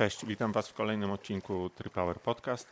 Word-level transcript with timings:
Cześć, 0.00 0.26
witam 0.26 0.52
Was 0.52 0.68
w 0.68 0.74
kolejnym 0.74 1.10
odcinku 1.10 1.70
Tripower 1.70 2.20
Podcast. 2.20 2.68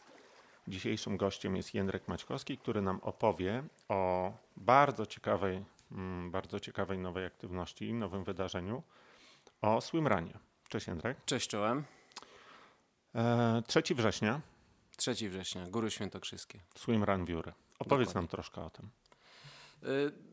Dzisiejszym 0.68 1.16
gościem 1.16 1.56
jest 1.56 1.74
Jędrek 1.74 2.08
Maćkowski, 2.08 2.58
który 2.58 2.82
nam 2.82 3.00
opowie 3.02 3.62
o 3.88 4.32
bardzo 4.56 5.06
ciekawej, 5.06 5.64
mm, 5.92 6.30
bardzo 6.30 6.60
ciekawej 6.60 6.98
nowej 6.98 7.24
aktywności, 7.24 7.92
nowym 7.94 8.24
wydarzeniu, 8.24 8.82
o 9.62 9.80
swimrunie. 9.80 10.38
Cześć 10.68 10.86
Jędrek. 10.86 11.24
Cześć 11.24 11.48
czołem. 11.48 11.84
E, 13.14 13.62
3 13.66 13.94
września. 13.94 14.40
3 14.96 15.30
września, 15.30 15.66
Góry 15.66 15.90
Świętokrzyskie. 15.90 16.60
Swimrun 16.74 17.24
Wióry. 17.24 17.52
Opowiedz 17.78 18.08
Dokładnie. 18.08 18.14
nam 18.14 18.28
troszkę 18.28 18.62
o 18.62 18.70
tym. 18.70 18.90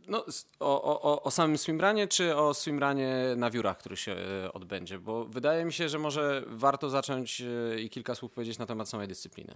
No, 0.08 0.26
o, 0.60 1.02
o, 1.02 1.24
o 1.24 1.32
samym 1.32 1.58
swimrunie, 1.58 2.08
czy 2.08 2.36
o 2.36 2.54
swimrunie 2.54 3.16
na 3.38 3.50
wiórach, 3.50 3.78
który 3.78 3.98
się 3.98 4.16
y, 4.46 4.54
odbędzie? 4.54 5.00
Bo 5.00 5.26
wydaje 5.26 5.66
mi 5.66 5.74
się, 5.74 5.90
że 5.90 6.00
może 6.00 6.44
warto 6.48 6.90
zacząć 6.90 7.42
y, 7.42 7.82
i 7.82 7.90
kilka 7.90 8.16
słów 8.16 8.32
powiedzieć 8.32 8.58
na 8.58 8.66
temat 8.66 8.90
samej 8.90 9.08
dyscypliny. 9.08 9.54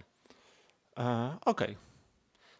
E, 0.98 1.36
Okej. 1.44 1.89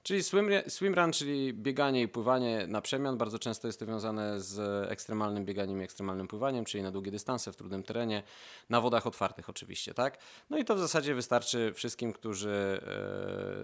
Czyli 0.03 0.23
swim, 0.23 0.51
swimrun, 0.69 1.13
czyli 1.13 1.55
bieganie 1.55 2.03
i 2.03 2.09
pływanie 2.09 2.67
na 2.67 2.81
przemian, 2.81 3.19
bardzo 3.19 3.39
często 3.39 3.69
jest 3.69 3.79
to 3.79 3.85
związane 3.85 4.41
z 4.41 4.91
ekstremalnym 4.91 5.45
bieganiem 5.45 5.81
i 5.81 5.85
ekstremalnym 5.85 6.29
pływaniem, 6.29 6.65
czyli 6.65 6.83
na 6.83 6.91
długie 6.91 7.11
dystanse, 7.11 7.53
w 7.53 7.57
trudnym 7.57 7.83
terenie, 7.83 8.23
na 8.71 8.81
wodach 8.81 9.07
otwartych 9.07 9.51
oczywiście, 9.51 9.95
tak? 9.95 10.19
No 10.51 10.59
i 10.59 10.65
to 10.65 10.75
w 10.75 10.79
zasadzie 10.79 11.15
wystarczy 11.15 11.73
wszystkim, 11.75 12.13
którzy 12.13 12.81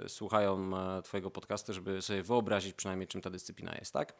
e, 0.04 0.08
słuchają 0.08 0.78
e, 0.98 1.02
Twojego 1.02 1.30
podcastu, 1.30 1.72
żeby 1.72 2.02
sobie 2.02 2.22
wyobrazić 2.22 2.74
przynajmniej 2.74 3.08
czym 3.08 3.20
ta 3.20 3.30
dyscyplina 3.30 3.74
jest, 3.78 3.92
tak? 3.92 4.14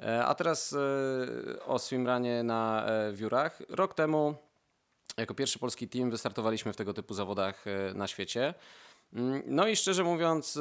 E, 0.00 0.24
a 0.24 0.34
teraz 0.34 0.72
e, 0.72 1.64
o 1.64 1.78
swimrunie 1.78 2.42
na 2.42 2.86
e, 2.86 3.12
wiórach. 3.12 3.62
Rok 3.68 3.94
temu 3.94 4.34
jako 5.16 5.34
pierwszy 5.34 5.58
polski 5.58 5.88
team 5.88 6.10
wystartowaliśmy 6.10 6.72
w 6.72 6.76
tego 6.76 6.94
typu 6.94 7.14
zawodach 7.14 7.64
e, 7.66 7.94
na 7.94 8.06
świecie. 8.06 8.54
Mm, 9.12 9.42
no 9.46 9.68
i 9.68 9.76
szczerze 9.76 10.04
mówiąc, 10.04 10.56
y, 10.56 10.60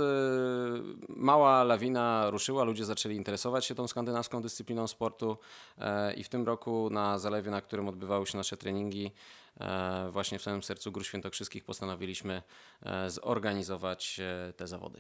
mała 1.09 1.63
lawina 1.63 2.29
ruszyła, 2.29 2.63
ludzie 2.63 2.85
zaczęli 2.85 3.15
interesować 3.15 3.65
się 3.65 3.75
tą 3.75 3.87
skandynawską 3.87 4.41
dyscypliną 4.41 4.87
sportu 4.87 5.37
e, 5.77 6.13
i 6.13 6.23
w 6.23 6.29
tym 6.29 6.45
roku 6.45 6.89
na 6.89 7.19
zalewie, 7.19 7.51
na 7.51 7.61
którym 7.61 7.87
odbywały 7.87 8.27
się 8.27 8.37
nasze 8.37 8.57
treningi, 8.57 9.11
e, 9.59 10.09
właśnie 10.09 10.39
w 10.39 10.41
samym 10.41 10.63
sercu 10.63 10.91
Gór 10.91 11.05
Świętokrzyskich 11.05 11.63
postanowiliśmy 11.63 12.41
e, 12.81 13.09
zorganizować 13.09 14.19
te 14.57 14.67
zawody. 14.67 14.99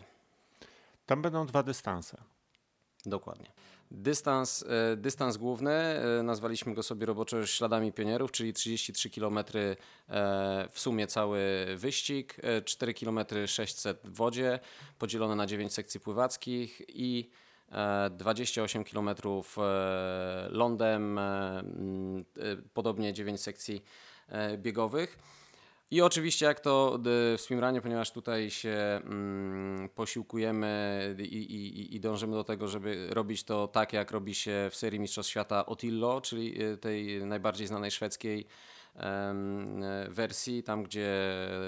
Tam 1.05 1.21
będą 1.21 1.45
dwa 1.45 1.63
dystanse. 1.63 2.17
Dokładnie. 3.05 3.51
Dystans, 3.91 4.65
e, 4.93 4.95
dystans 4.97 5.37
główny, 5.37 5.71
e, 5.71 6.23
nazwaliśmy 6.23 6.73
go 6.73 6.83
sobie 6.83 7.05
roboczo 7.05 7.45
śladami 7.45 7.91
pionierów, 7.91 8.31
czyli 8.31 8.53
33 8.53 9.09
km 9.09 9.37
e, 9.37 9.45
w 10.71 10.79
sumie 10.79 11.07
cały 11.07 11.65
wyścig, 11.75 12.37
4 12.65 12.93
km 12.93 13.19
600 13.45 13.99
w 14.03 14.15
wodzie, 14.15 14.59
podzielone 14.99 15.35
na 15.35 15.45
9 15.45 15.73
sekcji 15.73 15.99
pływackich 15.99 16.81
i 16.87 17.29
28 18.11 18.83
km 18.83 19.09
lądem, 20.49 21.19
podobnie 22.73 23.13
9 23.13 23.41
sekcji 23.41 23.83
biegowych. 24.57 25.17
I 25.91 26.01
oczywiście 26.01 26.45
jak 26.45 26.59
to 26.59 26.99
w 27.03 27.41
swimrunie, 27.41 27.81
ponieważ 27.81 28.11
tutaj 28.11 28.51
się 28.51 29.01
mm, 29.03 29.89
posiłkujemy 29.89 31.15
i, 31.19 31.23
i, 31.23 31.95
i, 31.95 31.99
dążymy 31.99 32.33
do 32.33 32.43
tego, 32.43 32.67
żeby 32.67 33.07
robić 33.09 33.43
to 33.43 33.67
tak, 33.67 33.93
jak 33.93 34.11
robi 34.11 34.35
się 34.35 34.67
w 34.71 34.75
serii 34.75 34.99
Mistrzostw 34.99 35.31
Świata 35.31 35.65
Otillo, 35.65 36.21
czyli 36.21 36.63
y, 36.63 36.77
tej 36.77 37.25
najbardziej 37.25 37.67
znanej 37.67 37.91
szwedzkiej 37.91 38.47
wersji, 40.09 40.63
tam 40.63 40.83
gdzie 40.83 41.09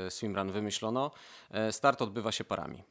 swimrun 0.09 0.51
wymyślono. 0.51 1.11
E, 1.51 1.71
start 1.71 2.01
odbywa 2.01 2.31
się 2.31 2.43
parami. 2.43 2.83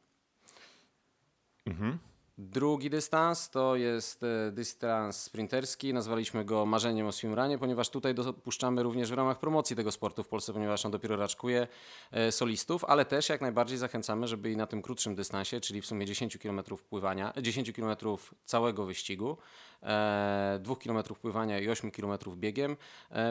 Mhm. 1.66 1.98
Drugi 2.38 2.90
dystans 2.90 3.50
to 3.50 3.76
jest 3.76 4.22
e, 4.22 4.52
dystans 4.52 5.22
sprinterski. 5.22 5.94
Nazwaliśmy 5.94 6.44
go 6.44 6.66
marzeniem 6.66 7.06
o 7.06 7.12
swimrunie, 7.12 7.58
ponieważ 7.58 7.90
tutaj 7.90 8.14
dopuszczamy 8.14 8.82
również 8.82 9.10
w 9.10 9.14
ramach 9.14 9.38
promocji 9.38 9.76
tego 9.76 9.92
sportu 9.92 10.22
w 10.22 10.28
Polsce, 10.28 10.52
ponieważ 10.52 10.86
on 10.86 10.92
dopiero 10.92 11.16
raczkuje 11.16 11.66
e, 12.12 12.32
solistów, 12.32 12.84
ale 12.84 13.04
też 13.04 13.28
jak 13.28 13.40
najbardziej 13.40 13.78
zachęcamy, 13.78 14.28
żeby 14.28 14.50
i 14.50 14.56
na 14.56 14.66
tym 14.66 14.82
krótszym 14.82 15.14
dystansie, 15.14 15.60
czyli 15.60 15.82
w 15.82 15.86
sumie 15.86 16.06
10 16.06 16.38
km 16.38 16.62
pływania, 16.90 17.32
10 17.42 17.72
km 17.72 17.96
całego 18.44 18.84
wyścigu, 18.84 19.36
2 19.80 20.74
e, 20.74 20.76
km 20.84 21.02
pływania 21.02 21.60
i 21.60 21.68
8 21.68 21.90
km 21.90 22.18
biegiem, 22.36 22.76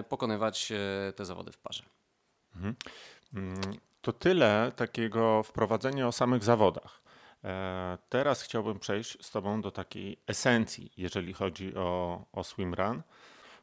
pokonywać 0.09 0.73
te 1.15 1.25
zawody 1.25 1.51
w 1.51 1.57
parze. 1.57 1.83
Mhm. 2.55 2.75
Mm, 3.33 3.61
to 4.01 4.13
tyle 4.13 4.71
takiego 4.75 5.43
wprowadzenia 5.43 6.07
o 6.07 6.11
samych 6.11 6.43
zawodach. 6.43 7.04
E, 7.45 7.97
teraz 8.09 8.41
chciałbym 8.41 8.79
przejść 8.79 9.25
z 9.25 9.31
Tobą 9.31 9.61
do 9.61 9.71
takiej 9.71 10.19
esencji, 10.27 10.91
jeżeli 10.97 11.33
chodzi 11.33 11.75
o, 11.75 12.21
o 12.33 12.43
swimrun. 12.43 13.01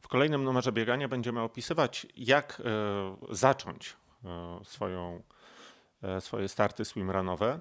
W 0.01 0.09
kolejnym 0.09 0.45
numerze 0.45 0.73
biegania 0.73 1.09
będziemy 1.09 1.41
opisywać, 1.41 2.07
jak 2.17 2.63
e, 2.65 3.35
zacząć 3.35 3.97
e, 4.25 4.61
swoją, 4.65 5.23
swoje 6.21 6.49
starty 6.49 6.85
swimrunowe. 6.85 7.61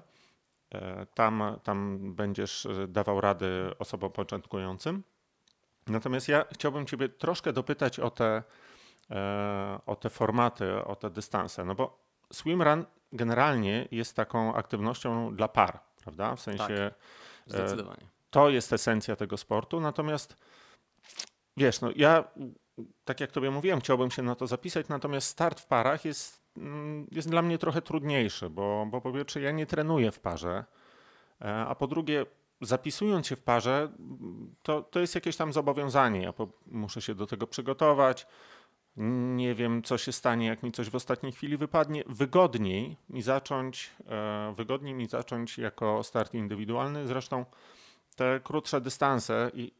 Tam, 1.14 1.42
tam 1.62 1.98
będziesz 2.14 2.68
dawał 2.88 3.20
rady 3.20 3.70
osobom 3.78 4.12
początkującym. 4.12 5.02
Natomiast 5.86 6.28
ja 6.28 6.44
chciałbym 6.52 6.86
Ciebie 6.86 7.08
troszkę 7.08 7.52
dopytać 7.52 8.00
o 8.00 8.10
te, 8.10 8.42
o 9.86 9.96
te 9.96 10.10
formaty, 10.10 10.84
o 10.84 10.96
te 10.96 11.10
dystanse. 11.10 11.64
No 11.64 11.74
bo 11.74 11.98
swimrun 12.32 12.84
generalnie 13.12 13.88
jest 13.90 14.16
taką 14.16 14.54
aktywnością 14.54 15.36
dla 15.36 15.48
par 15.48 15.80
prawda? 16.02 16.36
W 16.36 16.40
sensie. 16.40 16.66
Tak, 16.66 16.70
e, 16.70 16.92
zdecydowanie. 17.46 18.06
To 18.30 18.50
jest 18.50 18.72
esencja 18.72 19.16
tego 19.16 19.36
sportu. 19.36 19.80
Natomiast 19.80 20.36
wiesz, 21.56 21.80
no 21.80 21.90
ja, 21.96 22.24
tak 23.04 23.20
jak 23.20 23.32
tobie 23.32 23.50
mówiłem, 23.50 23.80
chciałbym 23.80 24.10
się 24.10 24.22
na 24.22 24.34
to 24.34 24.46
zapisać, 24.46 24.88
natomiast 24.88 25.28
start 25.28 25.60
w 25.60 25.66
parach 25.66 26.04
jest, 26.04 26.42
mm, 26.56 27.06
jest 27.10 27.30
dla 27.30 27.42
mnie 27.42 27.58
trochę 27.58 27.82
trudniejszy, 27.82 28.50
bo, 28.50 28.86
bo 28.90 29.00
po 29.00 29.12
pierwsze 29.12 29.40
ja 29.40 29.50
nie 29.50 29.66
trenuję 29.66 30.12
w 30.12 30.20
parze, 30.20 30.64
e, 31.40 31.66
a 31.66 31.74
po 31.74 31.86
drugie 31.86 32.26
zapisując 32.60 33.26
się 33.26 33.36
w 33.36 33.42
parze, 33.42 33.92
to, 34.62 34.82
to 34.82 35.00
jest 35.00 35.14
jakieś 35.14 35.36
tam 35.36 35.52
zobowiązanie. 35.52 36.22
Ja 36.22 36.32
po, 36.32 36.48
muszę 36.66 37.02
się 37.02 37.14
do 37.14 37.26
tego 37.26 37.46
przygotować. 37.46 38.26
Nie 38.96 39.54
wiem, 39.54 39.82
co 39.82 39.98
się 39.98 40.12
stanie, 40.12 40.46
jak 40.46 40.62
mi 40.62 40.72
coś 40.72 40.90
w 40.90 40.94
ostatniej 40.94 41.32
chwili 41.32 41.56
wypadnie. 41.56 42.04
Wygodniej 42.06 42.96
mi 43.08 43.22
zacząć, 43.22 43.90
e, 44.06 44.54
wygodniej 44.56 44.94
mi 44.94 45.06
zacząć 45.06 45.58
jako 45.58 46.02
start 46.02 46.34
indywidualny. 46.34 47.06
Zresztą 47.06 47.44
te 48.16 48.40
krótsze 48.44 48.80
dystanse 48.80 49.50
i 49.54 49.72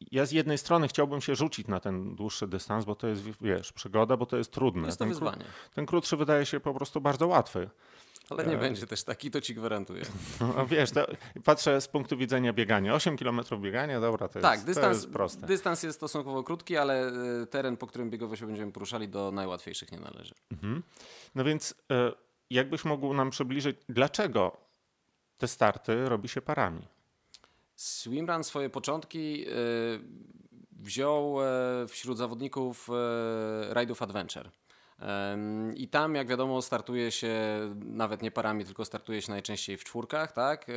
ja 0.00 0.26
z 0.26 0.32
jednej 0.32 0.58
strony 0.58 0.88
chciałbym 0.88 1.20
się 1.20 1.34
rzucić 1.34 1.68
na 1.68 1.80
ten 1.80 2.14
dłuższy 2.14 2.46
dystans, 2.46 2.84
bo 2.84 2.94
to 2.94 3.06
jest, 3.06 3.22
wiesz, 3.40 3.72
przygoda, 3.72 4.16
bo 4.16 4.26
to 4.26 4.36
jest 4.36 4.52
trudne. 4.52 4.86
Jest 4.86 4.98
to 4.98 5.04
ten, 5.04 5.08
wyzwanie. 5.08 5.44
ten 5.74 5.86
krótszy 5.86 6.16
wydaje 6.16 6.46
się 6.46 6.60
po 6.60 6.74
prostu 6.74 7.00
bardzo 7.00 7.26
łatwy. 7.26 7.70
Ale 8.30 8.46
nie 8.46 8.54
e... 8.54 8.58
będzie 8.58 8.86
też 8.86 9.04
taki, 9.04 9.30
to 9.30 9.40
ci 9.40 9.54
gwarantuję. 9.54 10.02
No, 10.40 10.66
wiesz, 10.66 10.90
patrzę 11.44 11.80
z 11.80 11.88
punktu 11.88 12.16
widzenia 12.16 12.52
biegania. 12.52 12.94
8 12.94 13.16
km 13.16 13.40
biegania, 13.60 14.00
dobra, 14.00 14.28
to, 14.28 14.40
tak, 14.40 14.54
jest, 14.54 14.66
dystans, 14.66 14.86
to 14.86 15.02
jest 15.02 15.12
proste. 15.12 15.46
Dystans 15.46 15.82
jest 15.82 15.98
stosunkowo 15.98 16.42
krótki, 16.42 16.76
ale 16.76 17.08
e, 17.42 17.46
teren, 17.46 17.76
po 17.76 17.86
którym 17.86 18.10
biegowo 18.10 18.36
się 18.36 18.46
będziemy 18.46 18.72
poruszali, 18.72 19.08
do 19.08 19.30
najłatwiejszych 19.32 19.92
nie 19.92 20.00
należy. 20.00 20.34
Mhm. 20.52 20.82
No 21.34 21.44
więc 21.44 21.74
e, 21.90 22.12
jakbyś 22.50 22.84
mógł 22.84 23.14
nam 23.14 23.30
przybliżyć, 23.30 23.76
dlaczego 23.88 24.56
te 25.38 25.48
starty 25.48 26.08
robi 26.08 26.28
się 26.28 26.42
parami? 26.42 26.82
Swimrun 27.76 28.44
swoje 28.44 28.70
początki 28.70 29.46
e, 29.46 29.52
wziął 30.72 31.36
wśród 31.88 32.18
zawodników 32.18 32.88
rajdów 33.70 34.02
Adventure. 34.02 34.50
I 35.76 35.88
tam, 35.88 36.14
jak 36.14 36.28
wiadomo, 36.28 36.62
startuje 36.62 37.12
się 37.12 37.36
nawet 37.84 38.22
nie 38.22 38.30
parami, 38.30 38.64
tylko 38.64 38.84
startuje 38.84 39.22
się 39.22 39.32
najczęściej 39.32 39.76
w 39.76 39.84
czwórkach, 39.84 40.32
tak? 40.32 40.68
E, 40.68 40.72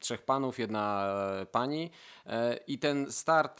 trzech 0.00 0.22
panów, 0.22 0.58
jedna 0.58 1.14
pani. 1.52 1.90
E, 2.26 2.56
I 2.66 2.78
ten 2.78 3.12
start 3.12 3.58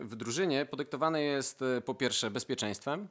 w 0.00 0.16
drużynie 0.16 0.66
podyktowany 0.66 1.22
jest 1.22 1.62
e, 1.62 1.80
po 1.80 1.94
pierwsze 1.94 2.30
bezpieczeństwem, 2.30 3.08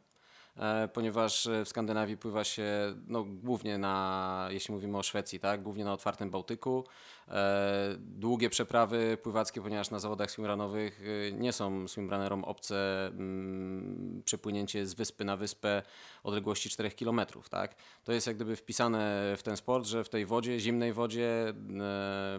E, 0.58 0.88
ponieważ 0.88 1.48
e, 1.48 1.66
w 1.66 1.70
Skandynawii 1.70 2.18
pływa 2.18 2.44
się 2.44 2.96
no, 3.08 3.24
głównie 3.24 3.78
na, 3.78 4.48
jeśli 4.50 4.74
mówimy 4.74 4.98
o 4.98 5.04
Szwecji, 5.04 5.40
tak, 5.40 5.62
głównie 5.62 5.86
na 5.86 5.94
otwartym 5.94 6.30
Bałtyku. 6.30 6.86
E, 7.28 7.96
długie 8.00 8.50
przeprawy 8.50 9.18
pływackie, 9.24 9.62
ponieważ 9.62 9.92
na 9.92 10.00
zawodach 10.00 10.32
swimrunowych 10.32 11.02
nie 11.32 11.54
są 11.54 11.88
swimrunnerom 11.88 12.44
obce 12.44 13.08
mm, 13.08 14.22
przepłynięcie 14.26 14.86
z 14.86 14.94
wyspy 14.94 15.26
na 15.26 15.38
wyspę 15.38 15.82
odległości 16.24 16.70
4 16.70 16.92
km. 16.92 17.22
Tak? 17.50 17.76
To 18.04 18.12
jest 18.12 18.28
jak 18.28 18.36
gdyby 18.36 18.56
wpisane 18.56 19.34
w 19.38 19.44
ten 19.44 19.58
sport, 19.58 19.86
że 19.86 20.04
w 20.04 20.10
tej 20.10 20.26
wodzie, 20.26 20.60
zimnej 20.60 20.94
wodzie, 20.94 21.54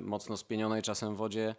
mocno 0.01 0.37
spienionej 0.37 0.83
czasem 0.83 1.17
wodzie, 1.17 1.55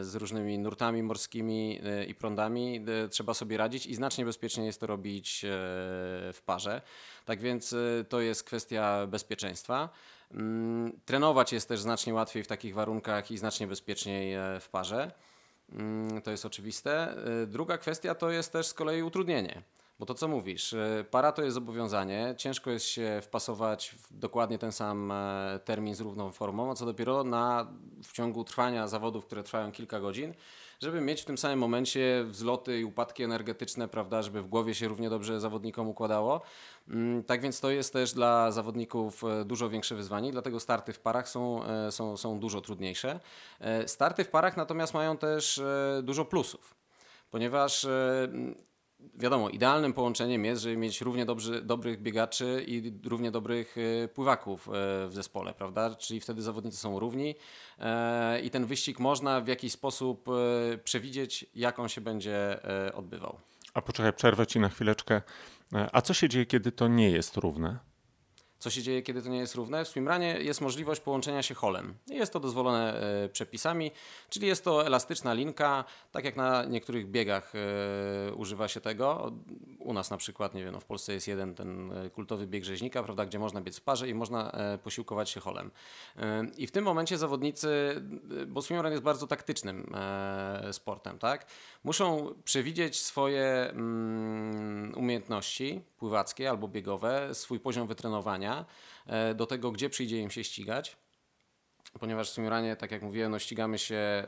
z 0.00 0.14
różnymi 0.14 0.58
nurtami 0.58 1.02
morskimi 1.02 1.80
i 2.08 2.14
prądami 2.14 2.84
trzeba 3.10 3.34
sobie 3.34 3.56
radzić 3.56 3.86
i 3.86 3.94
znacznie 3.94 4.24
bezpieczniej 4.24 4.66
jest 4.66 4.80
to 4.80 4.86
robić 4.86 5.44
w 6.32 6.40
parze. 6.46 6.82
Tak 7.24 7.40
więc 7.40 7.74
to 8.08 8.20
jest 8.20 8.44
kwestia 8.44 9.06
bezpieczeństwa. 9.06 9.88
Mm, 10.34 11.00
trenować 11.04 11.52
jest 11.52 11.68
też 11.68 11.80
znacznie 11.80 12.14
łatwiej 12.14 12.42
w 12.42 12.46
takich 12.46 12.74
warunkach 12.74 13.30
i 13.30 13.38
znacznie 13.38 13.66
bezpieczniej 13.66 14.36
w 14.60 14.68
parze. 14.68 15.12
Mm, 15.72 16.22
to 16.22 16.30
jest 16.30 16.46
oczywiste. 16.46 17.14
Druga 17.46 17.78
kwestia 17.78 18.14
to 18.14 18.30
jest 18.30 18.52
też 18.52 18.66
z 18.66 18.74
kolei 18.74 19.02
utrudnienie. 19.02 19.62
Bo 20.02 20.06
to 20.06 20.14
co 20.14 20.28
mówisz, 20.28 20.72
e, 20.72 21.04
para 21.10 21.32
to 21.32 21.42
jest 21.42 21.54
zobowiązanie, 21.54 22.34
ciężko 22.38 22.70
jest 22.70 22.86
się 22.86 23.20
wpasować 23.22 23.90
w 23.90 24.18
dokładnie 24.18 24.58
ten 24.58 24.72
sam 24.72 25.12
e, 25.12 25.60
termin 25.64 25.94
z 25.94 26.00
równą 26.00 26.32
formą, 26.32 26.70
a 26.70 26.74
co 26.74 26.86
dopiero 26.86 27.24
na, 27.24 27.66
w 28.02 28.12
ciągu 28.12 28.44
trwania 28.44 28.88
zawodów, 28.88 29.26
które 29.26 29.42
trwają 29.42 29.72
kilka 29.72 30.00
godzin, 30.00 30.34
żeby 30.82 31.00
mieć 31.00 31.22
w 31.22 31.24
tym 31.24 31.38
samym 31.38 31.58
momencie 31.58 32.24
wzloty 32.26 32.80
i 32.80 32.84
upadki 32.84 33.22
energetyczne, 33.22 33.88
prawda, 33.88 34.22
żeby 34.22 34.42
w 34.42 34.46
głowie 34.46 34.74
się 34.74 34.88
równie 34.88 35.10
dobrze 35.10 35.40
zawodnikom 35.40 35.88
układało. 35.88 36.40
Mm, 36.88 37.24
tak 37.24 37.40
więc 37.40 37.60
to 37.60 37.70
jest 37.70 37.92
też 37.92 38.12
dla 38.12 38.52
zawodników 38.52 39.24
e, 39.24 39.44
dużo 39.44 39.68
większe 39.68 39.94
wyzwanie, 39.94 40.32
dlatego 40.32 40.60
starty 40.60 40.92
w 40.92 41.00
parach 41.00 41.28
są, 41.28 41.62
są, 41.90 42.16
są 42.16 42.40
dużo 42.40 42.60
trudniejsze. 42.60 43.20
Starty 43.86 44.24
w 44.24 44.28
parach 44.28 44.56
natomiast 44.56 44.94
mają 44.94 45.16
też 45.16 45.62
dużo 46.02 46.24
plusów 46.24 46.74
ponieważ 47.32 47.86
wiadomo, 49.14 49.48
idealnym 49.48 49.92
połączeniem 49.92 50.44
jest, 50.44 50.62
żeby 50.62 50.76
mieć 50.76 51.00
równie 51.00 51.26
dobrzy, 51.26 51.62
dobrych 51.62 52.02
biegaczy 52.02 52.64
i 52.66 52.92
równie 53.04 53.30
dobrych 53.30 53.76
e, 54.04 54.08
pływaków 54.08 54.68
e, 54.68 54.72
w 55.08 55.10
zespole, 55.12 55.54
prawda? 55.54 55.94
Czyli 55.94 56.20
wtedy 56.20 56.42
zawodnicy 56.42 56.76
są 56.76 56.98
równi 56.98 57.34
e, 57.78 58.40
i 58.40 58.50
ten 58.50 58.66
wyścig 58.66 58.98
można 58.98 59.40
w 59.40 59.48
jakiś 59.48 59.72
sposób 59.72 60.26
przewidzieć, 60.84 61.46
jak 61.54 61.78
on 61.78 61.88
się 61.88 62.00
będzie 62.00 62.60
odbywał. 62.94 63.38
A 63.74 63.82
poczekaj, 63.82 64.12
przerwę 64.12 64.46
ci 64.46 64.60
na 64.60 64.68
chwileczkę. 64.68 65.22
A 65.92 66.00
co 66.00 66.14
się 66.14 66.28
dzieje, 66.28 66.46
kiedy 66.46 66.72
to 66.72 66.88
nie 66.88 67.10
jest 67.10 67.36
równe? 67.36 67.78
Co 68.62 68.70
się 68.70 68.82
dzieje, 68.82 69.02
kiedy 69.02 69.22
to 69.22 69.28
nie 69.28 69.38
jest 69.38 69.54
równe? 69.54 69.84
W 69.84 69.88
swimranie 69.88 70.38
jest 70.40 70.60
możliwość 70.60 71.00
połączenia 71.00 71.42
się 71.42 71.54
holem. 71.54 71.94
Jest 72.06 72.32
to 72.32 72.40
dozwolone 72.40 73.00
e, 73.24 73.28
przepisami, 73.28 73.90
czyli 74.28 74.46
jest 74.46 74.64
to 74.64 74.86
elastyczna 74.86 75.32
linka, 75.34 75.84
tak 76.12 76.24
jak 76.24 76.36
na 76.36 76.64
niektórych 76.64 77.10
biegach 77.10 77.52
e, 77.54 78.34
używa 78.34 78.68
się 78.68 78.80
tego. 78.80 79.32
U 79.78 79.92
nas 79.92 80.10
na 80.10 80.16
przykład, 80.16 80.54
nie 80.54 80.64
wiem, 80.64 80.72
no 80.72 80.80
w 80.80 80.84
Polsce 80.84 81.12
jest 81.12 81.28
jeden 81.28 81.54
ten 81.54 81.92
e, 81.92 82.10
kultowy 82.10 82.46
bieg 82.46 82.64
rzeźnika, 82.64 83.02
prawda, 83.02 83.26
gdzie 83.26 83.38
można 83.38 83.60
biec 83.60 83.78
w 83.78 83.82
parze 83.82 84.08
i 84.08 84.14
można 84.14 84.52
posiłkować 84.82 85.30
się 85.30 85.40
holem. 85.40 85.70
I 86.56 86.66
w 86.66 86.70
tym 86.70 86.84
momencie 86.84 87.18
zawodnicy, 87.18 88.02
bo 88.46 88.62
swimrun 88.62 88.92
jest 88.92 89.02
bardzo 89.02 89.26
taktycznym 89.26 89.94
sportem, 90.72 91.18
tak? 91.18 91.46
Muszą 91.84 92.34
przewidzieć 92.44 93.00
swoje 93.00 93.44
mm, 93.44 94.94
umiejętności 94.96 95.80
pływackie 95.98 96.50
albo 96.50 96.68
biegowe, 96.68 97.34
swój 97.34 97.60
poziom 97.60 97.86
wytrenowania 97.86 98.51
e, 99.06 99.34
do 99.34 99.46
tego, 99.46 99.72
gdzie 99.72 99.90
przyjdzie 99.90 100.18
im 100.18 100.30
się 100.30 100.44
ścigać. 100.44 100.96
Ponieważ 102.00 102.30
w 102.30 102.32
swimranie, 102.32 102.76
tak 102.76 102.90
jak 102.90 103.02
mówiłem, 103.02 103.30
no 103.30 103.38
ścigamy 103.38 103.78
się, 103.78 104.24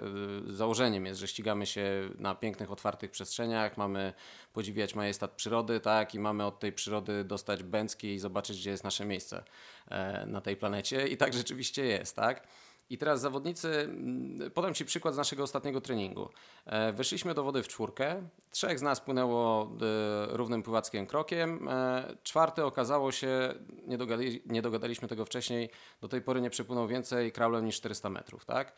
y, 0.49 0.53
założeniem 0.53 1.07
jest, 1.07 1.21
że 1.21 1.29
ścigamy 1.29 1.67
się 1.67 2.11
na 2.19 2.35
pięknych, 2.35 2.71
otwartych 2.71 3.11
przestrzeniach, 3.11 3.77
mamy 3.77 4.13
podziwiać 4.53 4.95
majestat 4.95 5.33
przyrody, 5.33 5.81
tak, 5.81 6.15
i 6.15 6.19
mamy 6.19 6.47
od 6.47 6.61
tej 6.61 6.73
przyrody 6.73 7.25
dostać 7.25 7.63
bęcki 7.63 8.15
i 8.15 8.19
zobaczyć, 8.19 8.59
gdzie 8.59 8.71
jest 8.71 8.85
nasze 8.85 9.05
miejsce 9.05 9.45
e, 9.89 10.27
na 10.27 10.41
tej 10.41 10.57
planecie. 10.57 11.09
I 11.09 11.17
tak 11.17 11.35
rzeczywiście 11.35 11.85
jest, 11.85 12.17
tak. 12.17 12.47
I 12.91 12.99
teraz 12.99 13.21
zawodnicy, 13.21 13.69
mm, 13.69 14.51
podam 14.51 14.75
Ci 14.75 14.85
przykład 14.85 15.15
z 15.15 15.17
naszego 15.17 15.43
ostatniego 15.43 15.81
treningu. 15.81 16.29
E, 16.67 16.93
Wyszliśmy 16.93 17.35
do 17.35 17.45
wody 17.45 17.63
w 17.63 17.69
czwórkę, 17.69 18.29
trzech 18.51 18.79
z 18.79 18.83
nas 18.83 19.01
płynęło 19.01 19.63
e, 19.63 20.37
równym 20.37 20.63
pływackim 20.63 21.07
krokiem, 21.07 21.69
e, 21.69 22.17
czwarty 22.23 22.65
okazało 22.65 23.13
się, 23.13 23.55
nie, 23.87 23.99
dogadali, 23.99 24.43
nie 24.47 24.63
dogadaliśmy 24.63 25.09
tego 25.09 25.25
wcześniej, 25.25 25.71
do 26.01 26.09
tej 26.09 26.23
pory 26.23 26.41
nie 26.41 26.51
przepłynął 26.51 26.87
więcej 26.87 27.33
kraulem 27.33 27.65
niż 27.65 27.77
400 27.77 28.11
metrów. 28.11 28.45
Tak? 28.45 28.73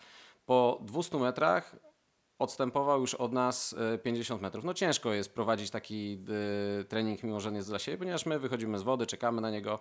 Po 0.46 0.80
200 0.82 1.18
metrach 1.18 1.76
odstępował 2.38 3.00
już 3.00 3.14
od 3.14 3.32
nas 3.32 3.74
50 4.02 4.42
metrów. 4.42 4.64
No 4.64 4.74
ciężko 4.74 5.12
jest 5.12 5.34
prowadzić 5.34 5.70
taki 5.70 6.24
trening, 6.88 7.22
mimo 7.22 7.40
że 7.40 7.50
nie 7.50 7.56
jest 7.56 7.68
dla 7.68 7.78
siebie, 7.78 7.98
ponieważ 7.98 8.26
my 8.26 8.38
wychodzimy 8.38 8.78
z 8.78 8.82
wody, 8.82 9.06
czekamy 9.06 9.40
na 9.40 9.50
niego. 9.50 9.78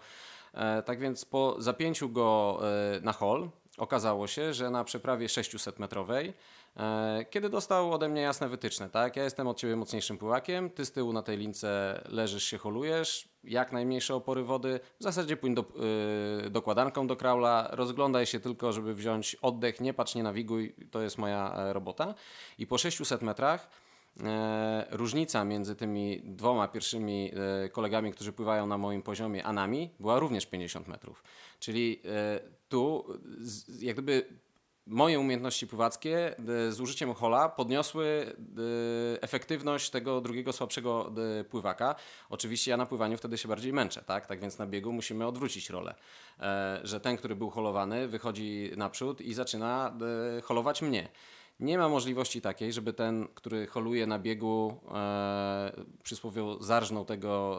Tak 0.85 0.99
więc 0.99 1.25
po 1.25 1.55
zapięciu 1.61 2.09
go 2.09 2.59
na 3.01 3.13
hol, 3.13 3.49
okazało 3.77 4.27
się, 4.27 4.53
że 4.53 4.69
na 4.69 4.83
przeprawie 4.83 5.27
600-metrowej, 5.27 6.33
e, 6.77 7.25
kiedy 7.29 7.49
dostał 7.49 7.93
ode 7.93 8.09
mnie 8.09 8.21
jasne 8.21 8.49
wytyczne, 8.49 8.89
tak, 8.89 9.15
ja 9.15 9.23
jestem 9.23 9.47
od 9.47 9.57
Ciebie 9.57 9.75
mocniejszym 9.75 10.17
pływakiem, 10.17 10.69
Ty 10.69 10.85
z 10.85 10.91
tyłu 10.91 11.13
na 11.13 11.21
tej 11.21 11.37
lince 11.37 12.01
leżysz 12.09 12.43
się, 12.43 12.57
holujesz, 12.57 13.29
jak 13.43 13.71
najmniejsze 13.71 14.15
opory 14.15 14.43
wody, 14.43 14.79
w 14.99 15.03
zasadzie 15.03 15.37
pójdź 15.37 15.53
do, 15.53 15.65
yy, 16.43 16.49
dokładanką 16.49 17.07
do 17.07 17.15
kraula, 17.15 17.67
rozglądaj 17.71 18.25
się 18.25 18.39
tylko, 18.39 18.73
żeby 18.73 18.93
wziąć 18.93 19.35
oddech, 19.35 19.81
nie 19.81 19.93
patrz, 19.93 20.15
nie 20.15 20.23
nawiguj, 20.23 20.75
to 20.91 21.01
jest 21.01 21.17
moja 21.17 21.53
e, 21.55 21.73
robota. 21.73 22.15
I 22.57 22.67
po 22.67 22.77
600 22.77 23.21
metrach 23.21 23.69
różnica 24.89 25.45
między 25.45 25.75
tymi 25.75 26.21
dwoma 26.23 26.67
pierwszymi 26.67 27.31
kolegami, 27.71 28.11
którzy 28.11 28.33
pływają 28.33 28.67
na 28.67 28.77
moim 28.77 29.01
poziomie, 29.01 29.43
a 29.43 29.53
nami, 29.53 29.89
była 29.99 30.19
również 30.19 30.45
50 30.45 30.87
metrów. 30.87 31.23
Czyli 31.59 32.01
tu 32.69 33.05
jak 33.79 33.95
gdyby 33.95 34.45
moje 34.87 35.19
umiejętności 35.19 35.67
pływackie 35.67 36.35
z 36.69 36.79
użyciem 36.79 37.13
hola 37.13 37.49
podniosły 37.49 38.35
efektywność 39.21 39.89
tego 39.89 40.21
drugiego 40.21 40.53
słabszego 40.53 41.13
pływaka. 41.49 41.95
Oczywiście 42.29 42.71
ja 42.71 42.77
na 42.77 42.85
pływaniu 42.85 43.17
wtedy 43.17 43.37
się 43.37 43.47
bardziej 43.47 43.73
męczę, 43.73 44.03
tak? 44.03 44.25
Tak 44.25 44.39
więc 44.39 44.57
na 44.57 44.67
biegu 44.67 44.93
musimy 44.93 45.27
odwrócić 45.27 45.69
rolę, 45.69 45.95
że 46.83 46.99
ten, 46.99 47.17
który 47.17 47.35
był 47.35 47.49
holowany, 47.49 48.07
wychodzi 48.07 48.71
naprzód 48.77 49.21
i 49.21 49.33
zaczyna 49.33 49.97
holować 50.43 50.81
mnie. 50.81 51.09
Nie 51.59 51.77
ma 51.77 51.89
możliwości 51.89 52.41
takiej, 52.41 52.73
żeby 52.73 52.93
ten, 52.93 53.27
który 53.27 53.67
holuje 53.67 54.07
na 54.07 54.19
biegu, 54.19 54.79
e, 54.93 55.71
przysłowiowo 56.03 56.63
zarżnął 56.63 57.05
tego, 57.05 57.57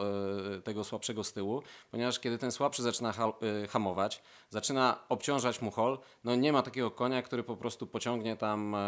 e, 0.55 0.61
tego 0.61 0.83
słabszego 0.83 1.23
z 1.23 1.33
tyłu, 1.33 1.61
ponieważ 1.91 2.19
kiedy 2.19 2.37
ten 2.37 2.51
słabszy 2.51 2.83
zaczyna 2.83 3.11
ha, 3.11 3.33
e, 3.63 3.67
hamować, 3.67 4.23
zaczyna 4.49 4.99
obciążać 5.09 5.61
mu 5.61 5.71
hol, 5.71 5.99
no 6.23 6.35
nie 6.35 6.53
ma 6.53 6.61
takiego 6.61 6.91
konia, 6.91 7.21
który 7.21 7.43
po 7.43 7.57
prostu 7.57 7.87
pociągnie 7.87 8.35
tam 8.35 8.75
e, 8.75 8.79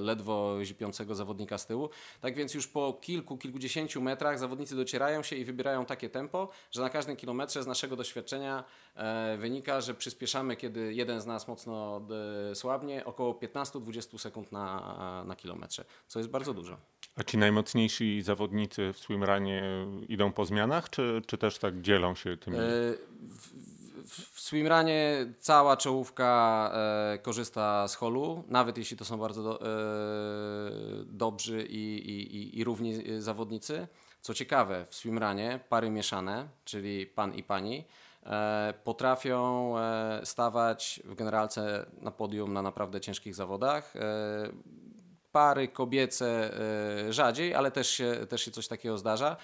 ledwo 0.00 0.64
zipiącego 0.64 1.14
zawodnika 1.14 1.58
z 1.58 1.66
tyłu. 1.66 1.90
Tak 2.20 2.34
więc 2.34 2.54
już 2.54 2.68
po 2.68 2.92
kilku, 2.92 3.38
kilkudziesięciu 3.38 4.00
metrach 4.00 4.38
zawodnicy 4.38 4.76
docierają 4.76 5.22
się 5.22 5.36
i 5.36 5.44
wybierają 5.44 5.84
takie 5.84 6.10
tempo, 6.10 6.48
że 6.70 6.82
na 6.82 6.90
każdym 6.90 7.16
kilometrze 7.16 7.62
z 7.62 7.66
naszego 7.66 7.96
doświadczenia 7.96 8.64
wynika, 9.38 9.80
że 9.80 9.94
przyspieszamy, 9.94 10.56
kiedy 10.56 10.94
jeden 10.94 11.20
z 11.20 11.26
nas 11.26 11.48
mocno 11.48 12.00
e, 12.50 12.54
słabnie, 12.54 13.04
około 13.04 13.34
15-20 13.34 14.18
sekund 14.18 14.52
na, 14.52 15.24
na 15.26 15.36
kilometrze, 15.36 15.84
co 16.08 16.18
jest 16.18 16.30
bardzo 16.30 16.54
dużo. 16.54 16.76
A 17.16 17.22
ci 17.24 17.38
najmocniejsi 17.38 18.22
zawodnicy 18.22 18.92
w 18.92 18.98
swimranie 18.98 19.86
idą 20.08 20.32
po 20.32 20.44
zmianach, 20.44 20.90
czy, 20.90 21.22
czy 21.26 21.38
też 21.38 21.58
tak 21.58 21.80
dzielą 21.80 22.14
się 22.14 22.36
tymi? 22.36 22.56
E, 22.56 22.60
w, 22.60 24.34
w, 24.34 24.40
swimranie 24.40 25.26
cała 25.40 25.76
czołówka 25.76 26.70
e, 26.74 27.18
korzysta 27.18 27.88
z 27.88 27.94
holu, 27.94 28.44
nawet 28.48 28.78
jeśli 28.78 28.96
to 28.96 29.04
są 29.04 29.18
bardzo 29.18 29.42
do, 29.42 29.60
e, 29.60 29.66
dobrzy 31.04 31.66
i, 31.70 32.10
i, 32.10 32.58
i 32.58 32.64
równi 32.64 32.94
zawodnicy. 33.18 33.88
Co 34.20 34.34
ciekawe, 34.34 34.86
w 34.88 34.94
swimranie 34.94 35.60
pary 35.68 35.90
mieszane, 35.90 36.48
czyli 36.64 37.06
pan 37.06 37.34
i 37.34 37.42
pani, 37.42 37.84
E, 37.84 37.84
potrafią 38.84 39.74
e, 39.78 40.20
stawać 40.24 41.02
w 41.04 41.14
generalce 41.14 41.86
na 42.00 42.10
podium 42.10 42.52
na 42.52 42.62
naprawdę 42.62 43.00
ciężkich 43.00 43.34
zawodach. 43.34 43.96
E, 43.96 44.00
pary 45.32 45.68
kobiece 45.68 46.50
rzadziej, 47.10 47.54
ale 47.54 47.70
też 47.70 47.90
się, 47.90 48.26
też 48.28 48.42
się 48.42 48.50
coś 48.50 48.68
takiego 48.68 48.98
zdarza. 48.98 49.36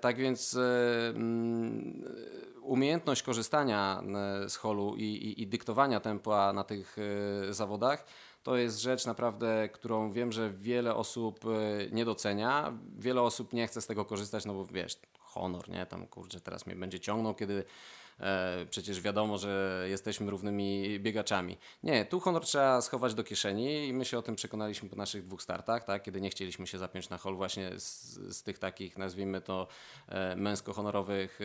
Tak 0.00 0.16
więc 0.16 0.58
mm, 1.14 2.04
umiejętność 2.62 3.22
korzystania 3.22 4.02
z 4.48 4.56
holu 4.56 4.94
i, 4.96 5.02
i, 5.02 5.42
i 5.42 5.46
dyktowania 5.46 6.00
tempa 6.00 6.52
na 6.52 6.64
tych 6.64 6.96
zawodach 7.50 8.06
to 8.42 8.56
jest 8.56 8.80
rzecz 8.80 9.06
naprawdę, 9.06 9.68
którą 9.68 10.12
wiem, 10.12 10.32
że 10.32 10.50
wiele 10.50 10.94
osób 10.94 11.40
nie 11.92 12.04
docenia. 12.04 12.72
Wiele 12.98 13.22
osób 13.22 13.52
nie 13.52 13.66
chce 13.66 13.80
z 13.80 13.86
tego 13.86 14.04
korzystać, 14.04 14.44
no 14.44 14.54
bo 14.54 14.64
wiesz, 14.64 14.98
honor, 15.34 15.68
nie? 15.68 15.86
Tam 15.86 16.06
kurczę, 16.06 16.40
teraz 16.40 16.66
mnie 16.66 16.76
będzie 16.76 17.00
ciągnął, 17.00 17.34
kiedy 17.34 17.64
e, 18.20 18.66
przecież 18.70 19.00
wiadomo, 19.00 19.38
że 19.38 19.84
jesteśmy 19.88 20.30
równymi 20.30 21.00
biegaczami. 21.00 21.58
Nie, 21.82 22.04
tu 22.04 22.20
honor 22.20 22.44
trzeba 22.44 22.80
schować 22.80 23.14
do 23.14 23.24
kieszeni 23.24 23.88
i 23.88 23.92
my 23.92 24.04
się 24.04 24.18
o 24.18 24.22
tym 24.22 24.36
przekonaliśmy 24.36 24.88
po 24.88 24.96
naszych 24.96 25.24
dwóch 25.24 25.42
startach, 25.42 25.84
tak? 25.84 26.02
kiedy 26.02 26.20
nie 26.20 26.30
chcieliśmy 26.30 26.66
się 26.66 26.78
zapiąć 26.78 27.08
na 27.08 27.18
hol 27.18 27.36
właśnie 27.36 27.80
z, 27.80 28.14
z 28.36 28.42
tych 28.42 28.58
takich, 28.58 28.98
nazwijmy 28.98 29.40
to, 29.40 29.66
e, 30.08 30.36
męsko-honorowych 30.36 31.40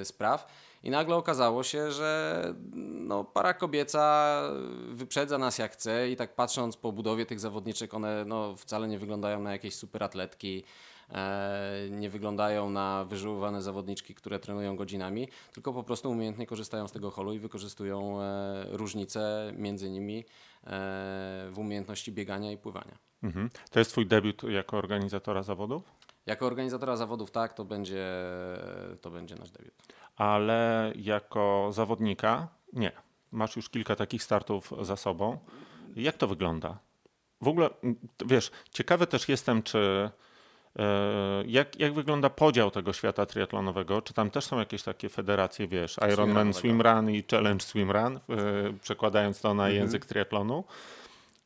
e, 0.00 0.04
spraw. 0.04 0.46
I 0.82 0.90
nagle 0.90 1.16
okazało 1.16 1.62
się, 1.62 1.92
że 1.92 2.42
no, 2.74 3.24
para 3.24 3.54
kobieca 3.54 4.42
wyprzedza 4.88 5.38
nas 5.38 5.58
jak 5.58 5.72
chce 5.72 6.10
i 6.10 6.16
tak 6.16 6.34
patrząc 6.34 6.76
po 6.76 6.92
budowie 6.92 7.26
tych 7.26 7.40
zawodniczek, 7.40 7.94
one 7.94 8.24
no, 8.24 8.56
wcale 8.56 8.88
nie 8.88 8.98
wyglądają 8.98 9.40
na 9.40 9.52
jakieś 9.52 9.74
superatletki, 9.74 10.64
e, 10.64 10.91
nie 11.90 12.10
wyglądają 12.10 12.70
na 12.70 13.04
wyżyłowane 13.04 13.62
zawodniczki, 13.62 14.14
które 14.14 14.38
trenują 14.38 14.76
godzinami, 14.76 15.28
tylko 15.52 15.72
po 15.72 15.82
prostu 15.82 16.10
umiejętnie 16.10 16.46
korzystają 16.46 16.88
z 16.88 16.92
tego 16.92 17.10
holu 17.10 17.32
i 17.32 17.38
wykorzystują 17.38 18.22
e, 18.22 18.64
różnice 18.70 19.52
między 19.56 19.90
nimi 19.90 20.18
e, 20.18 20.24
w 21.50 21.54
umiejętności 21.56 22.12
biegania 22.12 22.52
i 22.52 22.56
pływania. 22.56 22.98
Mhm. 23.22 23.50
To 23.70 23.78
jest 23.78 23.90
twój 23.90 24.06
debiut 24.06 24.42
jako 24.42 24.76
organizatora 24.76 25.42
zawodów? 25.42 25.82
Jako 26.26 26.46
organizatora 26.46 26.96
zawodów 26.96 27.30
tak, 27.30 27.52
to 27.52 27.64
będzie, 27.64 28.06
to 29.00 29.10
będzie 29.10 29.34
nasz 29.34 29.50
debiut 29.50 29.74
ale 30.16 30.92
jako 30.96 31.68
zawodnika 31.72 32.48
nie. 32.72 32.92
Masz 33.32 33.56
już 33.56 33.68
kilka 33.68 33.96
takich 33.96 34.22
startów 34.22 34.72
za 34.80 34.96
sobą. 34.96 35.38
Jak 35.96 36.16
to 36.16 36.26
wygląda? 36.26 36.78
W 37.40 37.48
ogóle, 37.48 37.70
wiesz, 38.26 38.50
ciekawy 38.70 39.06
też 39.06 39.28
jestem, 39.28 39.62
czy 39.62 39.78
e, 39.78 40.10
jak, 41.46 41.80
jak 41.80 41.94
wygląda 41.94 42.30
podział 42.30 42.70
tego 42.70 42.92
świata 42.92 43.26
triatlonowego? 43.26 44.02
Czy 44.02 44.14
tam 44.14 44.30
też 44.30 44.44
są 44.44 44.58
jakieś 44.58 44.82
takie 44.82 45.08
federacje, 45.08 45.68
wiesz, 45.68 45.96
Ironman 46.12 46.54
Swimrun 46.54 47.10
i 47.10 47.24
Challenge 47.30 47.64
Swimrun, 47.64 48.16
e, 48.16 48.20
przekładając 48.82 49.40
to 49.40 49.54
na 49.54 49.62
mhm. 49.62 49.82
język 49.82 50.06
triatlonu? 50.06 50.64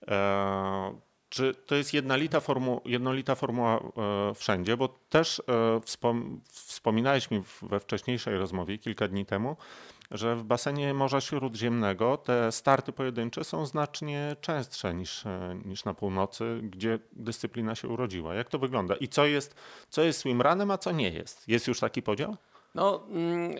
E, 0.09 1.07
czy 1.29 1.55
to 1.55 1.75
jest 1.75 1.95
jednolita, 1.95 2.41
formu, 2.41 2.81
jednolita 2.85 3.35
formuła 3.35 3.81
e, 3.81 4.35
wszędzie? 4.35 4.77
Bo 4.77 4.89
też 5.09 5.43
e, 5.49 5.81
wspom, 5.81 6.41
wspominałeś 6.53 7.31
mi 7.31 7.43
we 7.63 7.81
wcześniejszej 7.81 8.39
rozmowie 8.39 8.79
kilka 8.79 9.09
dni 9.09 9.27
temu, 9.27 9.57
że 10.11 10.37
w 10.37 10.45
basenie 10.45 10.95
Morza 10.95 11.21
Śródziemnego 11.21 12.17
te 12.17 12.53
starty 12.53 12.93
pojedyncze 12.93 13.45
są 13.45 13.67
znacznie 13.67 14.37
częstsze 14.41 14.95
niż, 14.95 15.27
e, 15.27 15.59
niż 15.65 15.85
na 15.85 15.95
północy, 15.95 16.61
gdzie 16.63 16.99
dyscyplina 17.13 17.75
się 17.75 17.89
urodziła. 17.89 18.35
Jak 18.35 18.49
to 18.49 18.59
wygląda? 18.59 18.97
I 18.97 19.09
co 19.09 19.27
jest, 19.27 19.55
co 19.91 20.03
jest 20.03 20.19
swimrunem, 20.19 20.71
a 20.71 20.79
co 20.79 20.93
nie 20.93 21.11
jest? 21.11 21.49
Jest 21.49 21.69
już 21.69 21.81
taki 21.81 22.03
podział? 22.03 22.37
No, 22.75 23.07
mm, 23.11 23.55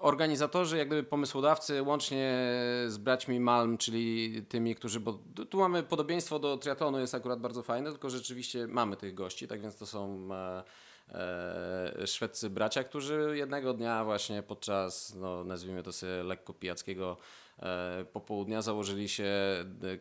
organizatorzy, 0.00 0.76
jak 0.78 0.88
gdyby 0.88 1.02
pomysłodawcy, 1.02 1.82
łącznie 1.82 2.38
z 2.86 2.98
braćmi 2.98 3.40
Malm, 3.40 3.78
czyli 3.78 4.42
tymi, 4.48 4.74
którzy, 4.74 5.00
bo 5.00 5.18
tu 5.50 5.58
mamy 5.58 5.82
podobieństwo 5.82 6.38
do 6.38 6.56
triatlonu, 6.56 6.98
jest 6.98 7.14
akurat 7.14 7.40
bardzo 7.40 7.62
fajne, 7.62 7.90
tylko 7.90 8.10
rzeczywiście 8.10 8.66
mamy 8.66 8.96
tych 8.96 9.14
gości, 9.14 9.48
tak 9.48 9.60
więc 9.60 9.76
to 9.76 9.86
są 9.86 10.28
e, 10.32 10.62
e, 11.08 12.06
szwedzcy 12.06 12.50
bracia, 12.50 12.84
którzy 12.84 13.32
jednego 13.34 13.74
dnia 13.74 14.04
właśnie 14.04 14.42
podczas, 14.42 15.14
no, 15.14 15.44
nazwijmy 15.44 15.82
to 15.82 15.92
sobie 15.92 16.22
lekko 16.22 16.54
pijackiego 16.54 17.16
e, 17.58 18.04
popołudnia 18.12 18.62
założyli 18.62 19.08
się, 19.08 19.30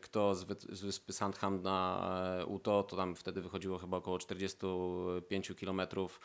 kto 0.01 0.35
z, 0.35 0.43
wy, 0.43 0.55
z 0.69 0.81
wyspy 0.81 1.13
Sandham 1.13 1.61
na 1.61 2.09
e, 2.41 2.45
Uto, 2.45 2.83
to 2.83 2.95
tam 2.95 3.15
wtedy 3.15 3.41
wychodziło 3.41 3.77
chyba 3.77 3.97
około 3.97 4.19
45 4.19 5.51
kilometrów 5.57 6.19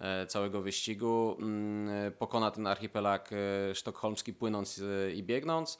E, 0.00 0.26
całego 0.26 0.62
wyścigu. 0.62 1.36
Mm, 1.40 2.12
pokona 2.12 2.50
ten 2.50 2.66
archipelag 2.66 3.30
e, 3.32 3.74
sztokholmski 3.74 4.34
płynąc 4.34 4.78
e, 4.78 5.12
i 5.12 5.22
biegnąc. 5.22 5.78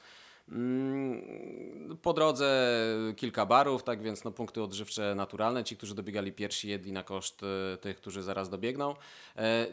Mm, 0.51 1.97
po 2.01 2.13
drodze 2.13 2.67
kilka 3.15 3.45
barów, 3.45 3.83
tak 3.83 4.01
więc 4.01 4.23
no, 4.23 4.31
punkty 4.31 4.63
odżywcze 4.63 5.15
naturalne. 5.15 5.63
Ci, 5.63 5.77
którzy 5.77 5.95
dobiegali 5.95 6.31
pierwsi, 6.31 6.69
jedli 6.69 6.91
na 6.91 7.03
koszt 7.03 7.41
tych, 7.81 7.97
którzy 7.97 8.23
zaraz 8.23 8.49
dobiegną. 8.49 8.95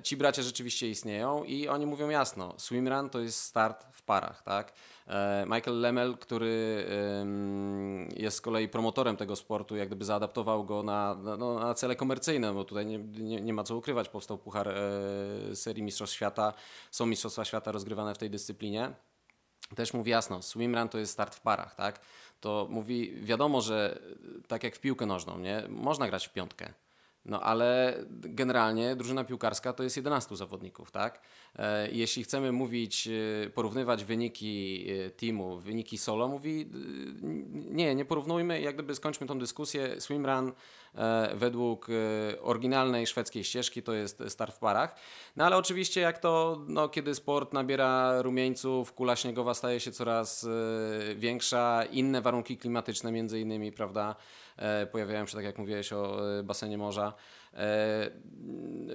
Ci 0.02 0.16
bracia 0.16 0.42
rzeczywiście 0.42 0.88
istnieją 0.88 1.44
i 1.44 1.68
oni 1.68 1.86
mówią 1.86 2.08
jasno: 2.08 2.54
swimrun 2.56 3.10
to 3.10 3.20
jest 3.20 3.40
start 3.40 3.86
w 3.92 4.02
parach, 4.02 4.42
tak? 4.42 4.72
E, 5.08 5.46
Michael 5.48 5.80
Lemel, 5.80 6.16
który 6.18 6.86
jest 8.16 8.36
z 8.36 8.40
kolei 8.40 8.68
promotorem 8.68 9.16
tego 9.16 9.36
sportu, 9.36 9.76
jak 9.76 9.88
gdyby 9.88 10.04
zaadaptował 10.04 10.64
go 10.64 10.82
na, 10.82 11.16
no, 11.38 11.58
na 11.58 11.74
cele 11.74 11.96
komercyjne, 11.96 12.54
bo 12.54 12.64
tutaj 12.64 12.86
nie, 12.86 12.98
nie, 12.98 13.40
nie, 13.40 13.52
ma 13.52 13.64
co 13.64 13.76
ukrywać, 13.76 14.08
powstał 14.08 14.38
puchar 14.38 14.68
e, 14.68 15.56
serii 15.56 15.82
Mistrzostw 15.82 16.16
Świata, 16.16 16.52
są 16.90 17.06
Mistrzostwa 17.06 17.44
Świata 17.44 17.72
rozgrywane 17.72 18.14
w 18.14 18.18
tej 18.18 18.30
dyscyplinie. 18.30 18.92
Też 19.76 19.94
mówi 19.94 20.10
jasno, 20.10 20.42
swimrun 20.42 20.88
to 20.88 20.98
jest 20.98 21.12
start 21.12 21.34
w 21.34 21.40
parach, 21.40 21.74
tak? 21.74 22.00
To 22.40 22.66
mówi, 22.70 23.14
wiadomo, 23.22 23.60
że 23.60 23.98
tak 24.48 24.64
jak 24.64 24.76
w 24.76 24.80
piłkę 24.80 25.06
nożną, 25.06 25.38
nie? 25.38 25.62
Można 25.68 26.08
grać 26.08 26.28
w 26.28 26.32
piątkę. 26.32 26.72
No 27.28 27.40
ale 27.40 27.96
generalnie 28.10 28.96
drużyna 28.96 29.24
piłkarska 29.24 29.72
to 29.72 29.82
jest 29.82 29.96
11 29.96 30.36
zawodników, 30.36 30.90
tak? 30.90 31.20
E, 31.56 31.90
jeśli 31.90 32.24
chcemy 32.24 32.52
mówić, 32.52 33.08
e, 33.46 33.50
porównywać 33.50 34.04
wyniki 34.04 34.86
e, 34.90 35.10
teamu, 35.10 35.58
wyniki 35.58 35.98
solo, 35.98 36.28
mówi 36.28 36.70
nie, 37.52 37.94
nie 37.94 38.04
porównujmy, 38.04 38.60
jak 38.60 38.74
gdyby 38.74 38.94
skończmy 38.94 39.26
tą 39.26 39.38
dyskusję. 39.38 40.00
Swimrun 40.00 40.52
według 41.34 41.86
oryginalnej 42.40 43.06
szwedzkiej 43.06 43.44
ścieżki 43.44 43.82
to 43.82 43.92
jest 43.92 44.22
start 44.28 44.56
w 44.56 44.58
parach. 44.58 44.96
No 45.36 45.44
ale 45.44 45.56
oczywiście 45.56 46.00
jak 46.00 46.18
to, 46.18 46.60
no, 46.68 46.88
kiedy 46.88 47.14
sport 47.14 47.52
nabiera 47.52 48.22
rumieńców, 48.22 48.92
kula 48.92 49.16
śniegowa 49.16 49.54
staje 49.54 49.80
się 49.80 49.92
coraz 49.92 50.46
większa, 51.16 51.84
inne 51.84 52.22
warunki 52.22 52.58
klimatyczne 52.58 53.12
między 53.12 53.40
innymi, 53.40 53.72
prawda? 53.72 54.16
Pojawiają 54.92 55.26
się, 55.26 55.36
tak 55.36 55.44
jak 55.44 55.58
mówiłeś, 55.58 55.92
o 55.92 56.16
basenie 56.44 56.78
morza. 56.78 57.14
E, 57.54 58.10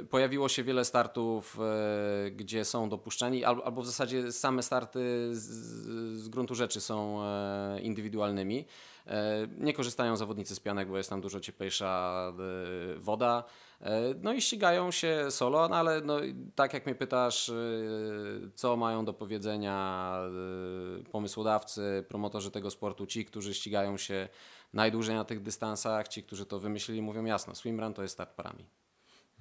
pojawiło 0.10 0.50
się 0.50 0.63
wiele 0.63 0.86
startów, 0.86 1.60
e, 1.60 2.32
gdzie 2.32 2.65
są 2.65 2.89
dopuszczeni, 2.89 3.46
albo 3.46 3.82
w 3.82 3.86
zasadzie 3.86 4.32
same 4.32 4.63
starty 4.63 5.29
z, 5.32 6.29
gruntu 6.29 6.55
rzeczy 6.55 6.82
są 6.82 7.24
e, 7.24 7.79
indywidualnymi. 7.82 8.65
Nie 9.58 9.74
korzystają 9.74 10.15
zawodnicy 10.15 10.55
z 10.55 10.60
pianek, 10.60 10.88
bo 10.88 10.98
jest 10.98 11.10
tam 11.10 11.22
dużo 11.22 11.39
cieplejsza 11.39 12.34
woda. 12.98 13.43
No 14.22 14.34
i 14.34 14.42
ścigają 14.42 14.92
się 14.92 15.32
solo, 15.32 15.70
no 15.70 15.75
ale 15.75 16.02
no, 16.02 16.20
tak 16.56 16.74
jak 16.74 16.86
mnie 16.86 16.96
pytasz, 16.96 17.52
co 18.56 18.78
mają 18.78 19.06
do 19.06 19.13
powiedzenia 19.13 20.18
pomysłodawcy, 21.12 22.06
promotorzy 22.08 22.52
tego 22.52 22.72
sportu, 22.72 23.06
ci, 23.06 23.25
którzy 23.25 23.54
ścigają 23.54 23.98
się 23.98 24.30
najdłużej 24.74 25.16
na 25.16 25.25
tych 25.25 25.42
dystansach. 25.42 26.08
Ci, 26.08 26.24
którzy 26.24 26.46
to 26.46 26.60
wymyślili, 26.60 27.02
mówią 27.02 27.25
jasno, 27.25 27.56
swimrun 27.56 27.94
to 27.94 28.02
jest 28.02 28.13
start 28.13 28.36
parami. 28.36 28.66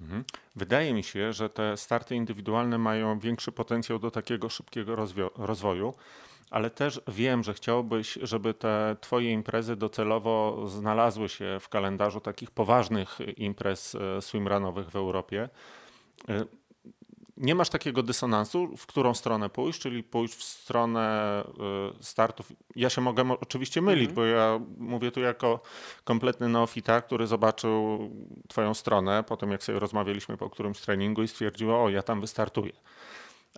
Mhm. 0.03 0.23
Wydaje 0.55 0.93
mi 0.93 1.03
się, 1.03 1.33
że 1.33 1.49
te 1.49 1.77
starty 1.77 2.15
indywidualne 2.15 2.77
mają 2.77 3.19
większy 3.19 3.51
potencjał 3.51 3.99
do 3.99 4.11
takiego 4.11 4.49
szybkiego 4.49 4.95
rozwoju, 5.37 5.93
ale 6.51 6.69
też 6.69 7.01
wiem, 7.07 7.43
że 7.43 7.53
chciałbyś, 7.53 8.19
żeby 8.21 8.53
te 8.53 8.95
Twoje 9.01 9.31
imprezy 9.31 9.75
docelowo 9.75 10.67
znalazły 10.67 11.29
się 11.29 11.57
w 11.61 11.69
kalendarzu 11.69 12.19
takich 12.19 12.51
poważnych 12.51 13.17
imprez 13.37 13.95
e, 13.95 14.21
swimrunowych 14.21 14.89
w 14.89 14.95
Europie. 14.95 15.49
Nie 17.37 17.55
masz 17.55 17.69
takiego 17.69 18.03
dysonansu, 18.03 18.77
w 18.77 18.85
którą 18.85 19.13
stronę 19.13 19.49
pójść, 19.49 19.79
czyli 19.79 20.03
pójść 20.03 20.35
w 20.35 20.43
stronę 20.43 21.43
y, 21.99 22.03
startów. 22.03 22.51
Ja 22.75 22.89
się 22.89 23.01
mogę 23.01 23.37
oczywiście 23.41 23.81
mylić, 23.81 24.09
mhm. 24.09 24.15
bo 24.15 24.25
ja 24.25 24.59
mówię 24.77 25.11
tu 25.11 25.19
jako 25.19 25.59
kompletny 26.03 26.49
neofita, 26.49 27.01
który 27.01 27.27
zobaczył 27.27 28.09
twoją 28.47 28.73
stronę, 28.73 29.23
potem 29.27 29.51
jak 29.51 29.63
sobie 29.63 29.79
rozmawialiśmy 29.79 30.37
po 30.37 30.49
którymś 30.49 30.79
treningu 30.79 31.23
i 31.23 31.27
stwierdził, 31.27 31.75
o 31.75 31.89
ja 31.89 32.03
tam 32.03 32.21
wystartuję. 32.21 32.73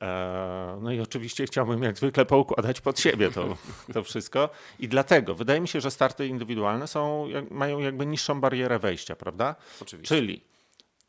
E, 0.01 0.77
no 0.81 0.91
i 0.91 0.99
oczywiście 0.99 1.45
chciałbym 1.45 1.83
jak 1.83 1.97
zwykle 1.97 2.25
poukładać 2.25 2.81
pod 2.81 2.99
siebie 2.99 3.31
to, 3.31 3.57
to 3.93 4.03
wszystko. 4.03 4.49
I 4.79 4.87
dlatego 4.87 5.35
wydaje 5.35 5.61
mi 5.61 5.67
się, 5.67 5.81
że 5.81 5.91
starty 5.91 6.27
indywidualne 6.27 6.87
są, 6.87 7.27
mają 7.51 7.79
jakby 7.79 8.05
niższą 8.05 8.41
barierę 8.41 8.79
wejścia, 8.79 9.15
prawda? 9.15 9.55
Oczywiście. 9.81 10.15
Czyli 10.15 10.41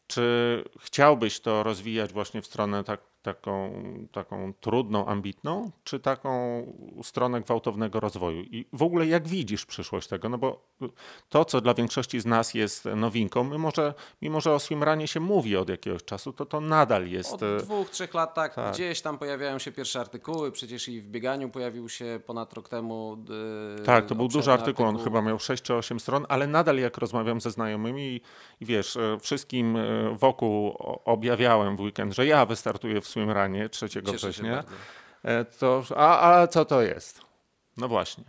czy 0.06 0.64
chciałbyś 0.80 1.40
to 1.40 1.62
rozwijać 1.62 2.12
właśnie 2.12 2.42
w 2.42 2.46
stronę 2.46 2.84
tak, 2.84 3.00
taką, 3.26 3.82
taką 4.12 4.52
trudną, 4.60 5.06
ambitną, 5.06 5.70
czy 5.84 6.00
taką 6.00 6.62
stronę 7.02 7.40
gwałtownego 7.40 8.00
rozwoju? 8.00 8.42
I 8.42 8.66
w 8.72 8.82
ogóle 8.82 9.06
jak 9.06 9.28
widzisz 9.28 9.66
przyszłość 9.66 10.08
tego? 10.08 10.28
No 10.28 10.38
bo 10.38 10.66
to, 11.28 11.44
co 11.44 11.60
dla 11.60 11.74
większości 11.74 12.20
z 12.20 12.26
nas 12.26 12.54
jest 12.54 12.84
nowinką, 12.84 13.44
mimo 13.44 13.70
że, 13.76 13.94
mimo 14.22 14.40
że 14.40 14.54
o 14.54 14.58
swimranie 14.58 15.08
się 15.08 15.20
mówi 15.20 15.56
od 15.56 15.68
jakiegoś 15.68 16.04
czasu, 16.04 16.32
to 16.32 16.46
to 16.46 16.60
nadal 16.60 17.08
jest... 17.08 17.32
Od 17.32 17.42
e, 17.42 17.56
dwóch, 17.56 17.90
trzech 17.90 18.14
lat 18.14 18.34
tak, 18.34 18.54
tak. 18.54 18.74
Gdzieś 18.74 19.00
tam 19.00 19.18
pojawiają 19.18 19.58
się 19.58 19.72
pierwsze 19.72 20.00
artykuły, 20.00 20.52
przecież 20.52 20.88
i 20.88 21.00
w 21.00 21.08
bieganiu 21.08 21.48
pojawił 21.48 21.88
się 21.88 22.20
ponad 22.26 22.52
rok 22.52 22.68
temu 22.68 23.24
yy, 23.78 23.84
Tak, 23.84 24.06
to 24.06 24.14
był 24.14 24.28
duży 24.28 24.52
artykuł, 24.52 24.86
artykuł, 24.86 24.86
on 24.86 25.04
chyba 25.04 25.22
miał 25.22 25.38
6 25.38 25.62
czy 25.62 25.74
8 25.74 26.00
stron, 26.00 26.26
ale 26.28 26.46
nadal 26.46 26.78
jak 26.78 26.98
rozmawiam 26.98 27.40
ze 27.40 27.50
znajomymi 27.50 28.02
i, 28.02 28.20
i 28.60 28.66
wiesz, 28.66 28.96
e, 28.96 29.18
wszystkim 29.20 29.78
wokół 30.12 30.76
objawiałem 31.04 31.76
w 31.76 31.80
weekend, 31.80 32.14
że 32.14 32.26
ja 32.26 32.46
wystartuję 32.46 33.00
w 33.00 33.08
swimranie 33.16 33.68
3 33.68 33.88
września. 34.02 34.64
To, 35.58 35.82
a, 35.96 36.40
a 36.40 36.46
co 36.46 36.64
to 36.64 36.82
jest? 36.82 37.20
No 37.76 37.88
właśnie. 37.88 38.24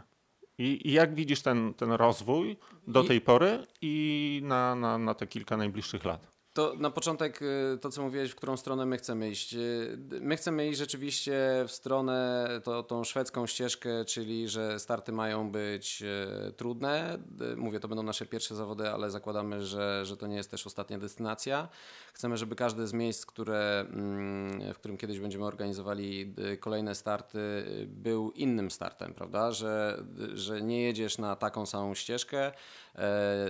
I, 0.58 0.90
I, 0.90 0.92
jak 0.92 1.16
widzisz 1.16 1.42
ten, 1.42 1.74
ten 1.74 1.92
rozwój 1.92 2.58
do 2.88 3.04
tej 3.04 3.22
pory 3.22 3.68
i 3.82 4.42
na, 4.44 4.76
na, 4.76 4.98
na 4.98 5.14
te 5.14 5.28
kilka 5.28 5.58
najbliższych 5.58 6.06
lat? 6.06 6.28
To 6.58 6.74
na 6.78 6.92
początek 6.92 7.42
y, 7.42 7.78
to, 7.82 7.90
co 7.90 8.02
mówiłeś, 8.02 8.32
w 8.32 8.36
którą 8.36 8.58
stronę 8.58 8.86
my 8.86 8.98
chcemy 8.98 9.30
iść. 9.30 9.54
Y, 9.54 9.98
my 10.22 10.38
chcemy 10.38 10.68
iść 10.68 10.80
rzeczywiście 10.80 11.66
w 11.68 11.72
stronę 11.72 12.48
to, 12.64 12.84
tą 12.84 13.04
szwedzką 13.04 13.48
ścieżkę, 13.48 14.06
czyli 14.06 14.50
że 14.50 14.80
starty 14.80 15.12
mają 15.12 15.52
być 15.52 16.04
y, 16.50 16.52
trudne. 16.52 17.18
Mówię, 17.58 17.80
to 17.80 17.88
będą 17.88 18.04
nasze 18.04 18.26
pierwsze 18.26 18.56
zawody, 18.56 18.90
ale 18.90 19.12
zakładamy, 19.12 19.66
że, 19.66 20.06
że 20.06 20.18
to 20.18 20.28
nie 20.28 20.36
jest 20.36 20.52
też 20.52 20.68
ostatnia 20.68 20.98
destynacja. 20.98 21.70
Chcemy, 22.14 22.38
żeby 22.38 22.56
każde 22.56 22.88
z 22.88 22.94
miejsc, 22.94 23.26
które, 23.26 23.86
mm, 23.90 24.74
w 24.74 24.78
którym 24.78 24.98
kiedyś 24.98 25.20
będziemy 25.20 25.46
organizowali 25.46 26.34
kolejne 26.60 26.96
starty, 26.96 27.40
był 27.88 28.32
innym 28.32 28.72
startem, 28.72 29.14
prawda? 29.14 29.52
Że, 29.52 30.04
że 30.34 30.62
nie 30.62 30.82
jedziesz 30.82 31.18
na 31.18 31.36
taką 31.36 31.66
samą 31.66 31.96
ścieżkę 31.96 32.52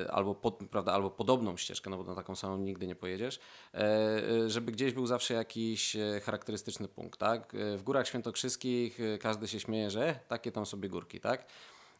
albo, 0.10 0.36
pod, 0.36 0.60
prawda, 0.72 0.94
albo 0.94 1.10
podobną 1.10 1.58
ścieżkę, 1.58 1.90
no 1.90 1.98
bo 1.98 2.04
na 2.04 2.16
taką 2.16 2.36
samą 2.36 2.58
nigdy 2.58 2.88
nie 2.88 2.97
pojedziesz, 2.98 3.39
e, 3.74 3.77
e, 3.77 4.50
żeby 4.50 4.72
gdzieś 4.72 4.94
był 4.94 5.08
zawsze 5.08 5.34
jakiś 5.34 5.98
charakterystyczny 6.24 6.88
punkt, 6.88 7.20
tak? 7.20 7.54
W 7.77 7.84
Górach 7.84 8.08
Świętokrzyskich 8.08 9.00
każdy 9.20 9.48
się 9.48 9.60
śmieje, 9.60 9.89
że 9.89 10.20
takie 10.27 10.51
tam 10.51 10.66
sobie 10.66 10.89
górki, 10.89 11.20
tak? 11.20 11.46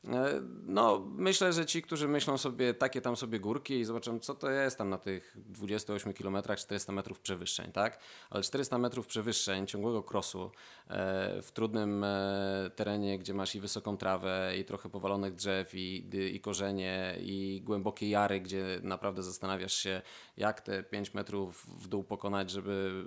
E, 0.06 0.42
no, 0.66 1.06
myślę, 1.16 1.54
że 1.54 1.66
ci, 1.66 1.82
którzy 1.82 2.08
myślą 2.08 2.38
sobie 2.38 2.74
takie 2.74 3.02
tam 3.02 3.16
sobie 3.16 3.40
górki 3.40 3.80
i 3.80 3.86
zobaczą, 3.86 4.20
co 4.20 4.36
to 4.36 4.50
jest 4.50 4.78
tam 4.78 4.90
na 4.90 4.98
tych 4.98 5.38
28 5.46 6.14
km 6.14 6.38
400 6.58 6.94
metrów 6.94 7.20
przewyższeń, 7.20 7.72
tak? 7.72 8.00
Ale 8.30 8.44
400 8.44 8.78
metrów 8.78 9.08
przewyższeń 9.08 9.68
ciągłego 9.68 10.04
krosu 10.04 10.52
e, 10.88 11.42
w 11.42 11.52
trudnym 11.52 12.04
e, 12.04 12.72
terenie, 12.76 13.20
gdzie 13.20 13.34
masz 13.34 13.56
i 13.56 13.60
wysoką 13.60 13.98
trawę, 13.98 14.54
i 14.60 14.66
trochę 14.66 14.90
powalonych 14.90 15.36
drzew, 15.36 15.76
i, 15.76 16.10
i 16.34 16.40
korzenie, 16.40 17.16
i 17.20 17.62
głębokie 17.66 18.10
jary, 18.10 18.42
gdzie 18.42 18.80
naprawdę 18.84 19.24
zastanawiasz 19.24 19.74
się, 19.74 20.02
jak 20.38 20.62
te 20.62 20.84
5 20.84 21.14
metrów 21.14 21.66
w 21.80 21.88
dół 21.88 22.04
pokonać, 22.04 22.52
żeby 22.52 23.04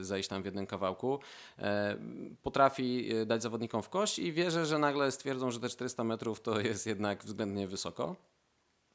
zejść 0.00 0.28
tam 0.28 0.42
w 0.42 0.44
jednym 0.44 0.66
kawałku, 0.66 1.18
potrafi 2.42 3.08
dać 3.26 3.42
zawodnikom 3.42 3.82
w 3.82 3.88
kość 3.88 4.18
i 4.18 4.32
wierzę, 4.32 4.66
że 4.66 4.78
nagle 4.78 5.10
stwierdzą, 5.10 5.50
że 5.50 5.60
te 5.60 5.68
400 5.68 5.95
metrów 6.04 6.40
to 6.40 6.60
jest 6.60 6.86
jednak 6.86 7.24
względnie 7.24 7.68
wysoko. 7.68 8.16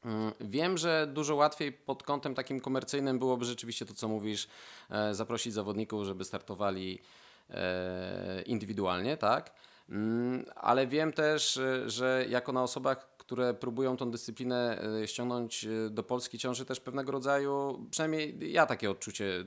Mm, 0.05 0.31
wiem, 0.39 0.77
że 0.77 1.07
dużo 1.13 1.35
łatwiej 1.35 1.71
pod 1.71 2.03
kątem 2.03 2.35
takim 2.35 2.59
komercyjnym 2.59 3.19
byłoby 3.19 3.45
rzeczywiście 3.45 3.85
to, 3.85 3.93
co 3.93 4.07
mówisz, 4.07 4.47
e, 4.89 5.13
zaprosić 5.13 5.53
zawodników, 5.53 6.05
żeby 6.05 6.25
startowali 6.25 6.99
e, 7.49 8.41
indywidualnie, 8.41 9.17
tak? 9.17 9.53
Mm, 9.89 10.45
ale 10.55 10.87
wiem 10.87 11.13
też, 11.13 11.57
e, 11.57 11.89
że 11.89 12.25
jako 12.29 12.51
na 12.51 12.63
osobach, 12.63 13.17
które 13.17 13.53
próbują 13.53 13.97
tą 13.97 14.11
dyscyplinę 14.11 14.81
ściągnąć 15.05 15.67
do 15.89 16.03
Polski, 16.03 16.39
ciąży 16.39 16.65
też 16.65 16.79
pewnego 16.79 17.11
rodzaju, 17.11 17.85
przynajmniej 17.91 18.51
ja 18.51 18.65
takie 18.65 18.91
odczucie 18.91 19.45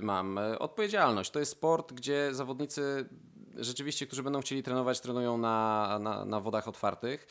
mam, 0.00 0.38
odpowiedzialność. 0.58 1.30
To 1.30 1.38
jest 1.38 1.52
sport, 1.52 1.92
gdzie 1.92 2.34
zawodnicy 2.34 3.08
rzeczywiście, 3.56 4.06
którzy 4.06 4.22
będą 4.22 4.40
chcieli 4.40 4.62
trenować, 4.62 5.00
trenują 5.00 5.38
na, 5.38 5.98
na, 6.00 6.24
na 6.24 6.40
wodach 6.40 6.68
otwartych. 6.68 7.26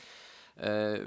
E, 0.56 0.98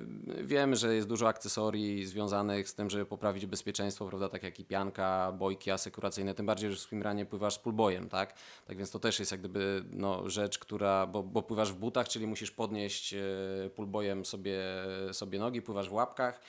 wiem, 0.44 0.76
że 0.76 0.96
jest 0.96 1.08
dużo 1.08 1.28
akcesorii 1.28 2.06
związanych 2.06 2.70
z 2.70 2.76
tym, 2.76 2.90
żeby 2.90 3.06
poprawić 3.06 3.46
bezpieczeństwo, 3.46 4.06
prawda, 4.06 4.30
tak 4.30 4.44
jak 4.44 4.60
i 4.60 4.66
pianka, 4.66 5.32
bojki 5.32 5.72
asekuracyjne, 5.72 6.34
tym 6.34 6.46
bardziej, 6.46 6.70
że 6.70 6.76
w 6.76 6.80
swimranie 6.80 7.26
pływasz 7.26 7.56
z 7.56 7.60
pulbojem, 7.60 8.10
tak? 8.10 8.34
Tak 8.66 8.78
więc 8.78 8.92
to 8.92 9.00
też 9.00 9.20
jest 9.20 9.32
jak 9.32 9.40
gdyby 9.40 9.84
no, 9.92 10.30
rzecz, 10.30 10.60
która, 10.60 11.08
bo, 11.08 11.24
bo 11.24 11.42
pływasz 11.42 11.72
w 11.72 11.76
butach, 11.76 12.10
czyli 12.10 12.28
musisz 12.28 12.52
podnieść 12.52 13.14
e, 13.14 13.20
pulbojem 13.76 14.26
sobie, 14.26 14.60
sobie 15.12 15.40
nogi, 15.40 15.62
pływasz 15.62 15.90
w 15.90 15.94
łapkach 15.94 16.42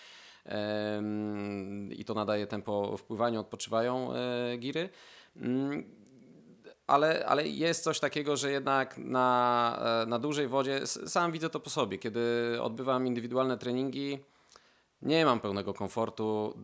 i 1.91 2.05
to 2.05 2.15
nadaje 2.15 2.47
tempo 2.47 2.97
w 2.97 3.05
pływaniu, 3.05 3.41
odpoczywają 3.41 4.15
e, 4.15 4.57
giry. 4.59 4.89
Ale, 6.89 7.27
ale 7.27 7.49
jest 7.49 7.85
coś 7.85 8.01
takiego, 8.01 8.37
że 8.37 8.51
jednak 8.51 8.99
na, 8.99 9.79
e, 10.03 10.07
na 10.07 10.19
dużej 10.19 10.49
wodzie, 10.49 10.87
sam 10.87 11.33
widzę 11.33 11.51
to 11.51 11.61
po 11.61 11.71
sobie, 11.71 11.99
kiedy 11.99 12.21
odbywam 12.61 13.07
indywidualne 13.07 13.59
treningi, 13.59 14.19
nie 15.03 15.25
mam 15.25 15.41
pełnego 15.41 15.75
komfortu, 15.75 16.59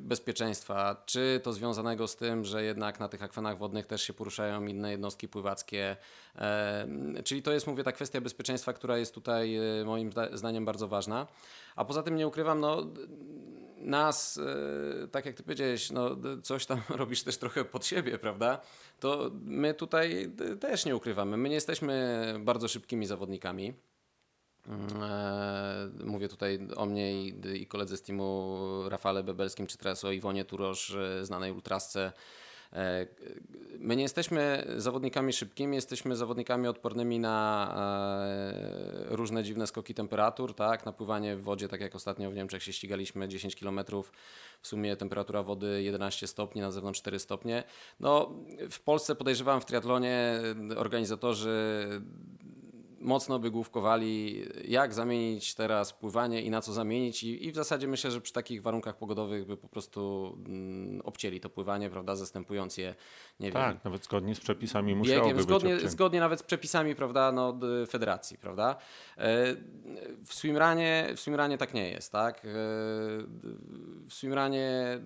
bezpieczeństwa. 0.00 1.02
Czy 1.06 1.40
to 1.42 1.52
związanego 1.52 2.08
z 2.08 2.16
tym, 2.16 2.44
że 2.44 2.64
jednak 2.64 3.00
na 3.00 3.08
tych 3.08 3.22
akwenach 3.22 3.58
wodnych 3.58 3.86
też 3.86 4.02
się 4.02 4.12
poruszają 4.12 4.66
inne 4.66 4.90
jednostki 4.90 5.28
pływackie. 5.28 5.96
czyli 7.24 7.42
to 7.42 7.52
jest, 7.52 7.66
mówię, 7.66 7.84
ta 7.84 7.92
kwestia 7.92 8.20
bezpieczeństwa, 8.20 8.72
która 8.72 8.98
jest 8.98 9.14
tutaj 9.14 9.56
e, 9.56 9.84
moim 9.84 10.10
zdaniem 10.32 10.64
bardzo 10.64 10.88
ważna. 10.88 11.26
A 11.76 11.84
poza 11.84 12.02
tym 12.02 12.16
nie 12.16 12.26
ukrywam, 12.26 12.60
no 12.60 12.86
nas, 13.76 14.40
e, 15.04 15.08
tak 15.08 15.26
jak 15.26 15.34
ty 15.34 15.42
powiedziałeś, 15.42 15.90
no, 15.90 16.10
coś 16.42 16.66
tam 16.66 16.80
robisz 17.00 17.22
też 17.22 17.38
trochę 17.38 17.64
pod 17.64 17.86
siebie, 17.86 18.18
prawda? 18.18 18.60
To 19.00 19.30
my 19.44 19.74
tutaj 19.74 20.32
też 20.60 20.84
nie 20.84 20.96
ukrywamy. 20.96 21.36
My 21.36 21.48
nie 21.48 21.54
jesteśmy 21.54 22.34
bardzo 22.40 22.68
szybkimi 22.68 23.06
zawodnikami. 23.06 23.74
Mm, 24.68 25.02
e, 25.02 26.04
mówię 26.04 26.28
tutaj 26.28 26.58
o 26.76 26.86
mnie 26.86 27.22
i, 27.22 27.34
i 27.54 27.66
koledze 27.66 27.96
z 27.96 28.02
teamu 28.02 28.58
Rafale 28.88 29.22
Bebelskim, 29.22 29.66
czy 29.66 29.78
teraz 29.78 30.04
o 30.04 30.12
Iwonie 30.12 30.44
Turosz, 30.44 30.94
e, 30.94 31.24
znanej 31.24 31.52
ultrasce. 31.52 32.12
E, 32.72 33.06
my 33.78 33.96
nie 33.96 34.02
jesteśmy 34.02 34.66
zawodnikami 34.76 35.32
szybkimi, 35.32 35.76
jesteśmy 35.76 36.16
zawodnikami 36.16 36.68
odpornymi 36.68 37.18
na 37.18 37.74
różne 39.08 39.44
dziwne 39.44 39.66
skoki 39.66 39.94
temperatur, 39.94 40.54
tak? 40.54 40.86
na 40.86 40.92
pływanie 40.92 41.36
w 41.36 41.42
wodzie, 41.42 41.68
tak 41.68 41.80
jak 41.80 41.94
ostatnio 41.94 42.30
w 42.30 42.34
Niemczech 42.34 42.62
się 42.62 42.72
ścigaliśmy 42.72 43.28
10 43.28 43.56
km, 43.56 43.80
w 44.62 44.68
sumie 44.68 44.96
temperatura 44.96 45.42
wody 45.42 45.82
11 45.82 46.26
stopni, 46.26 46.60
na 46.60 46.70
zewnątrz 46.70 47.00
4 47.00 47.18
stopnie. 47.18 47.64
No, 48.00 48.30
w 48.70 48.80
Polsce 48.80 49.14
podejrzewam 49.14 49.60
w 49.60 49.64
triatlonie 49.64 50.40
organizatorzy 50.76 51.86
mocno 53.00 53.38
by 53.38 53.50
główkowali, 53.50 54.42
jak 54.64 54.94
zamienić 54.94 55.54
teraz 55.54 55.92
pływanie 55.92 56.42
i 56.42 56.50
na 56.50 56.60
co 56.60 56.72
zamienić 56.72 57.22
i, 57.22 57.46
i 57.46 57.52
w 57.52 57.54
zasadzie 57.54 57.88
myślę, 57.88 58.10
że 58.10 58.20
przy 58.20 58.32
takich 58.32 58.62
warunkach 58.62 58.96
pogodowych 58.96 59.46
by 59.46 59.56
po 59.56 59.68
prostu 59.68 60.32
mm, 60.46 61.00
obcięli 61.04 61.40
to 61.40 61.50
pływanie, 61.50 61.90
prawda, 61.90 62.16
zastępując 62.16 62.76
je, 62.76 62.94
nie 63.40 63.52
tak, 63.52 63.72
wiem... 63.72 63.80
nawet 63.84 64.04
zgodnie 64.04 64.34
z 64.34 64.40
przepisami 64.40 64.94
musiałoby 64.94 65.28
biegiem, 65.28 65.42
zgodnie, 65.42 65.76
być 65.76 65.90
zgodnie 65.90 66.20
nawet 66.20 66.40
z 66.40 66.42
przepisami, 66.42 66.94
prawda, 66.94 67.32
no, 67.32 67.58
federacji, 67.88 68.38
prawda. 68.38 68.76
E, 69.18 69.56
w 70.24 70.34
swimranie, 70.34 71.08
w 71.16 71.20
swimranie 71.20 71.58
tak 71.58 71.74
nie 71.74 71.90
jest, 71.90 72.12
tak. 72.12 72.36
E, 72.38 72.48
w 74.08 74.12
swimranie 74.12 75.00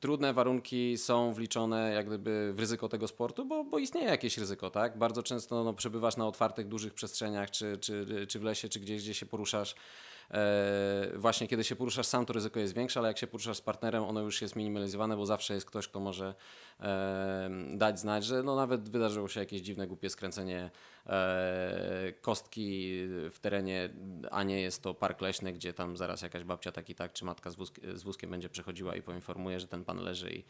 trudne 0.00 0.32
warunki 0.32 0.98
są 0.98 1.32
wliczone 1.32 1.92
jak 1.92 2.06
gdyby 2.06 2.52
w 2.54 2.60
ryzyko 2.60 2.88
tego 2.88 3.08
sportu, 3.08 3.44
bo, 3.44 3.64
bo 3.64 3.78
istnieje 3.78 4.06
jakieś 4.06 4.38
ryzyko, 4.38 4.70
tak? 4.70 4.98
Bardzo 4.98 5.22
często 5.22 5.64
no, 5.64 5.74
przebywasz 5.74 6.16
na 6.16 6.26
otwartych, 6.26 6.68
dużych 6.68 6.94
przestrzeniach, 6.94 7.50
czy, 7.50 7.78
czy, 7.80 8.26
czy 8.28 8.38
w 8.38 8.42
lesie, 8.42 8.68
czy 8.68 8.80
gdzieś, 8.80 9.02
gdzie 9.02 9.14
się 9.14 9.26
poruszasz 9.26 9.74
właśnie 11.16 11.48
kiedy 11.48 11.64
się 11.64 11.76
poruszasz 11.76 12.06
sam, 12.06 12.26
to 12.26 12.32
ryzyko 12.32 12.60
jest 12.60 12.74
większe, 12.74 13.00
ale 13.00 13.08
jak 13.08 13.18
się 13.18 13.26
poruszasz 13.26 13.56
z 13.56 13.60
partnerem, 13.60 14.04
ono 14.04 14.20
już 14.20 14.42
jest 14.42 14.56
minimalizowane, 14.56 15.16
bo 15.16 15.26
zawsze 15.26 15.54
jest 15.54 15.66
ktoś, 15.66 15.88
kto 15.88 16.00
może 16.00 16.34
e, 16.80 17.50
dać 17.74 18.00
znać, 18.00 18.24
że 18.24 18.42
no 18.42 18.56
nawet 18.56 18.88
wydarzyło 18.88 19.28
się 19.28 19.40
jakieś 19.40 19.60
dziwne, 19.60 19.86
głupie 19.86 20.10
skręcenie 20.10 20.70
e, 21.06 22.12
kostki 22.20 22.92
w 23.30 23.36
terenie, 23.40 23.88
a 24.30 24.42
nie 24.42 24.60
jest 24.60 24.82
to 24.82 24.94
park 24.94 25.20
leśny, 25.20 25.52
gdzie 25.52 25.72
tam 25.72 25.96
zaraz 25.96 26.22
jakaś 26.22 26.44
babcia 26.44 26.72
tak 26.72 26.90
i 26.90 26.94
tak, 26.94 27.12
czy 27.12 27.24
matka 27.24 27.50
z, 27.50 27.54
wózk, 27.54 27.80
z 27.94 28.02
wózkiem 28.02 28.30
będzie 28.30 28.48
przechodziła 28.48 28.96
i 28.96 29.02
poinformuje, 29.02 29.60
że 29.60 29.68
ten 29.68 29.84
pan 29.84 29.98
leży 29.98 30.30
i 30.30 30.44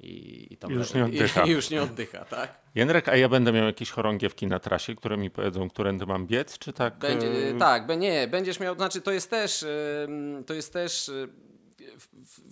i, 0.00 0.46
i, 0.50 0.56
tam, 0.56 0.70
już 0.70 0.94
nie 0.94 1.04
oddycha. 1.04 1.44
I, 1.46 1.50
już 1.50 1.70
nie 1.70 1.82
oddycha, 1.82 2.24
tak? 2.24 2.60
Jędrek, 2.74 3.08
a 3.08 3.16
ja 3.16 3.28
będę 3.28 3.52
miał 3.52 3.66
jakieś 3.66 3.90
chorągiewki 3.90 4.46
na 4.46 4.58
trasie, 4.58 4.94
które 4.94 5.16
mi 5.16 5.30
powiedzą, 5.30 5.70
którędy 5.70 6.06
mam 6.06 6.26
biec, 6.26 6.58
czy 6.58 6.72
tak? 6.72 6.98
Będzie, 6.98 7.26
yy... 7.26 7.58
Tak, 7.58 7.98
nie, 7.98 8.28
będziesz 8.28 8.60
miał, 8.60 8.74
znaczy 8.74 9.00
to 9.00 9.12
jest 9.12 9.30
też, 9.30 9.62
yy, 9.62 10.44
to 10.44 10.54
jest 10.54 10.72
też 10.72 11.10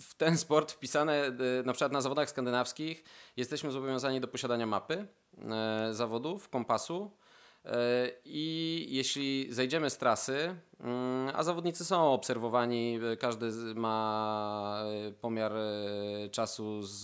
w, 0.01 0.15
ten 0.15 0.37
sport 0.37 0.71
wpisane 0.71 1.31
na 1.65 1.73
przykład 1.73 1.91
na 1.91 2.01
zawodach 2.01 2.29
skandynawskich 2.29 3.03
jesteśmy 3.37 3.71
zobowiązani 3.71 4.21
do 4.21 4.27
posiadania 4.27 4.65
mapy 4.65 5.07
zawodów, 5.91 6.49
kompasu, 6.49 7.11
E, 7.11 7.28
I 8.25 8.85
jeśli 8.89 9.47
zejdziemy 9.53 9.89
z 9.89 9.97
trasy, 9.97 10.55
mm, 10.79 11.31
a 11.35 11.43
zawodnicy 11.43 11.85
są 11.85 12.13
obserwowani, 12.13 12.99
e, 13.13 13.17
każdy 13.17 13.51
ma 13.75 14.83
e, 15.07 15.11
pomiar 15.11 15.53
czasu 16.31 16.83
z, 16.83 16.99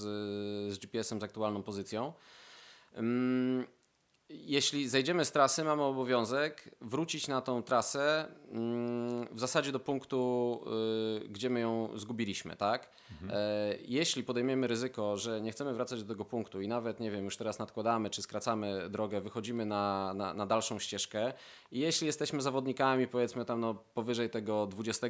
z 0.73 0.79
GPS-em, 0.79 1.21
z 1.21 1.23
aktualną 1.23 1.63
pozycją. 1.63 2.13
Jeśli 4.29 4.89
zejdziemy 4.89 5.25
z 5.25 5.31
trasy, 5.31 5.63
mamy 5.63 5.83
obowiązek 5.83 6.75
wrócić 6.81 7.27
na 7.27 7.41
tą 7.41 7.63
trasę 7.63 8.27
mm, 8.51 9.27
w 9.31 9.39
zasadzie 9.39 9.71
do 9.71 9.79
punktu, 9.79 10.61
y, 11.23 11.27
gdzie 11.29 11.49
my 11.49 11.59
ją 11.59 11.89
zgubiliśmy, 11.95 12.55
tak? 12.55 12.89
Mhm. 13.11 13.31
E, 13.33 13.75
jeśli 13.81 14.23
podejmiemy 14.23 14.67
ryzyko, 14.67 15.17
że 15.17 15.41
nie 15.41 15.51
chcemy 15.51 15.73
wracać 15.73 16.03
do 16.03 16.13
tego 16.13 16.25
punktu 16.25 16.61
i 16.61 16.67
nawet, 16.67 16.99
nie 16.99 17.11
wiem, 17.11 17.25
już 17.25 17.37
teraz 17.37 17.59
nadkładamy 17.59 18.09
czy 18.09 18.21
skracamy 18.21 18.89
drogę, 18.89 19.21
wychodzimy 19.21 19.65
na, 19.65 20.13
na, 20.13 20.33
na 20.33 20.45
dalszą 20.45 20.79
ścieżkę 20.79 21.33
i 21.71 21.79
jeśli 21.79 22.07
jesteśmy 22.07 22.41
zawodnikami, 22.41 23.07
powiedzmy 23.07 23.45
tam 23.45 23.59
no, 23.59 23.73
powyżej 23.73 24.29
tego 24.29 24.67
20, 24.67 25.07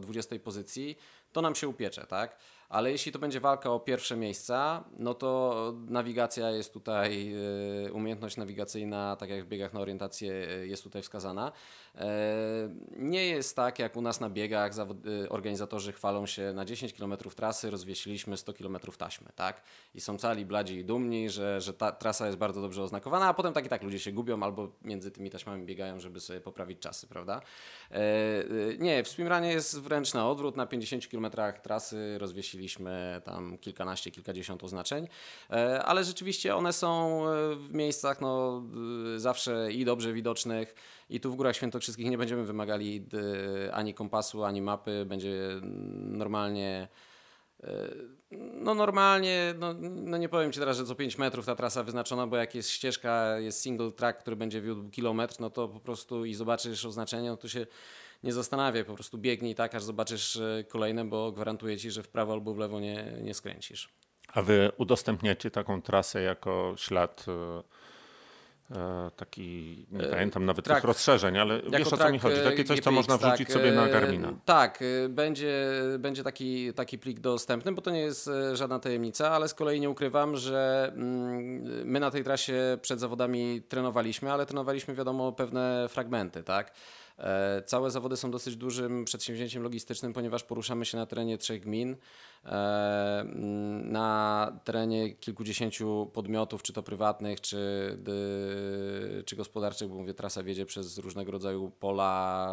20 0.00 0.38
pozycji, 0.38 0.98
to 1.32 1.42
nam 1.42 1.54
się 1.54 1.68
upiecze, 1.68 2.06
tak? 2.06 2.38
Ale 2.68 2.92
jeśli 2.92 3.12
to 3.12 3.18
będzie 3.18 3.40
walka 3.40 3.70
o 3.70 3.80
pierwsze 3.80 4.16
miejsca, 4.16 4.84
no 4.98 5.14
to 5.14 5.72
nawigacja 5.88 6.50
jest 6.50 6.72
tutaj, 6.72 7.34
e, 7.86 7.92
umiejętność 7.92 8.36
nawigacyjna, 8.36 9.16
tak 9.16 9.30
jak 9.30 9.44
w 9.44 9.48
biegach 9.48 9.72
na 9.72 9.80
orientację, 9.80 10.48
e, 10.50 10.66
jest 10.66 10.82
tutaj 10.82 11.02
wskazana. 11.02 11.52
E, 11.96 12.68
nie 12.96 13.26
jest 13.26 13.56
tak, 13.56 13.78
jak 13.78 13.96
u 13.96 14.00
nas 14.00 14.20
na 14.20 14.30
biegach 14.30 14.72
organizatorzy 15.28 15.92
chwalą 15.92 16.26
się 16.26 16.52
na 16.52 16.64
10 16.64 16.92
km 16.92 17.16
trasy, 17.36 17.70
rozwiesiliśmy 17.70 18.36
100 18.36 18.52
km 18.52 18.78
taśmy, 18.98 19.28
tak? 19.34 19.62
I 19.94 20.00
są 20.00 20.18
cali 20.18 20.46
bladzi 20.46 20.76
i 20.76 20.84
dumni, 20.84 21.30
że, 21.30 21.60
że 21.60 21.74
ta 21.74 21.92
trasa 21.92 22.26
jest 22.26 22.38
bardzo 22.38 22.60
dobrze 22.60 22.82
oznakowana, 22.82 23.28
a 23.28 23.34
potem 23.34 23.52
tak 23.52 23.66
i 23.66 23.68
tak 23.68 23.82
ludzie 23.82 23.98
się 23.98 24.12
gubią 24.12 24.42
albo 24.42 24.72
między 24.82 25.10
tymi 25.10 25.30
taśmami 25.30 25.66
biegają, 25.66 26.00
żeby 26.00 26.20
sobie 26.20 26.40
poprawić 26.40 26.78
czasy, 26.78 27.06
prawda? 27.06 27.40
Nie, 28.78 29.04
w 29.04 29.08
swimranie 29.08 29.52
jest 29.52 29.80
wręcz 29.80 30.14
na 30.14 30.30
odwrót, 30.30 30.56
na 30.56 30.66
50 30.66 31.06
km 31.08 31.26
trasy 31.62 32.18
rozwiesiliśmy 32.18 33.22
tam 33.24 33.58
kilkanaście, 33.58 34.10
kilkadziesiąt 34.10 34.64
oznaczeń, 34.64 35.08
e, 35.50 35.82
ale 35.82 36.04
rzeczywiście 36.04 36.56
one 36.56 36.72
są 36.72 37.22
e, 37.28 37.56
w 37.56 37.74
miejscach 37.74 38.20
no, 38.20 38.62
zawsze 39.16 39.72
i 39.72 39.84
dobrze 39.84 40.12
widocznych 40.12 40.74
i 41.10 41.20
tu 41.20 41.32
w 41.32 41.36
Górach 41.36 41.56
Świętokrzyskich 41.86 42.10
nie 42.10 42.18
będziemy 42.18 42.44
wymagali 42.44 43.06
ani 43.72 43.94
kompasu, 43.94 44.44
ani 44.44 44.62
mapy, 44.62 45.04
będzie 45.04 45.60
normalnie 45.94 46.88
e, 47.62 47.88
no 48.30 48.74
normalnie, 48.74 49.54
no, 49.58 49.74
no, 49.80 50.16
nie 50.16 50.28
powiem 50.28 50.52
Ci 50.52 50.60
teraz, 50.60 50.76
że 50.76 50.84
co 50.84 50.94
5 50.94 51.18
metrów 51.18 51.46
ta 51.46 51.54
trasa 51.54 51.82
wyznaczona, 51.82 52.26
bo 52.26 52.36
jak 52.36 52.54
jest 52.54 52.70
ścieżka, 52.70 53.38
jest 53.38 53.60
single 53.60 53.92
track, 53.92 54.20
który 54.20 54.36
będzie 54.36 54.60
wiódł 54.60 54.90
kilometr, 54.90 55.34
no 55.40 55.50
to 55.50 55.68
po 55.68 55.80
prostu 55.80 56.24
i 56.24 56.34
zobaczysz 56.34 56.84
oznaczenie, 56.84 57.30
no 57.30 57.36
to 57.36 57.48
się 57.48 57.66
nie 58.22 58.32
zastanawiaj, 58.32 58.84
po 58.84 58.94
prostu 58.94 59.18
biegnij 59.18 59.54
tak, 59.54 59.74
aż 59.74 59.82
zobaczysz 59.82 60.36
e, 60.36 60.64
kolejne, 60.68 61.04
bo 61.04 61.32
gwarantuję 61.32 61.78
ci, 61.78 61.90
że 61.90 62.02
w 62.02 62.08
prawo 62.08 62.32
albo 62.32 62.54
w 62.54 62.58
lewo 62.58 62.80
nie, 62.80 63.12
nie 63.22 63.34
skręcisz. 63.34 63.88
A 64.32 64.42
wy 64.42 64.72
udostępniacie 64.76 65.50
taką 65.50 65.82
trasę 65.82 66.22
jako 66.22 66.74
ślad 66.76 67.26
taki, 69.16 69.86
nie 69.90 70.04
pamiętam 70.04 70.44
nawet 70.44 70.64
track, 70.64 70.80
tych 70.80 70.88
rozszerzeń, 70.88 71.38
ale 71.38 71.62
wiesz 71.62 71.92
o 71.92 71.96
co 71.96 72.10
mi 72.10 72.18
chodzi, 72.18 72.36
takie 72.44 72.64
coś, 72.64 72.80
co 72.80 72.90
można 72.90 73.16
wrzucić 73.16 73.48
tak, 73.48 73.52
sobie 73.52 73.72
na 73.72 73.88
Garmina. 73.88 74.32
Tak, 74.44 74.84
będzie, 75.08 75.72
będzie 75.98 76.22
taki, 76.22 76.74
taki 76.74 76.98
plik 76.98 77.20
dostępny, 77.20 77.72
bo 77.72 77.82
to 77.82 77.90
nie 77.90 78.00
jest 78.00 78.30
żadna 78.52 78.78
tajemnica, 78.78 79.30
ale 79.30 79.48
z 79.48 79.54
kolei 79.54 79.80
nie 79.80 79.90
ukrywam, 79.90 80.36
że 80.36 80.92
mm, 80.94 81.86
my 81.86 82.00
na 82.00 82.10
tej 82.10 82.24
trasie 82.24 82.78
przed 82.82 83.00
zawodami 83.00 83.62
trenowaliśmy, 83.68 84.32
ale 84.32 84.46
trenowaliśmy 84.46 84.94
wiadomo 84.94 85.32
pewne 85.32 85.86
fragmenty, 85.88 86.42
tak? 86.42 86.72
E, 87.18 87.62
całe 87.62 87.90
zawody 87.90 88.16
są 88.16 88.30
dosyć 88.30 88.56
dużym 88.56 89.04
przedsięwzięciem 89.04 89.62
logistycznym, 89.62 90.12
ponieważ 90.12 90.44
poruszamy 90.44 90.84
się 90.84 90.96
na 90.96 91.06
terenie 91.06 91.38
trzech 91.38 91.62
gmin, 91.62 91.96
e, 92.44 93.24
na 93.82 94.60
terenie 94.64 95.14
kilkudziesięciu 95.14 96.10
podmiotów, 96.12 96.62
czy 96.62 96.72
to 96.72 96.82
prywatnych, 96.82 97.40
czy, 97.40 97.58
czy 99.26 99.36
gospodarczych, 99.36 99.88
bo 99.88 99.94
mówię, 99.94 100.14
trasa 100.14 100.42
wiedzie 100.42 100.66
przez 100.66 100.98
różnego 100.98 101.32
rodzaju 101.32 101.70
pola, 101.70 102.52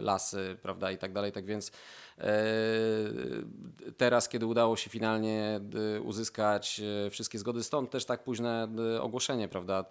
lasy, 0.00 0.56
prawda, 0.62 0.92
i 0.92 0.98
tak 0.98 1.12
dalej. 1.12 1.32
Tak 1.32 1.46
więc 1.46 1.72
e, 2.18 2.44
teraz, 3.96 4.28
kiedy 4.28 4.46
udało 4.46 4.76
się 4.76 4.90
finalnie 4.90 5.60
uzyskać 6.04 6.80
wszystkie 7.10 7.38
zgody, 7.38 7.62
stąd 7.62 7.90
też 7.90 8.04
tak 8.04 8.24
późne 8.24 8.68
ogłoszenie, 9.00 9.48
prawda, 9.48 9.84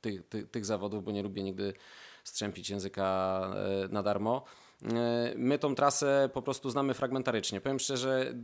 tych, 0.00 0.28
tych, 0.28 0.50
tych 0.50 0.64
zawodów, 0.64 1.04
bo 1.04 1.12
nie 1.12 1.22
lubię 1.22 1.42
nigdy 1.42 1.74
strzępić 2.24 2.70
języka 2.70 3.50
e, 3.84 3.88
na 3.88 4.02
darmo. 4.02 4.44
E, 4.84 5.34
my 5.36 5.58
tą 5.58 5.74
trasę 5.74 6.30
po 6.34 6.42
prostu 6.42 6.70
znamy 6.70 6.94
fragmentarycznie. 6.94 7.60
Powiem 7.60 7.78
szczerze, 7.78 8.20
e, 8.20 8.34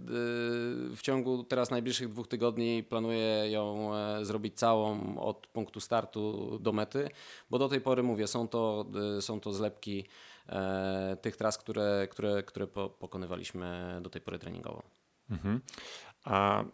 w 0.96 0.98
ciągu 1.02 1.44
teraz 1.44 1.70
najbliższych 1.70 2.08
dwóch 2.08 2.28
tygodni 2.28 2.82
planuję 2.82 3.50
ją 3.50 3.90
zrobić 4.22 4.58
całą 4.58 5.18
od 5.18 5.46
punktu 5.46 5.80
startu 5.80 6.58
do 6.58 6.72
mety, 6.72 7.10
bo 7.50 7.58
do 7.58 7.68
tej 7.68 7.80
pory 7.80 8.02
mówię, 8.02 8.26
są 8.26 8.48
to, 8.48 8.86
są 9.20 9.40
to 9.40 9.52
zlepki 9.52 10.04
tych 11.22 11.36
tras, 11.36 11.58
które, 11.58 12.08
które, 12.10 12.42
które 12.42 12.66
pokonywaliśmy 12.66 13.98
do 14.02 14.10
tej 14.10 14.22
pory 14.22 14.38
treningowo. 14.38 14.82
Mhm. 15.30 15.60
A 16.24 16.64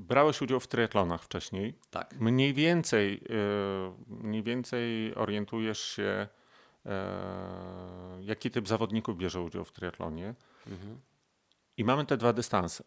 Brałeś 0.00 0.42
udział 0.42 0.60
w 0.60 0.66
triatlonach 0.66 1.22
wcześniej. 1.22 1.74
Tak. 1.90 2.14
Mniej 2.20 2.54
więcej, 2.54 3.24
e, 3.30 3.94
mniej 4.06 4.42
więcej 4.42 5.14
orientujesz 5.14 5.80
się, 5.80 6.28
e, 6.86 8.18
jaki 8.20 8.50
typ 8.50 8.68
zawodników 8.68 9.16
bierze 9.16 9.40
udział 9.40 9.64
w 9.64 9.72
triatlonie. 9.72 10.34
Mhm. 10.66 11.00
I 11.76 11.84
mamy 11.84 12.06
te 12.06 12.16
dwa 12.16 12.32
dystanse. 12.32 12.84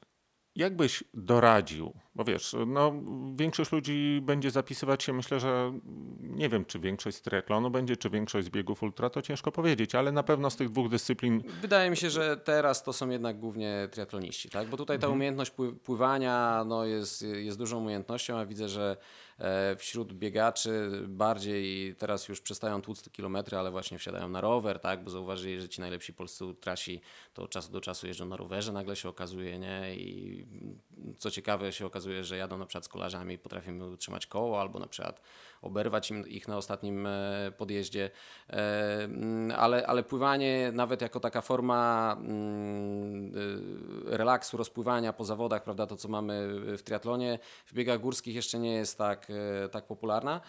Jak 0.56 0.76
byś 0.76 1.04
doradził? 1.14 1.94
Bo 2.16 2.24
wiesz, 2.24 2.56
no, 2.68 2.94
większość 3.36 3.72
ludzi 3.72 4.20
będzie 4.24 4.52
zapisywać 4.52 5.04
się, 5.04 5.14
myślę, 5.14 5.40
że 5.40 5.80
nie 6.20 6.50
wiem, 6.50 6.66
czy 6.66 6.80
większość 6.80 7.18
z 7.18 7.22
triatlonu 7.22 7.72
będzie, 7.72 7.98
czy 7.98 8.10
większość 8.10 8.48
z 8.48 8.50
biegów 8.50 8.84
ultra, 8.84 9.10
to 9.10 9.22
ciężko 9.22 9.52
powiedzieć, 9.52 9.96
ale 9.96 10.12
na 10.12 10.24
pewno 10.24 10.50
z 10.50 10.56
tych 10.56 10.70
dwóch 10.70 10.90
dyscyplin. 10.90 11.44
Wydaje 11.62 11.90
mi 11.90 11.98
się, 11.98 12.10
że 12.10 12.38
teraz 12.38 12.84
to 12.84 12.94
są 12.94 13.10
jednak 13.10 13.40
głównie 13.40 13.88
triatloniści, 13.92 14.50
tak? 14.50 14.68
Bo 14.68 14.78
tutaj 14.78 15.00
ta 15.00 15.08
mhm. 15.08 15.14
umiejętność 15.14 15.52
pływania 15.84 16.64
no, 16.68 16.86
jest, 16.86 17.22
jest 17.22 17.58
dużą 17.58 17.78
umiejętnością, 17.78 18.38
a 18.38 18.46
widzę, 18.46 18.70
że 18.70 18.98
E, 19.40 19.76
wśród 19.76 20.14
biegaczy 20.14 20.92
bardziej 21.08 21.96
teraz 21.96 22.28
już 22.28 22.42
przestają 22.42 22.82
tłuc 22.82 23.04
te 23.04 23.10
kilometry, 23.10 23.58
ale 23.58 23.72
właśnie 23.72 23.98
wsiadają 23.98 24.30
na 24.30 24.42
rower, 24.42 24.80
tak, 24.80 25.04
bo 25.04 25.10
zauważyli, 25.10 25.62
że 25.62 25.70
ci 25.70 25.82
najlepsi 25.82 26.14
polscy 26.14 26.46
trasi 26.62 27.02
to 27.34 27.44
od 27.44 27.52
czasu 27.52 27.72
do 27.72 27.82
czasu 27.82 28.08
jeżdżą 28.08 28.26
na 28.26 28.38
rowerze, 28.38 28.72
nagle 28.72 28.96
się 28.96 29.10
okazuje, 29.10 29.60
nie, 29.60 29.96
i 29.96 30.46
co 31.18 31.32
ciekawe 31.32 31.72
się 31.72 31.86
okazuje, 31.86 32.03
że 32.22 32.38
jadą 32.38 32.58
na 32.58 32.66
przykład 32.66 32.86
z 32.86 32.88
kolarzami, 32.88 33.38
potrafią 33.38 33.92
utrzymać 33.92 34.28
koło 34.28 34.62
albo 34.62 34.80
na 34.80 34.88
przykład 34.88 35.22
oberwać 35.64 36.12
im, 36.12 36.28
ich 36.28 36.48
na 36.48 36.58
ostatnim 36.58 37.08
e, 37.08 37.52
podjeździe, 37.58 38.12
e, 38.50 39.04
mm, 39.04 39.52
ale, 39.58 39.88
ale 39.88 40.04
pływanie 40.04 40.72
nawet 40.74 41.02
jako 41.02 41.20
taka 41.20 41.42
forma 41.42 42.16
mm, 42.20 43.34
e, 44.12 44.18
relaksu, 44.18 44.58
rozpływania 44.58 45.14
po 45.14 45.26
zawodach, 45.26 45.64
prawda, 45.64 45.88
to 45.88 45.96
co 45.96 46.08
mamy 46.08 46.48
w 46.78 46.84
triatlonie, 46.84 47.40
w 47.66 47.74
biegach 47.74 48.00
górskich 48.00 48.36
jeszcze 48.36 48.60
nie 48.60 48.74
jest 48.74 48.98
tak, 48.98 49.28
tak 49.72 49.86
popularna 49.86 50.42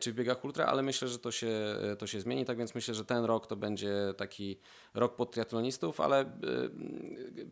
czy 0.00 0.12
w 0.12 0.14
biegach 0.14 0.44
ultra, 0.44 0.64
ale 0.66 0.82
myślę, 0.82 1.08
że 1.08 1.18
to 1.18 1.30
się, 1.30 1.50
to 1.98 2.06
się 2.06 2.20
zmieni. 2.20 2.44
Tak 2.44 2.58
więc 2.58 2.74
myślę, 2.74 2.94
że 2.94 3.04
ten 3.04 3.24
rok 3.24 3.46
to 3.46 3.56
będzie 3.56 3.92
taki 4.16 4.58
rok 4.94 5.16
pod 5.16 5.30
triatlonistów, 5.30 6.00
ale 6.00 6.24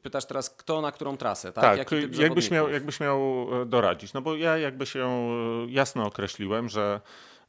pytasz 0.03 0.25
teraz, 0.27 0.51
kto 0.51 0.81
na 0.81 0.93
którą 0.93 1.17
trasę, 1.17 1.53
tak? 1.53 1.79
Tak, 1.79 1.91
jakbyś 2.19 2.51
miał, 2.51 2.71
jakbyś 2.71 3.01
miał 3.01 3.47
doradzić. 3.67 4.13
No 4.13 4.23
bo 4.23 4.37
ja 4.37 4.59
jakby 4.59 4.87
się 4.87 5.29
jasno 5.69 6.07
określiłem, 6.07 6.69
że 6.69 7.01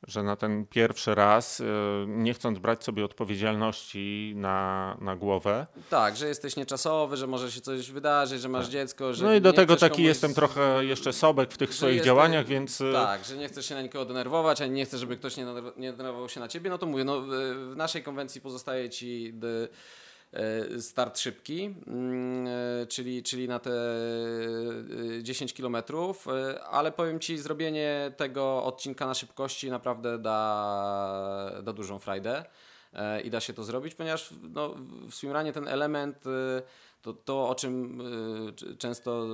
że 0.08 0.24
na 0.24 0.36
ten 0.36 0.66
pierwszy 0.66 1.16
raz, 1.16 1.60
y, 1.60 1.66
nie 2.08 2.34
chcąc 2.34 2.60
brać 2.60 2.84
sobie 2.84 3.06
odpowiedzialności 3.06 4.34
na, 4.36 4.98
na 5.02 5.16
głowę. 5.16 5.68
Tak, 5.90 6.16
że 6.16 6.28
jesteś 6.28 6.56
nieczasowy, 6.56 7.18
że 7.18 7.28
może 7.28 7.52
się 7.52 7.62
coś 7.62 7.92
wydarzyć, 7.92 8.42
że 8.42 8.50
masz 8.50 8.66
tak. 8.66 8.72
dziecko. 8.72 9.14
Że 9.14 9.26
no 9.26 9.34
i 9.34 9.42
do 9.42 9.54
tego 9.54 9.76
taki 9.76 9.96
komuś... 9.96 10.08
jestem 10.08 10.34
trochę 10.34 10.86
jeszcze 10.86 11.14
sobek 11.14 11.52
w 11.52 11.58
tych 11.58 11.74
swoich 11.74 11.94
jesteś... 11.94 12.06
działaniach, 12.06 12.46
więc. 12.46 12.82
Y, 12.82 12.94
tak, 12.94 13.26
że 13.26 13.38
nie 13.38 13.48
chcesz 13.48 13.66
się 13.66 13.76
na 13.76 13.82
nikogo 13.82 14.06
denerwować, 14.06 14.62
ani 14.62 14.72
nie 14.72 14.86
chcesz, 14.86 15.00
żeby 15.00 15.18
ktoś 15.18 15.38
nie 15.78 15.94
denerwował 15.94 16.30
się 16.30 16.40
na 16.40 16.48
ciebie. 16.48 16.70
No 16.70 16.78
to 16.78 16.86
mówię, 16.86 17.04
no, 17.04 17.22
w 17.22 17.74
naszej 17.76 18.04
konwencji 18.04 18.42
pozostaje 18.42 18.90
ci. 18.90 19.34
E, 19.64 20.05
start 20.80 21.20
szybki, 21.20 21.76
mm, 21.88 22.48
e, 22.48 22.88
czyli, 22.88 23.24
czyli 23.24 23.48
na 23.48 23.60
te 23.60 23.72
10 25.22 25.52
e, 25.52 25.56
km, 25.56 25.78
ale 26.72 26.92
powiem 26.92 27.20
Ci, 27.20 27.38
zrobienie 27.38 28.12
tego 28.18 28.64
odcinka 28.64 29.06
na 29.06 29.14
szybkości 29.14 29.70
naprawdę 29.70 30.20
da, 30.20 31.52
da 31.64 31.74
dużą 31.74 32.00
frajdę 32.00 32.46
i 33.24 33.30
da 33.30 33.40
się 33.40 33.54
to 33.54 33.64
zrobić, 33.64 33.96
ponieważ 33.96 34.30
no, 34.54 34.76
w 35.10 35.16
swimranie 35.16 35.54
ten 35.54 35.68
element 35.68 36.24
to, 37.02 37.14
to 37.14 37.50
o 37.50 37.56
czym 37.56 38.02
często 38.78 39.26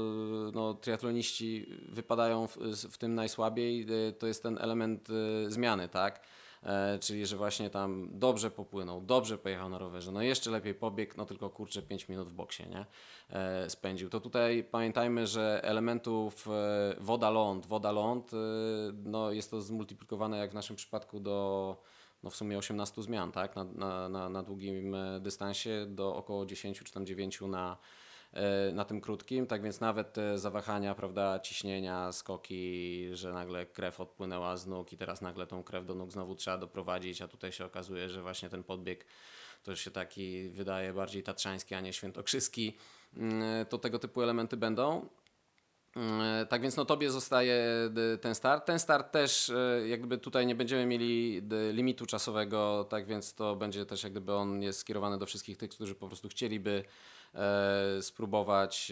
no, 0.53 0.73
triatloniści 0.73 1.65
wypadają 1.89 2.47
w, 2.47 2.57
w 2.91 2.97
tym 2.97 3.15
najsłabiej, 3.15 3.85
to 4.19 4.27
jest 4.27 4.43
ten 4.43 4.57
element 4.61 5.07
zmiany, 5.47 5.89
tak? 5.89 6.21
E, 6.63 6.99
czyli, 6.99 7.25
że 7.25 7.37
właśnie 7.37 7.69
tam 7.69 8.09
dobrze 8.11 8.51
popłynął, 8.51 9.01
dobrze 9.01 9.37
pojechał 9.37 9.69
na 9.69 9.77
rowerze, 9.77 10.11
no 10.11 10.21
jeszcze 10.21 10.51
lepiej 10.51 10.73
pobiegł, 10.73 11.13
no 11.17 11.25
tylko 11.25 11.49
kurczę 11.49 11.81
5 11.81 12.09
minut 12.09 12.27
w 12.27 12.33
boksie, 12.33 12.63
nie? 12.69 12.85
E, 13.29 13.69
spędził. 13.69 14.09
To 14.09 14.19
tutaj 14.19 14.63
pamiętajmy, 14.63 15.27
że 15.27 15.59
elementów 15.63 16.47
e, 16.47 16.95
woda-ląd, 16.99 17.65
woda-ląd, 17.65 18.31
no 19.03 19.31
jest 19.31 19.51
to 19.51 19.61
zmultiplikowane 19.61 20.37
jak 20.37 20.51
w 20.51 20.53
naszym 20.53 20.75
przypadku 20.75 21.19
do 21.19 21.77
no 22.23 22.29
w 22.29 22.35
sumie 22.35 22.57
18 22.57 23.01
zmian, 23.01 23.31
tak? 23.31 23.55
Na, 23.55 23.63
na, 23.63 24.09
na, 24.09 24.29
na 24.29 24.43
długim 24.43 24.95
dystansie 25.19 25.85
do 25.87 26.15
około 26.15 26.45
10 26.45 26.79
czy 26.83 26.93
tam 26.93 27.05
9 27.05 27.41
na, 27.41 27.77
na 28.73 28.85
tym 28.85 29.01
krótkim, 29.01 29.47
tak 29.47 29.61
więc 29.63 29.79
nawet 29.79 30.13
te 30.13 30.37
zawahania, 30.37 30.95
prawda, 30.95 31.39
ciśnienia, 31.39 32.11
skoki, 32.11 33.09
że 33.13 33.33
nagle 33.33 33.65
krew 33.65 33.99
odpłynęła 33.99 34.57
z 34.57 34.67
nóg 34.67 34.93
i 34.93 34.97
teraz 34.97 35.21
nagle 35.21 35.47
tą 35.47 35.63
krew 35.63 35.85
do 35.85 35.95
nóg 35.95 36.11
znowu 36.11 36.35
trzeba 36.35 36.57
doprowadzić, 36.57 37.21
a 37.21 37.27
tutaj 37.27 37.51
się 37.51 37.65
okazuje, 37.65 38.09
że 38.09 38.21
właśnie 38.21 38.49
ten 38.49 38.63
podbieg 38.63 39.05
to 39.63 39.75
się 39.75 39.91
taki 39.91 40.49
wydaje 40.49 40.93
bardziej 40.93 41.23
tatrzański, 41.23 41.75
a 41.75 41.81
nie 41.81 41.93
świętokrzyski, 41.93 42.77
mm, 43.17 43.65
to 43.65 43.77
tego 43.77 43.99
typu 43.99 44.21
elementy 44.21 44.57
będą. 44.57 45.09
Mm, 45.95 46.47
tak 46.47 46.61
więc 46.61 46.75
no 46.75 46.85
tobie 46.85 47.09
zostaje 47.09 47.65
ten 48.21 48.35
start. 48.35 48.65
Ten 48.65 48.79
start 48.79 49.11
też 49.11 49.49
e, 49.49 49.87
jakby 49.87 50.17
tutaj 50.17 50.45
nie 50.45 50.55
będziemy 50.55 50.85
mieli 50.85 51.41
limitu 51.71 52.05
czasowego, 52.05 52.87
tak 52.89 53.07
więc 53.07 53.33
to 53.33 53.55
będzie 53.55 53.85
też 53.85 54.03
jak 54.03 54.11
gdyby 54.11 54.33
on 54.33 54.61
jest 54.61 54.79
skierowany 54.79 55.17
do 55.17 55.25
wszystkich 55.25 55.57
tych, 55.57 55.69
którzy 55.69 55.95
po 55.95 56.07
prostu 56.07 56.29
chcieliby 56.29 56.83
e, 56.83 56.83
spróbować 58.01 58.91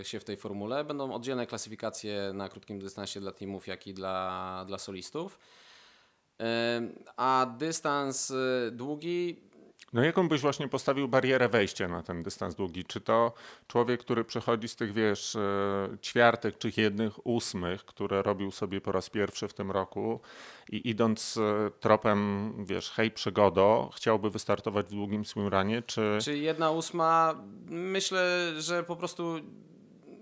e, 0.00 0.04
się 0.04 0.20
w 0.20 0.24
tej 0.24 0.36
formule. 0.36 0.84
Będą 0.84 1.12
oddzielne 1.12 1.46
klasyfikacje 1.46 2.32
na 2.34 2.48
krótkim 2.48 2.78
dystansie 2.78 3.20
dla 3.20 3.32
teamów, 3.32 3.66
jak 3.66 3.86
i 3.86 3.94
dla, 3.94 4.64
dla 4.68 4.78
solistów. 4.78 5.38
A 7.16 7.54
dystans 7.58 8.32
długi 8.72 9.49
no 9.92 10.04
jaką 10.04 10.28
byś 10.28 10.40
właśnie 10.40 10.68
postawił 10.68 11.08
barierę 11.08 11.48
wejścia 11.48 11.88
na 11.88 12.02
ten 12.02 12.22
dystans 12.22 12.54
długi? 12.54 12.84
Czy 12.84 13.00
to 13.00 13.32
człowiek, 13.68 14.00
który 14.00 14.24
przychodzi 14.24 14.68
z 14.68 14.76
tych, 14.76 14.92
wiesz, 14.92 15.36
e, 15.36 15.88
ćwiartek 16.02 16.58
czy 16.58 16.72
jednych 16.76 17.26
ósmych, 17.26 17.84
które 17.84 18.22
robił 18.22 18.50
sobie 18.50 18.80
po 18.80 18.92
raz 18.92 19.10
pierwszy 19.10 19.48
w 19.48 19.54
tym 19.54 19.70
roku 19.70 20.20
i 20.70 20.90
idąc 20.90 21.36
e, 21.36 21.70
tropem, 21.80 22.52
wiesz, 22.64 22.90
hej 22.90 23.10
przygodo, 23.10 23.90
chciałby 23.96 24.30
wystartować 24.30 24.86
w 24.86 24.90
długim 24.90 25.24
swimranie, 25.24 25.82
czy... 25.82 26.18
Czy 26.22 26.38
jedna 26.38 26.70
ósma? 26.70 27.34
Myślę, 27.66 28.52
że 28.58 28.82
po 28.82 28.96
prostu 28.96 29.40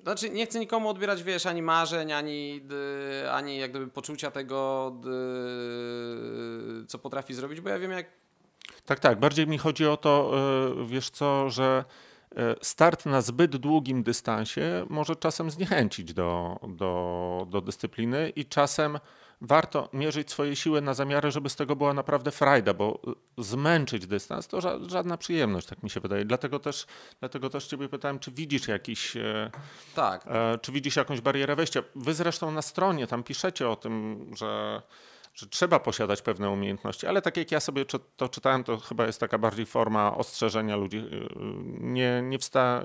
znaczy, 0.02 0.31
nie 0.31 0.46
chcę 0.46 0.59
nikomu 0.59 0.88
odbierać, 0.88 1.22
wiesz, 1.22 1.46
ani 1.46 1.62
marzeń, 1.62 2.12
ani, 2.12 2.61
ani 3.33 3.59
jak 3.59 3.70
gdyby 3.70 3.88
poczucia 3.88 4.31
tego, 4.31 4.92
co 6.87 6.98
potrafi 6.98 7.35
zrobić, 7.35 7.61
bo 7.61 7.68
ja 7.68 7.78
wiem, 7.78 7.90
jak 7.90 8.07
tak, 8.88 9.01
tak. 9.01 9.20
Bardziej 9.20 9.46
mi 9.46 9.59
chodzi 9.59 9.87
o 9.87 9.96
to, 9.96 10.33
e, 10.81 10.87
wiesz 10.87 11.11
co, 11.11 11.51
że 11.51 11.85
e, 12.37 12.55
start 12.62 13.07
na 13.07 13.20
zbyt 13.20 13.57
długim 13.57 14.03
dystansie 14.03 14.87
może 14.88 15.16
czasem 15.16 15.51
zniechęcić 15.51 16.14
do, 16.14 16.61
do, 16.68 17.46
do 17.51 17.61
dyscypliny 17.61 18.33
i 18.37 18.44
czasem 18.46 18.98
warto 19.40 19.88
mierzyć 19.92 20.31
swoje 20.31 20.57
siły 20.57 20.81
na 20.81 20.94
zamiary, 20.94 21.31
żeby 21.31 21.48
z 21.48 21.57
tego 21.57 21.77
była 21.77 21.94
naprawdę 21.94 22.31
frajda, 22.31 22.74
bo 22.74 23.01
e, 23.38 23.42
zmęczyć 23.42 24.07
dystans 24.07 24.48
to 24.48 24.61
żadna 24.88 25.16
przyjemność, 25.16 25.66
tak 25.66 25.83
mi 25.83 25.90
się 25.90 26.01
wydaje. 26.01 26.24
Dlatego 26.24 26.59
też, 26.59 26.87
dlatego 27.20 27.51
też 27.51 27.66
ciebie 27.66 27.88
pytałem, 27.88 28.18
czy 28.18 28.31
widzisz 28.31 28.68
jakiś, 28.68 29.16
tak. 29.94 30.24
czy 30.62 30.72
widzisz 30.72 30.96
jakąś 30.96 31.20
barierę 31.20 31.57
wejścia. 31.57 31.83
Wy 31.94 32.14
zresztą 32.14 32.51
na 32.51 32.62
stronie 32.62 33.07
tam 33.07 33.22
piszecie 33.22 33.68
o 33.68 33.77
tym, 33.77 34.27
że 34.37 34.83
że 35.38 35.46
trzeba 35.46 35.81
posiadać 35.81 36.22
pewne 36.22 36.51
umiejętności, 36.51 37.07
ale 37.07 37.22
tak 37.22 37.37
jak 37.37 37.53
ja 37.53 37.61
sobie 37.61 37.85
to 38.16 38.29
czytałem, 38.29 38.64
to 38.64 38.77
chyba 38.79 39.07
jest 39.07 39.20
taka 39.20 39.38
bardziej 39.38 39.66
forma 39.66 40.16
ostrzeżenia 40.16 40.77
ludzi. 40.77 41.05
Nie, 41.81 42.22
nie, 42.22 42.38
wsta, 42.38 42.83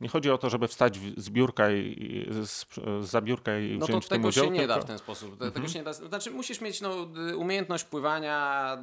nie 0.00 0.08
chodzi 0.08 0.30
o 0.30 0.38
to, 0.38 0.50
żeby 0.50 0.68
wstać 0.68 0.98
z 1.16 1.30
biurka 1.30 1.70
i 1.70 2.26
z, 2.42 2.66
za 3.00 3.20
biurka 3.20 3.58
i 3.58 3.78
no 3.78 3.86
wziąć 3.86 4.04
to 4.04 4.14
tego 4.14 4.28
udział, 4.28 4.44
się 4.44 4.50
nie 4.50 4.66
da 4.66 4.80
w 4.80 4.84
ten 4.84 4.98
sposób. 4.98 5.32
Tego 5.32 5.46
mhm. 5.46 5.68
się 5.68 5.78
nie 5.78 5.84
da. 5.84 5.92
Znaczy 5.92 6.30
musisz 6.30 6.60
mieć 6.60 6.80
no, 6.80 7.06
umiejętność 7.36 7.84
pływania 7.84 8.78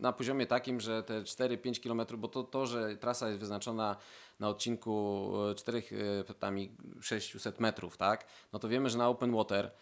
na 0.00 0.12
poziomie 0.12 0.46
takim, 0.46 0.80
że 0.80 1.02
te 1.02 1.22
4-5 1.22 1.82
km, 1.82 2.20
bo 2.20 2.28
to, 2.28 2.42
to, 2.42 2.66
że 2.66 2.96
trasa 2.96 3.28
jest 3.28 3.40
wyznaczona 3.40 3.96
na 4.40 4.48
odcinku 4.48 5.32
4 5.56 5.82
600 7.00 7.60
metrów, 7.60 7.96
tak? 7.96 8.26
No 8.52 8.58
to 8.58 8.68
wiemy, 8.68 8.90
że 8.90 8.98
na 8.98 9.08
open 9.08 9.32
water 9.32 9.64
E, 9.64 9.72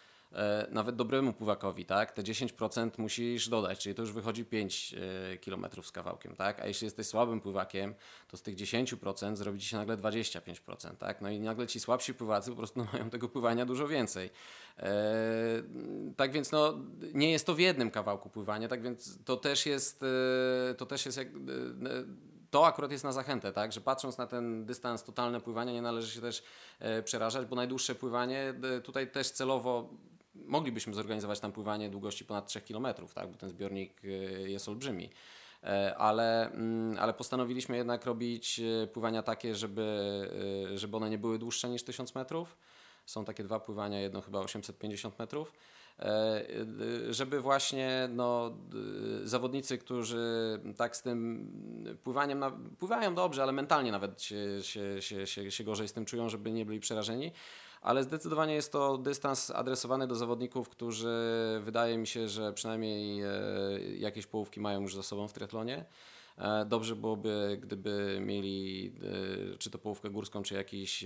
nawet 0.71 0.97
dobremu 0.97 1.33
pływakowi, 1.33 1.85
tak? 1.85 2.13
Te 2.13 2.23
10% 2.23 2.91
musisz 2.99 3.49
dodać, 3.49 3.79
czyli 3.79 3.95
to 3.95 4.03
już 4.03 4.13
wychodzi 4.13 4.45
5 4.45 4.95
e, 4.95 5.37
km 5.39 5.67
z 5.83 5.93
kawałkiem, 5.93 6.37
tak? 6.37 6.61
A 6.61 6.67
jeśli 6.67 6.85
jesteś 6.85 7.07
słabym 7.07 7.41
pływakiem, 7.41 7.95
to 8.29 8.37
z 8.37 8.43
tych 8.43 8.57
10% 8.57 9.37
zrobi 9.37 9.61
ci 9.61 9.69
się 9.69 9.77
nagle 9.77 9.97
25%, 9.97 10.97
tak? 10.97 11.21
No 11.21 11.31
i 11.31 11.41
nagle 11.41 11.67
ci 11.67 11.81
słabsi 11.81 12.15
pływacy 12.15 12.51
po 12.51 12.57
prostu 12.57 12.87
mają 12.93 13.11
tego 13.11 13.29
pływania 13.29 13.67
dużo 13.67 13.89
więcej. 13.89 14.31
E, 14.79 14.93
tak 16.17 16.33
więc 16.33 16.53
no, 16.53 16.75
nie 17.15 17.31
jest 17.31 17.47
to 17.47 17.55
w 17.55 17.59
jednym 17.59 17.91
kawałku 17.91 18.31
pływania, 18.31 18.69
tak 18.69 18.83
więc 18.83 19.19
to 19.25 19.37
też 19.37 19.67
jest, 19.67 20.05
to 20.79 20.87
też 20.87 21.07
jest 21.07 21.19
jak 21.19 21.29
to 22.51 22.67
akurat 22.67 22.91
jest 22.91 23.05
na 23.05 23.13
zachętę, 23.13 23.53
tak? 23.53 23.73
Że 23.73 23.81
patrząc 23.81 24.19
na 24.19 24.27
ten 24.27 24.67
dystans 24.67 25.05
totalne 25.05 25.41
pływania, 25.41 25.73
nie 25.73 25.83
należy 25.83 26.15
się 26.15 26.21
też 26.21 26.43
e, 26.79 27.03
przerażać, 27.03 27.47
bo 27.47 27.57
najdłuższe 27.57 27.95
pływanie 27.95 28.55
e, 28.77 28.81
tutaj 28.81 29.11
też 29.11 29.31
celowo 29.31 29.91
moglibyśmy 30.47 30.95
zorganizować 30.95 31.41
tam 31.41 31.53
pływanie 31.53 31.91
długości 31.91 32.25
ponad 32.25 32.47
3 32.47 32.61
km, 32.61 32.87
tak? 33.15 33.31
bo 33.31 33.39
ten 33.39 33.49
zbiornik 33.49 34.05
e, 34.05 34.09
jest 34.51 34.69
olbrzymi. 34.69 35.11
E, 35.63 35.97
ale, 35.99 36.53
mm, 36.53 36.97
ale 36.99 37.15
postanowiliśmy 37.15 37.77
jednak 37.77 38.05
robić 38.05 38.61
pływania 38.93 39.23
takie, 39.23 39.55
żeby, 39.55 39.89
żeby 40.75 40.97
one 40.97 41.11
nie 41.11 41.19
były 41.19 41.39
dłuższe 41.39 41.69
niż 41.69 41.83
1000 41.83 42.15
metrów. 42.15 42.57
Są 43.07 43.25
takie 43.25 43.45
dwa 43.45 43.61
pływania, 43.61 44.01
jedno 44.01 44.21
chyba 44.21 44.41
850 44.41 45.19
metrów. 45.19 45.53
E, 45.99 46.45
żeby 47.11 47.41
właśnie 47.41 48.09
no, 48.13 48.57
zawodnicy, 49.25 49.79
którzy 49.79 50.61
tak 50.77 50.97
z 50.97 51.03
tym 51.03 51.99
pływaniem, 52.05 52.45
pływają 52.79 53.15
dobrze, 53.15 53.43
ale 53.43 53.53
mentalnie 53.53 53.93
nawet 53.93 54.23
się, 54.23 54.63
się, 55.01 55.27
się, 55.27 55.51
się 55.51 55.65
gorzej 55.65 55.89
z 55.89 55.93
tym 55.93 56.05
czują, 56.05 56.29
żeby 56.29 56.53
nie 56.53 56.65
byli 56.65 56.81
przerażeni. 56.81 57.33
Ale 57.83 58.03
zdecydowanie 58.03 58.55
jest 58.55 58.73
to 58.73 58.99
dystans 58.99 59.51
adresowany 59.51 60.07
do 60.07 60.15
zawodników, 60.15 60.69
którzy 60.69 61.09
wydaje 61.63 61.99
mi 61.99 62.07
się, 62.07 62.29
że 62.29 62.53
przynajmniej 62.53 63.23
e, 63.23 63.29
jakieś 63.99 64.27
połówki 64.27 64.61
mają 64.61 64.81
już 64.81 64.95
za 64.95 65.03
sobą 65.03 65.29
w 65.29 65.33
triatlonie. 65.33 65.85
E, 66.39 66.65
dobrze 66.65 66.97
byłoby, 66.97 67.59
gdyby 67.63 68.19
mieli 68.21 68.93
e, 69.55 69.59
czy 69.59 69.71
to 69.71 69.79
połówkę 69.79 70.11
górską, 70.11 70.43
czy 70.43 70.55
jakiś 70.55 71.05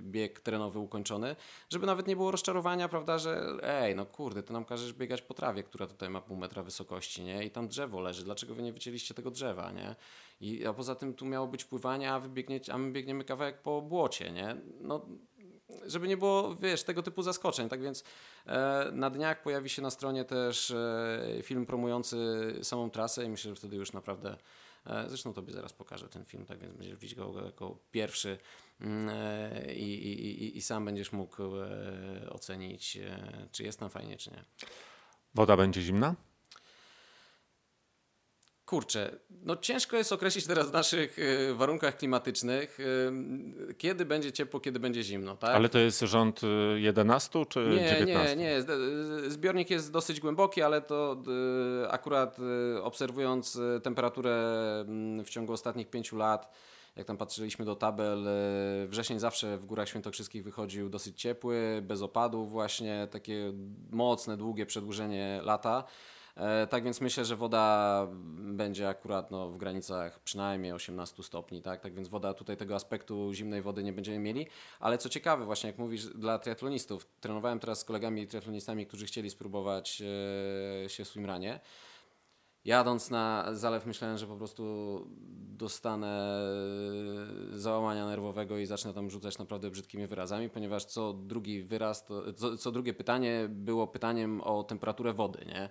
bieg 0.00 0.40
terenowy 0.40 0.78
ukończony, 0.78 1.36
żeby 1.68 1.86
nawet 1.86 2.06
nie 2.06 2.16
było 2.16 2.30
rozczarowania, 2.30 2.88
prawda, 2.88 3.18
że 3.18 3.58
ej, 3.62 3.96
no 3.96 4.06
kurde, 4.06 4.42
ty 4.42 4.52
nam 4.52 4.64
każesz 4.64 4.92
biegać 4.92 5.22
po 5.22 5.34
trawie, 5.34 5.62
która 5.62 5.86
tutaj 5.86 6.10
ma 6.10 6.20
pół 6.20 6.36
metra 6.36 6.62
wysokości, 6.62 7.22
nie? 7.22 7.44
I 7.44 7.50
tam 7.50 7.68
drzewo 7.68 8.00
leży, 8.00 8.24
dlaczego 8.24 8.54
wy 8.54 8.62
nie 8.62 8.72
wycięliście 8.72 9.14
tego 9.14 9.30
drzewa, 9.30 9.72
nie? 9.72 9.96
I, 10.40 10.66
a 10.66 10.72
poza 10.72 10.94
tym 10.94 11.14
tu 11.14 11.26
miało 11.26 11.46
być 11.46 11.64
pływanie, 11.64 12.12
a, 12.12 12.20
wy 12.20 12.28
biegniecie, 12.28 12.72
a 12.72 12.78
my 12.78 12.92
biegniemy 12.92 13.24
kawałek 13.24 13.62
po 13.62 13.82
błocie, 13.82 14.32
nie? 14.32 14.56
No 14.80 15.06
żeby 15.86 16.08
nie 16.08 16.16
było, 16.16 16.54
wiesz, 16.54 16.82
tego 16.82 17.02
typu 17.02 17.22
zaskoczeń. 17.22 17.68
Tak 17.68 17.82
więc 17.82 18.04
e, 18.46 18.90
na 18.92 19.10
dniach 19.10 19.42
pojawi 19.42 19.68
się 19.68 19.82
na 19.82 19.90
stronie 19.90 20.24
też 20.24 20.70
e, 20.70 21.42
film 21.42 21.66
promujący 21.66 22.18
samą 22.62 22.90
trasę 22.90 23.24
i 23.24 23.28
myślę, 23.28 23.50
że 23.50 23.56
wtedy 23.56 23.76
już 23.76 23.92
naprawdę 23.92 24.36
e, 24.86 25.08
Zresztą 25.08 25.32
tobie 25.32 25.52
zaraz 25.52 25.72
pokażę 25.72 26.08
ten 26.08 26.24
film, 26.24 26.46
tak 26.46 26.58
więc 26.58 26.76
będziesz 26.76 26.96
widzieć 26.96 27.14
go 27.14 27.44
jako 27.44 27.78
pierwszy 27.90 28.38
mm, 28.80 29.08
e, 29.08 29.74
i, 29.74 30.06
i, 30.12 30.56
i, 30.56 30.62
sam 30.62 30.84
będziesz 30.84 31.12
mógł 31.12 31.42
e, 31.42 32.30
ocenić, 32.30 32.96
e, 32.96 33.48
czy 33.52 33.62
jest 33.62 33.80
tam 33.80 33.90
fajnie, 33.90 34.16
czy 34.16 34.30
nie. 34.30 34.44
Woda 35.34 35.56
będzie 35.56 35.82
zimna? 35.82 36.14
Kurczę, 38.70 39.18
no 39.30 39.56
ciężko 39.56 39.96
jest 39.96 40.12
określić 40.12 40.46
teraz 40.46 40.70
w 40.70 40.72
naszych 40.72 41.18
y, 41.18 41.54
warunkach 41.54 41.96
klimatycznych, 41.96 42.80
y, 42.80 43.74
kiedy 43.74 44.04
będzie 44.04 44.32
ciepło, 44.32 44.60
kiedy 44.60 44.80
będzie 44.80 45.02
zimno, 45.02 45.36
tak? 45.36 45.50
Ale 45.50 45.68
to 45.68 45.78
jest 45.78 46.00
rząd 46.00 46.40
11 46.76 47.38
y, 47.38 47.46
czy 47.46 47.60
nie, 47.60 47.88
19? 47.88 48.36
Nie, 48.36 48.44
nie, 48.44 48.62
zbiornik 49.30 49.70
jest 49.70 49.92
dosyć 49.92 50.20
głęboki, 50.20 50.62
ale 50.62 50.82
to 50.82 51.22
akurat 51.88 52.36
obserwując 52.82 53.60
temperaturę 53.82 54.34
mm, 54.80 55.24
w 55.24 55.30
ciągu 55.30 55.52
ostatnich 55.52 55.90
pięciu 55.90 56.16
lat, 56.16 56.52
jak 56.96 57.06
tam 57.06 57.16
patrzyliśmy 57.16 57.64
do 57.64 57.76
tabel, 57.76 58.28
wrzesień 58.86 59.18
zawsze 59.18 59.58
w 59.58 59.66
Górach 59.66 59.88
Świętokrzyskich 59.88 60.44
wychodził 60.44 60.88
dosyć 60.88 61.20
ciepły, 61.20 61.82
bez 61.82 62.02
opadów 62.02 62.50
właśnie, 62.50 63.08
takie 63.10 63.52
mocne, 63.90 64.36
długie 64.36 64.66
przedłużenie 64.66 65.40
lata. 65.42 65.84
E, 66.36 66.66
tak 66.66 66.84
więc 66.84 67.00
myślę, 67.00 67.24
że 67.24 67.36
woda 67.36 68.06
będzie 68.38 68.88
akurat 68.88 69.30
no, 69.30 69.50
w 69.50 69.56
granicach 69.56 70.20
przynajmniej 70.20 70.72
18 70.72 71.22
stopni, 71.22 71.62
tak? 71.62 71.80
tak 71.80 71.94
więc 71.94 72.08
woda 72.08 72.34
tutaj 72.34 72.56
tego 72.56 72.74
aspektu 72.74 73.32
zimnej 73.32 73.62
wody 73.62 73.82
nie 73.82 73.92
będziemy 73.92 74.18
mieli, 74.18 74.46
ale 74.80 74.98
co 74.98 75.08
ciekawe 75.08 75.44
właśnie 75.44 75.70
jak 75.70 75.78
mówisz 75.78 76.06
dla 76.06 76.38
triatlonistów, 76.38 77.06
trenowałem 77.20 77.58
teraz 77.58 77.80
z 77.80 77.84
kolegami 77.84 78.26
triatlonistami, 78.26 78.86
którzy 78.86 79.06
chcieli 79.06 79.30
spróbować 79.30 80.02
e, 80.84 80.88
się 80.88 81.04
w 81.04 81.08
swimranie. 81.08 81.60
Jadąc 82.64 83.10
na 83.10 83.46
zalew 83.52 83.86
myślałem, 83.86 84.18
że 84.18 84.26
po 84.26 84.36
prostu 84.36 85.06
dostanę 85.60 86.42
załamania 87.52 88.06
nerwowego 88.06 88.58
i 88.58 88.66
zacznę 88.66 88.94
tam 88.94 89.10
rzucać 89.10 89.38
naprawdę 89.38 89.70
brzydkimi 89.70 90.06
wyrazami, 90.06 90.50
ponieważ 90.50 90.84
co 90.84 91.12
drugi 91.12 91.62
wyraz, 91.62 92.04
to, 92.04 92.32
co, 92.32 92.56
co 92.56 92.72
drugie 92.72 92.94
pytanie 92.94 93.46
było 93.48 93.86
pytaniem 93.86 94.40
o 94.40 94.64
temperaturę 94.64 95.12
wody, 95.12 95.44
nie? 95.46 95.70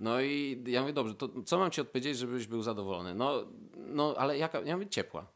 No 0.00 0.20
i 0.20 0.64
ja 0.66 0.80
mówię, 0.80 0.92
dobrze, 0.92 1.14
to 1.14 1.28
co 1.46 1.58
mam 1.58 1.70
ci 1.70 1.80
odpowiedzieć, 1.80 2.18
żebyś 2.18 2.46
był 2.46 2.62
zadowolony? 2.62 3.14
No, 3.14 3.44
no 3.76 4.14
ale 4.18 4.38
jaka, 4.38 4.60
ja 4.60 4.76
mówię, 4.76 4.88
ciepła. 4.88 5.26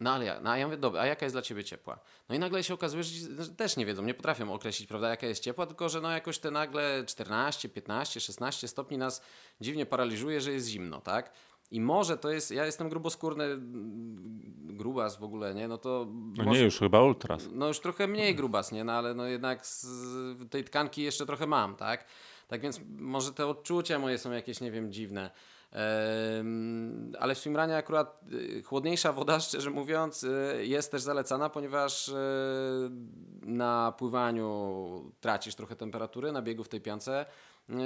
No 0.00 0.12
ale 0.12 0.24
ja, 0.24 0.40
no, 0.40 0.50
a 0.50 0.58
ja 0.58 0.66
mówię, 0.66 0.76
dobra, 0.76 1.00
a 1.00 1.06
jaka 1.06 1.26
jest 1.26 1.34
dla 1.34 1.42
ciebie 1.42 1.64
ciepła? 1.64 1.98
No 2.28 2.34
i 2.34 2.38
nagle 2.38 2.64
się 2.64 2.74
okazuje, 2.74 3.02
że, 3.02 3.44
że 3.44 3.50
też 3.50 3.76
nie 3.76 3.86
wiedzą, 3.86 4.02
nie 4.02 4.14
potrafią 4.14 4.52
określić, 4.52 4.88
prawda, 4.88 5.08
jaka 5.08 5.26
jest 5.26 5.42
ciepła, 5.42 5.66
tylko 5.66 5.88
że 5.88 6.00
no 6.00 6.10
jakoś 6.10 6.38
te 6.38 6.50
nagle 6.50 7.04
14, 7.06 7.68
15, 7.68 8.20
16 8.20 8.68
stopni 8.68 8.98
nas 8.98 9.22
dziwnie 9.60 9.86
paraliżuje, 9.86 10.40
że 10.40 10.52
jest 10.52 10.66
zimno, 10.66 11.00
tak? 11.00 11.32
I 11.70 11.80
może 11.80 12.18
to 12.18 12.30
jest, 12.30 12.50
ja 12.50 12.66
jestem 12.66 12.88
gruboskórny, 12.88 13.44
grubas 14.74 15.16
w 15.16 15.22
ogóle, 15.22 15.54
nie? 15.54 15.68
No 15.68 15.78
to... 15.78 16.06
No 16.36 16.44
może, 16.44 16.58
nie, 16.58 16.64
już 16.64 16.78
chyba 16.78 17.02
ultras. 17.02 17.48
No 17.52 17.68
już 17.68 17.80
trochę 17.80 18.06
mniej 18.06 18.34
grubas, 18.34 18.72
nie? 18.72 18.84
No 18.84 18.92
ale 18.92 19.14
no 19.14 19.26
jednak 19.26 19.66
z 19.66 19.86
tej 20.50 20.64
tkanki 20.64 21.02
jeszcze 21.02 21.26
trochę 21.26 21.46
mam, 21.46 21.76
tak? 21.76 22.04
Tak 22.50 22.60
więc 22.60 22.80
może 22.98 23.32
te 23.32 23.46
odczucia 23.46 23.98
moje 23.98 24.18
są 24.18 24.32
jakieś, 24.32 24.60
nie 24.60 24.70
wiem, 24.70 24.92
dziwne. 24.92 25.30
Ale 27.18 27.34
w 27.34 27.38
swimranie 27.38 27.76
akurat 27.76 28.20
y, 28.32 28.62
chłodniejsza 28.62 29.12
woda, 29.12 29.40
szczerze 29.46 29.70
mówiąc, 29.70 30.24
y, 30.24 30.66
jest 30.66 30.90
też 30.90 31.02
zalecana, 31.02 31.50
ponieważ 31.50 32.08
y, 32.08 32.12
na 33.42 33.92
pływaniu 33.98 35.12
tracisz 35.20 35.54
trochę 35.54 35.76
temperatury, 35.76 36.32
na 36.32 36.42
biegu 36.42 36.64
w 36.64 36.68
tej 36.68 36.80
piance 36.80 37.26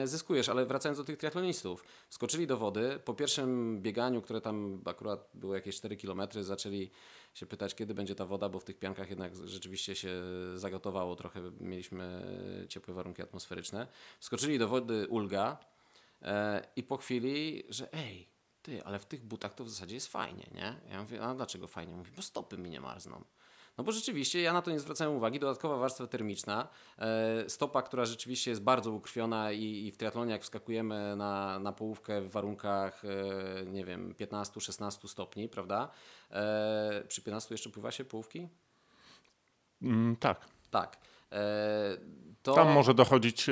zyskujesz, 0.05 0.49
ale 0.49 0.67
wracając 0.67 0.99
do 0.99 1.05
tych 1.05 1.17
triatlonistów, 1.17 1.85
skoczyli 2.11 2.47
do 2.47 2.57
wody, 2.57 3.01
po 3.05 3.15
pierwszym 3.15 3.81
bieganiu, 3.83 4.23
które 4.23 4.41
tam 4.41 4.83
akurat 4.85 5.31
było 5.35 5.55
jakieś 5.55 5.77
4 5.77 5.97
km, 5.97 6.21
zaczęli 6.41 6.91
się 7.35 7.47
pytać, 7.47 7.75
kiedy 7.75 7.95
będzie 7.95 8.15
ta 8.15 8.27
woda, 8.27 8.49
bo 8.49 8.61
w 8.61 8.65
tych 8.65 8.79
piankach 8.79 9.11
jednak 9.11 9.37
rzeczywiście 9.45 9.97
się 9.97 10.23
zagotowało 10.55 11.17
trochę, 11.17 11.41
mieliśmy 11.61 12.27
ciepłe 12.69 12.95
warunki 12.95 13.23
atmosferyczne. 13.23 13.87
Skoczyli 14.21 14.59
do 14.59 14.69
wody 14.69 15.07
ulga, 15.09 15.59
E, 16.25 16.63
I 16.77 16.83
po 16.83 16.97
chwili, 16.97 17.63
że 17.69 17.93
ej, 17.93 18.29
ty, 18.63 18.85
ale 18.85 18.99
w 18.99 19.07
tych 19.07 19.25
butach 19.25 19.55
to 19.55 19.65
w 19.65 19.71
zasadzie 19.71 19.95
jest 19.95 20.09
fajnie, 20.09 20.51
nie? 20.55 20.75
Ja 20.91 21.03
mówię, 21.03 21.23
a 21.23 21.35
dlaczego 21.35 21.67
fajnie? 21.67 21.95
Mówi, 21.95 22.11
bo 22.17 22.23
stopy 22.23 22.59
mi 22.59 22.71
nie 22.71 22.81
marzną. 22.81 23.25
No 23.79 23.85
bo 23.85 23.93
rzeczywiście 23.93 24.41
ja 24.41 24.53
na 24.53 24.63
to 24.63 24.71
nie 24.71 24.79
zwracałem 24.79 25.15
uwagi. 25.15 25.39
Dodatkowa 25.39 25.77
warstwa 25.77 26.07
termiczna, 26.07 26.69
e, 26.99 27.51
stopa, 27.51 27.83
która 27.83 28.05
rzeczywiście 28.05 28.51
jest 28.51 28.63
bardzo 28.63 28.93
ukrwiona 28.93 29.53
i, 29.53 29.87
i 29.87 29.93
w 29.93 29.97
triatlonie 29.97 30.33
jak 30.33 30.43
wskakujemy 30.43 31.17
na, 31.17 31.59
na 31.59 31.73
połówkę 31.73 32.21
w 32.21 32.31
warunkach, 32.31 33.03
e, 33.05 33.67
nie 33.67 33.85
wiem, 33.85 34.15
15-16 34.15 35.09
stopni, 35.09 35.49
prawda? 35.49 35.91
Przy 37.09 37.23
15 37.23 37.55
jeszcze 37.55 37.71
pływa 37.71 37.91
się 37.91 38.05
połówki? 38.05 38.49
Mm, 39.83 40.17
tak. 40.17 40.41
Tak. 40.71 40.97
To... 42.43 42.55
Tam 42.55 42.73
może 42.73 42.95
dochodzić, 42.95 43.47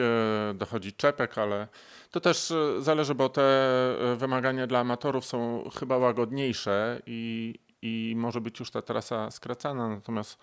dochodzić 0.54 0.96
czepek, 0.96 1.38
ale 1.38 1.68
to 2.10 2.20
też 2.20 2.50
e, 2.50 2.82
zależy, 2.82 3.14
bo 3.14 3.28
te 3.28 3.42
e, 3.42 4.16
wymagania 4.16 4.66
dla 4.66 4.78
amatorów 4.78 5.24
są 5.24 5.70
chyba 5.78 5.96
łagodniejsze 5.96 7.02
i, 7.06 7.54
i 7.82 8.14
może 8.16 8.40
być 8.40 8.60
już 8.60 8.70
ta 8.70 8.82
trasa 8.82 9.30
skracana, 9.30 9.88
natomiast 9.88 10.38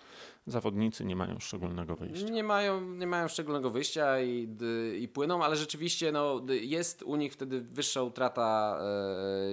zawodnicy 0.47 1.05
nie 1.05 1.15
mają 1.15 1.39
szczególnego 1.39 1.95
wyjścia. 1.95 2.29
Nie 2.29 2.43
mają, 2.43 2.81
nie 2.81 3.07
mają 3.07 3.27
szczególnego 3.27 3.69
wyjścia 3.69 4.21
i, 4.21 4.57
i 4.99 5.07
płyną, 5.07 5.43
ale 5.43 5.55
rzeczywiście 5.55 6.11
no, 6.11 6.41
jest 6.61 7.03
u 7.03 7.15
nich 7.15 7.33
wtedy 7.33 7.61
wyższa 7.61 8.03
utrata 8.03 8.79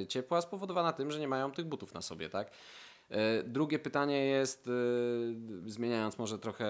e, 0.02 0.06
ciepła 0.06 0.40
spowodowana 0.40 0.92
tym, 0.92 1.10
że 1.10 1.20
nie 1.20 1.28
mają 1.28 1.52
tych 1.52 1.66
butów 1.66 1.94
na 1.94 2.02
sobie, 2.02 2.28
tak? 2.28 2.50
E, 3.10 3.42
drugie 3.42 3.78
pytanie 3.78 4.26
jest, 4.26 4.68
e, 4.68 4.70
zmieniając 5.70 6.18
może 6.18 6.38
trochę 6.38 6.66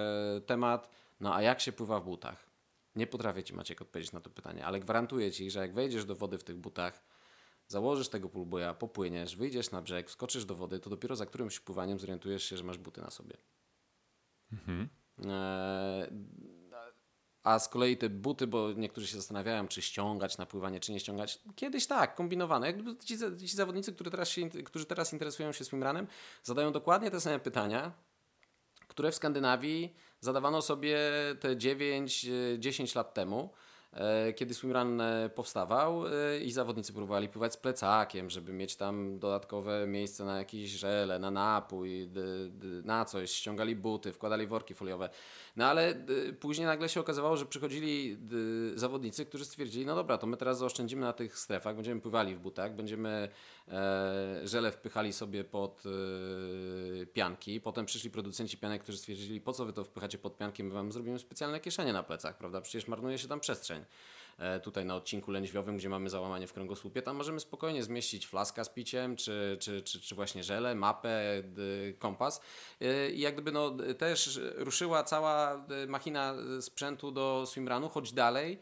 temat, 0.46 0.90
no 1.20 1.34
a 1.34 1.42
jak 1.42 1.60
się 1.60 1.72
pływa 1.72 2.00
w 2.00 2.04
butach? 2.04 2.46
Nie 2.96 3.06
potrafię 3.06 3.42
Ci 3.42 3.54
Maciek 3.54 3.82
odpowiedzieć 3.82 4.12
na 4.12 4.20
to 4.20 4.30
pytanie, 4.30 4.66
ale 4.66 4.80
gwarantuję 4.80 5.32
Ci, 5.32 5.50
że 5.50 5.60
jak 5.60 5.74
wejdziesz 5.74 6.04
do 6.04 6.14
wody 6.14 6.38
w 6.38 6.44
tych 6.44 6.56
butach, 6.56 7.02
założysz 7.68 8.08
tego 8.08 8.28
pulboja, 8.28 8.74
popłyniesz, 8.74 9.36
wyjdziesz 9.36 9.70
na 9.70 9.82
brzeg, 9.82 10.08
wskoczysz 10.08 10.44
do 10.44 10.54
wody, 10.54 10.80
to 10.80 10.90
dopiero 10.90 11.16
za 11.16 11.26
którymś 11.26 11.60
pływaniem 11.60 11.98
zorientujesz 11.98 12.44
się, 12.44 12.56
że 12.56 12.64
masz 12.64 12.78
buty 12.78 13.00
na 13.00 13.10
sobie. 13.10 13.36
Mhm. 14.52 14.88
E, 15.26 16.10
a 17.42 17.58
z 17.58 17.68
kolei 17.68 17.96
te 17.96 18.08
buty, 18.08 18.46
bo 18.46 18.72
niektórzy 18.72 19.06
się 19.06 19.16
zastanawiają, 19.16 19.68
czy 19.68 19.82
ściągać 19.82 20.38
na 20.38 20.46
pływanie, 20.46 20.80
czy 20.80 20.92
nie 20.92 21.00
ściągać. 21.00 21.38
Kiedyś 21.56 21.86
tak, 21.86 22.14
kombinowane. 22.14 22.66
Jakby 22.66 22.96
ci, 22.96 23.18
ci 23.18 23.56
zawodnicy, 23.56 23.92
którzy 23.92 24.10
teraz, 24.10 24.28
się, 24.28 24.48
którzy 24.48 24.86
teraz 24.86 25.12
interesują 25.12 25.52
się 25.52 25.64
swimrunem, 25.64 26.06
zadają 26.42 26.72
dokładnie 26.72 27.10
te 27.10 27.20
same 27.20 27.40
pytania, 27.40 27.92
które 28.88 29.12
w 29.12 29.14
Skandynawii 29.14 29.94
zadawano 30.20 30.62
sobie 30.62 30.98
te 31.40 31.56
9-10 31.56 32.92
e, 32.92 32.98
lat 32.98 33.14
temu. 33.14 33.50
E, 33.96 34.32
kiedy 34.32 34.54
swimrun 34.54 35.00
e, 35.00 35.28
powstawał 35.28 36.06
e, 36.06 36.38
i 36.40 36.52
zawodnicy 36.52 36.92
próbowali 36.92 37.28
pływać 37.28 37.52
z 37.52 37.56
plecakiem, 37.56 38.30
żeby 38.30 38.52
mieć 38.52 38.76
tam 38.76 39.18
dodatkowe 39.18 39.86
miejsce 39.86 40.24
na 40.24 40.38
jakieś 40.38 40.70
żele, 40.70 41.18
na 41.18 41.30
napój, 41.30 42.08
na 42.84 43.04
coś, 43.04 43.30
ściągali 43.30 43.76
buty, 43.76 44.12
wkładali 44.12 44.46
worki 44.46 44.74
foliowe. 44.74 45.08
No 45.56 45.64
ale 45.64 45.94
później 46.40 46.66
nagle 46.66 46.88
się 46.88 47.00
okazywało, 47.00 47.36
że 47.36 47.46
przychodzili 47.46 48.18
zawodnicy, 48.74 49.26
którzy 49.26 49.44
stwierdzili, 49.44 49.86
no 49.86 49.94
dobra, 49.94 50.18
to 50.18 50.26
my 50.26 50.36
teraz 50.36 50.58
zaoszczędzimy 50.58 51.02
na 51.02 51.12
tych 51.12 51.38
strefach, 51.38 51.74
będziemy 51.74 52.00
pływali 52.00 52.34
w 52.34 52.38
butach, 52.38 52.74
będziemy 52.74 53.28
żele 54.44 54.72
wpychali 54.72 55.12
sobie 55.12 55.44
pod 55.44 55.82
pianki. 57.12 57.60
Potem 57.60 57.86
przyszli 57.86 58.10
producenci 58.10 58.58
pianek, 58.58 58.82
którzy 58.82 58.98
stwierdzili, 58.98 59.40
po 59.40 59.52
co 59.52 59.64
wy 59.64 59.72
to 59.72 59.84
wpychacie 59.84 60.18
pod 60.18 60.36
pianki, 60.36 60.64
my 60.64 60.70
wam 60.70 60.92
zrobimy 60.92 61.18
specjalne 61.18 61.60
kieszenie 61.60 61.92
na 61.92 62.02
plecach, 62.02 62.38
prawda? 62.38 62.60
Przecież 62.60 62.88
marnuje 62.88 63.18
się 63.18 63.28
tam 63.28 63.40
przestrzeń. 63.40 63.84
E, 64.38 64.60
tutaj 64.60 64.84
na 64.84 64.96
odcinku 64.96 65.30
lędźwiowym, 65.30 65.76
gdzie 65.76 65.88
mamy 65.88 66.10
załamanie 66.10 66.46
w 66.46 66.52
kręgosłupie, 66.52 67.02
tam 67.02 67.16
możemy 67.16 67.40
spokojnie 67.40 67.82
zmieścić 67.82 68.26
flaska 68.26 68.64
z 68.64 68.68
piciem, 68.68 69.16
czy, 69.16 69.56
czy, 69.60 69.82
czy, 69.82 70.00
czy 70.00 70.14
właśnie 70.14 70.44
żele, 70.44 70.74
mapę, 70.74 71.42
kompas. 71.98 72.40
E, 72.80 73.10
I 73.10 73.20
jak 73.20 73.34
gdyby 73.34 73.52
no, 73.52 73.76
też 73.98 74.40
ruszyła 74.56 75.02
cała 75.02 75.54
e, 75.54 75.86
machina 75.86 76.34
sprzętu 76.60 77.10
do 77.10 77.44
swimrunu, 77.46 77.88
choć 77.88 78.12
dalej 78.12 78.58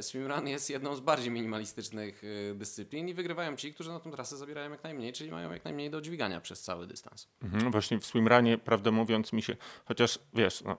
swimrun 0.00 0.48
jest 0.48 0.70
jedną 0.70 0.96
z 0.96 1.00
bardziej 1.00 1.30
minimalistycznych 1.30 2.22
dyscyplin 2.54 3.08
i 3.08 3.14
wygrywają 3.14 3.56
ci, 3.56 3.74
którzy 3.74 3.90
na 3.90 4.00
tą 4.00 4.10
trasę 4.10 4.36
zabierają 4.36 4.70
jak 4.70 4.84
najmniej, 4.84 5.12
czyli 5.12 5.30
mają 5.30 5.52
jak 5.52 5.64
najmniej 5.64 5.90
do 5.90 6.00
dźwigania 6.00 6.40
przez 6.40 6.62
cały 6.62 6.86
dystans. 6.86 7.28
Mhm, 7.42 7.72
właśnie 7.72 7.98
w 7.98 8.06
swimrunie, 8.06 8.58
prawdę 8.58 8.90
mówiąc, 8.90 9.32
mi 9.32 9.42
się, 9.42 9.56
chociaż 9.84 10.18
wiesz, 10.34 10.62
no, 10.62 10.76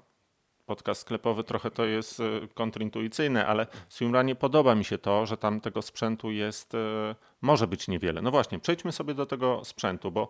podcast 0.65 1.01
sklepowy 1.01 1.43
trochę 1.43 1.71
to 1.71 1.85
jest 1.85 2.19
e, 2.19 2.23
kontrintuicyjne, 2.53 3.47
ale 3.47 3.67
w 3.87 3.93
Swimrunie 3.93 4.35
podoba 4.35 4.75
mi 4.75 4.85
się 4.85 4.97
to, 4.97 5.25
że 5.25 5.37
tam 5.37 5.61
tego 5.61 5.81
sprzętu 5.81 6.31
jest, 6.31 6.75
e, 6.75 7.15
może 7.41 7.67
być 7.67 7.87
niewiele. 7.87 8.21
No 8.21 8.31
właśnie, 8.31 8.59
przejdźmy 8.59 8.91
sobie 8.91 9.13
do 9.13 9.25
tego 9.25 9.61
sprzętu, 9.65 10.11
bo 10.11 10.29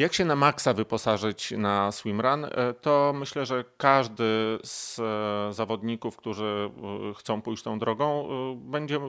jak 0.00 0.14
się 0.14 0.24
na 0.24 0.36
maksa 0.36 0.74
wyposażyć 0.74 1.50
na 1.50 1.92
swimrun, 1.92 2.44
e, 2.44 2.48
to 2.80 3.12
myślę, 3.16 3.46
że 3.46 3.64
każdy 3.76 4.58
z 4.64 4.98
e, 4.98 5.52
zawodników, 5.52 6.16
którzy 6.16 6.70
e, 7.10 7.14
chcą 7.14 7.42
pójść 7.42 7.62
tą 7.62 7.78
drogą, 7.78 8.28
będzie, 8.56 9.00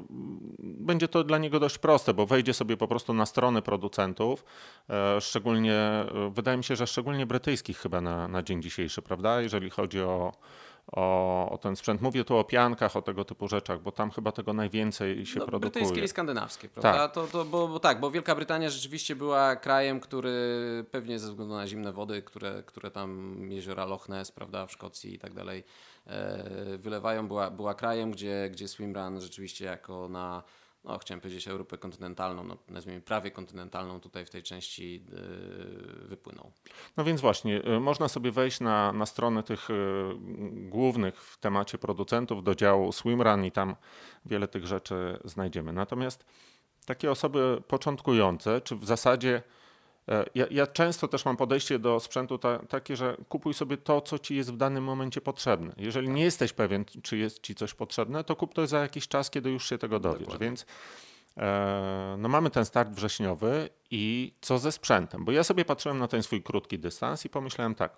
będzie 0.60 1.08
to 1.08 1.24
dla 1.24 1.38
niego 1.38 1.60
dość 1.60 1.78
proste, 1.78 2.14
bo 2.14 2.26
wejdzie 2.26 2.54
sobie 2.54 2.78
po 2.78 2.88
prostu 2.88 3.14
na 3.14 3.26
stronę 3.26 3.62
producentów, 3.62 4.46
szczególnie, 5.20 6.06
wydaje 6.32 6.58
mi 6.58 6.64
się, 6.64 6.76
że 6.76 6.88
szczególnie 6.88 7.26
brytyjskich 7.26 7.78
chyba 7.78 8.02
na, 8.02 8.28
na 8.28 8.44
dzień 8.44 8.62
dzisiejszy, 8.62 9.02
prawda, 9.02 9.42
jeżeli 9.42 9.70
chodzi 9.70 10.02
o 10.02 10.32
o, 10.92 11.50
o, 11.50 11.58
ten 11.58 11.76
sprzęt. 11.76 12.02
Mówię 12.02 12.24
tu 12.24 12.38
o 12.38 12.44
piankach, 12.44 12.96
o 12.96 13.02
tego 13.02 13.26
typu 13.26 13.48
rzeczach, 13.48 13.82
bo 13.82 13.92
tam 13.92 14.12
chyba 14.12 14.32
tego 14.32 14.54
najwięcej 14.54 15.26
się 15.26 15.40
no, 15.40 15.46
produkuje. 15.46 15.72
Brytyjskie 15.72 16.04
i 16.04 16.08
skandynawskie, 16.08 16.70
prawda? 16.70 16.94
Tak. 16.94 17.12
To, 17.14 17.28
to, 17.28 17.46
bo, 17.46 17.68
bo, 17.68 17.80
tak, 17.80 18.00
bo 18.00 18.12
Wielka 18.12 18.36
Brytania 18.36 18.70
rzeczywiście 18.70 19.16
była 19.16 19.56
krajem, 19.56 20.00
który 20.00 20.32
pewnie 20.92 21.20
ze 21.20 21.30
względu 21.30 21.54
na 21.54 21.68
zimne 21.68 21.94
wody, 21.94 22.22
które, 22.22 22.64
które 22.66 22.92
tam 22.92 23.38
jeziora 23.52 23.86
Loch 23.86 24.10
Ness, 24.10 24.32
prawda, 24.32 24.66
w 24.66 24.72
Szkocji 24.72 25.14
i 25.14 25.20
tak 25.20 25.34
dalej 25.34 25.64
e, 26.08 26.78
wylewają, 26.78 27.28
była, 27.28 27.52
była 27.52 27.74
krajem, 27.74 28.12
gdzie, 28.12 28.50
gdzie 28.52 28.68
swimrun 28.68 29.22
rzeczywiście 29.22 29.66
jako 29.66 30.10
na 30.10 30.44
no, 30.84 30.98
chciałem 30.98 31.22
powiedzieć 31.22 31.48
Europę 31.48 31.78
kontynentalną, 31.78 32.44
no, 32.44 32.58
nazwijmy 32.68 33.02
prawie 33.02 33.32
kontynentalną 33.32 34.00
tutaj 34.00 34.26
w 34.26 34.30
tej 34.30 34.44
części 34.44 34.94
yy, 34.94 36.08
wypłynął. 36.08 36.52
No 36.98 37.04
więc 37.04 37.22
właśnie, 37.22 37.66
y, 37.68 37.80
można 37.80 38.08
sobie 38.08 38.32
wejść 38.32 38.60
na, 38.60 38.92
na 38.92 39.06
stronę 39.06 39.44
tych 39.44 39.70
y, 39.70 39.74
głównych 40.52 41.24
w 41.24 41.38
temacie 41.38 41.78
producentów 41.78 42.44
do 42.44 42.56
działu 42.56 42.92
Swimrun 42.92 43.46
i 43.46 43.52
tam 43.52 43.76
wiele 44.26 44.48
tych 44.48 44.68
rzeczy 44.68 45.20
znajdziemy. 45.26 45.74
Natomiast 45.74 46.26
takie 46.86 47.12
osoby 47.12 47.62
początkujące, 47.68 48.62
czy 48.62 48.76
w 48.76 48.86
zasadzie 48.86 49.44
ja, 50.36 50.46
ja, 50.52 50.68
często 50.68 51.08
też 51.08 51.26
mam 51.26 51.38
podejście 51.38 51.80
do 51.80 52.00
sprzętu 52.00 52.38
ta, 52.38 52.60
takie, 52.60 52.96
że 52.96 53.18
kupuj 53.30 53.54
sobie 53.54 53.78
to, 53.78 54.02
co 54.02 54.20
ci 54.20 54.36
jest 54.36 54.54
w 54.54 54.58
danym 54.58 54.84
momencie 54.84 55.22
potrzebne. 55.22 55.74
Jeżeli 55.78 56.10
nie 56.10 56.24
jesteś 56.24 56.54
pewien, 56.54 56.86
czy 57.04 57.18
jest 57.18 57.44
ci 57.44 57.56
coś 57.56 57.74
potrzebne, 57.74 58.24
to 58.24 58.36
kup 58.36 58.54
to 58.54 58.68
za 58.68 58.80
jakiś 58.80 59.08
czas, 59.08 59.30
kiedy 59.30 59.50
już 59.50 59.70
się 59.70 59.78
tego 59.78 60.00
dowiesz. 60.00 60.20
Dokładnie. 60.20 60.46
Więc 60.46 60.66
e, 61.38 62.16
no 62.18 62.30
mamy 62.30 62.50
ten 62.50 62.66
start 62.66 62.90
wrześniowy 62.90 63.70
i 63.92 64.34
co 64.42 64.60
ze 64.60 64.72
sprzętem? 64.72 65.26
Bo 65.26 65.32
ja 65.32 65.44
sobie 65.44 65.66
patrzyłem 65.66 66.00
na 66.00 66.08
ten 66.08 66.24
swój 66.24 66.44
krótki 66.44 66.80
dystans 66.80 67.26
i 67.26 67.30
pomyślałem 67.30 67.76
tak, 67.76 67.98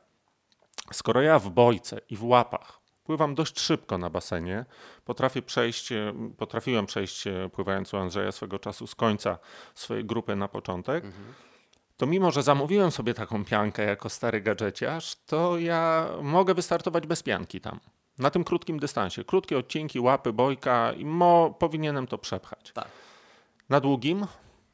skoro 0.92 1.22
ja 1.22 1.40
w 1.40 1.50
bojce 1.50 2.02
i 2.10 2.16
w 2.16 2.24
łapach 2.24 2.84
Pływam 3.04 3.36
dość 3.36 3.60
szybko 3.60 3.98
na 3.98 4.10
basenie. 4.10 4.66
Potrafię 5.06 5.42
przejść, 5.42 5.92
e, 5.92 6.14
potrafiłem 6.38 6.86
przejść, 6.86 7.28
e, 7.28 7.50
pływając 7.52 7.94
u 7.94 7.98
Andrzeja 7.98 8.32
swego 8.32 8.60
czasu, 8.60 8.88
z 8.88 8.96
końca 8.96 9.38
swojej 9.76 10.06
grupy 10.06 10.36
na 10.36 10.48
początek. 10.48 11.06
Mhm. 11.06 11.34
To 11.98 12.06
mimo, 12.06 12.32
że 12.32 12.44
zamówiłem 12.44 12.92
sobie 12.92 13.14
taką 13.14 13.46
piankę 13.46 13.84
jako 13.84 14.10
stary 14.10 14.42
gadżeciarz, 14.42 15.16
to 15.26 15.58
ja 15.58 16.10
mogę 16.22 16.54
wystartować 16.54 17.08
bez 17.08 17.24
pianki 17.24 17.62
tam. 17.62 17.80
Na 18.18 18.30
tym 18.30 18.44
krótkim 18.44 18.80
dystansie. 18.80 19.24
Krótkie 19.24 19.58
odcinki, 19.58 20.00
łapy, 20.00 20.34
bojka 20.34 20.94
i 20.94 21.06
mo, 21.06 21.56
powinienem 21.60 22.08
to 22.08 22.18
przepchać. 22.18 22.72
Tak. 22.74 22.88
Na 23.70 23.80
długim 23.80 24.26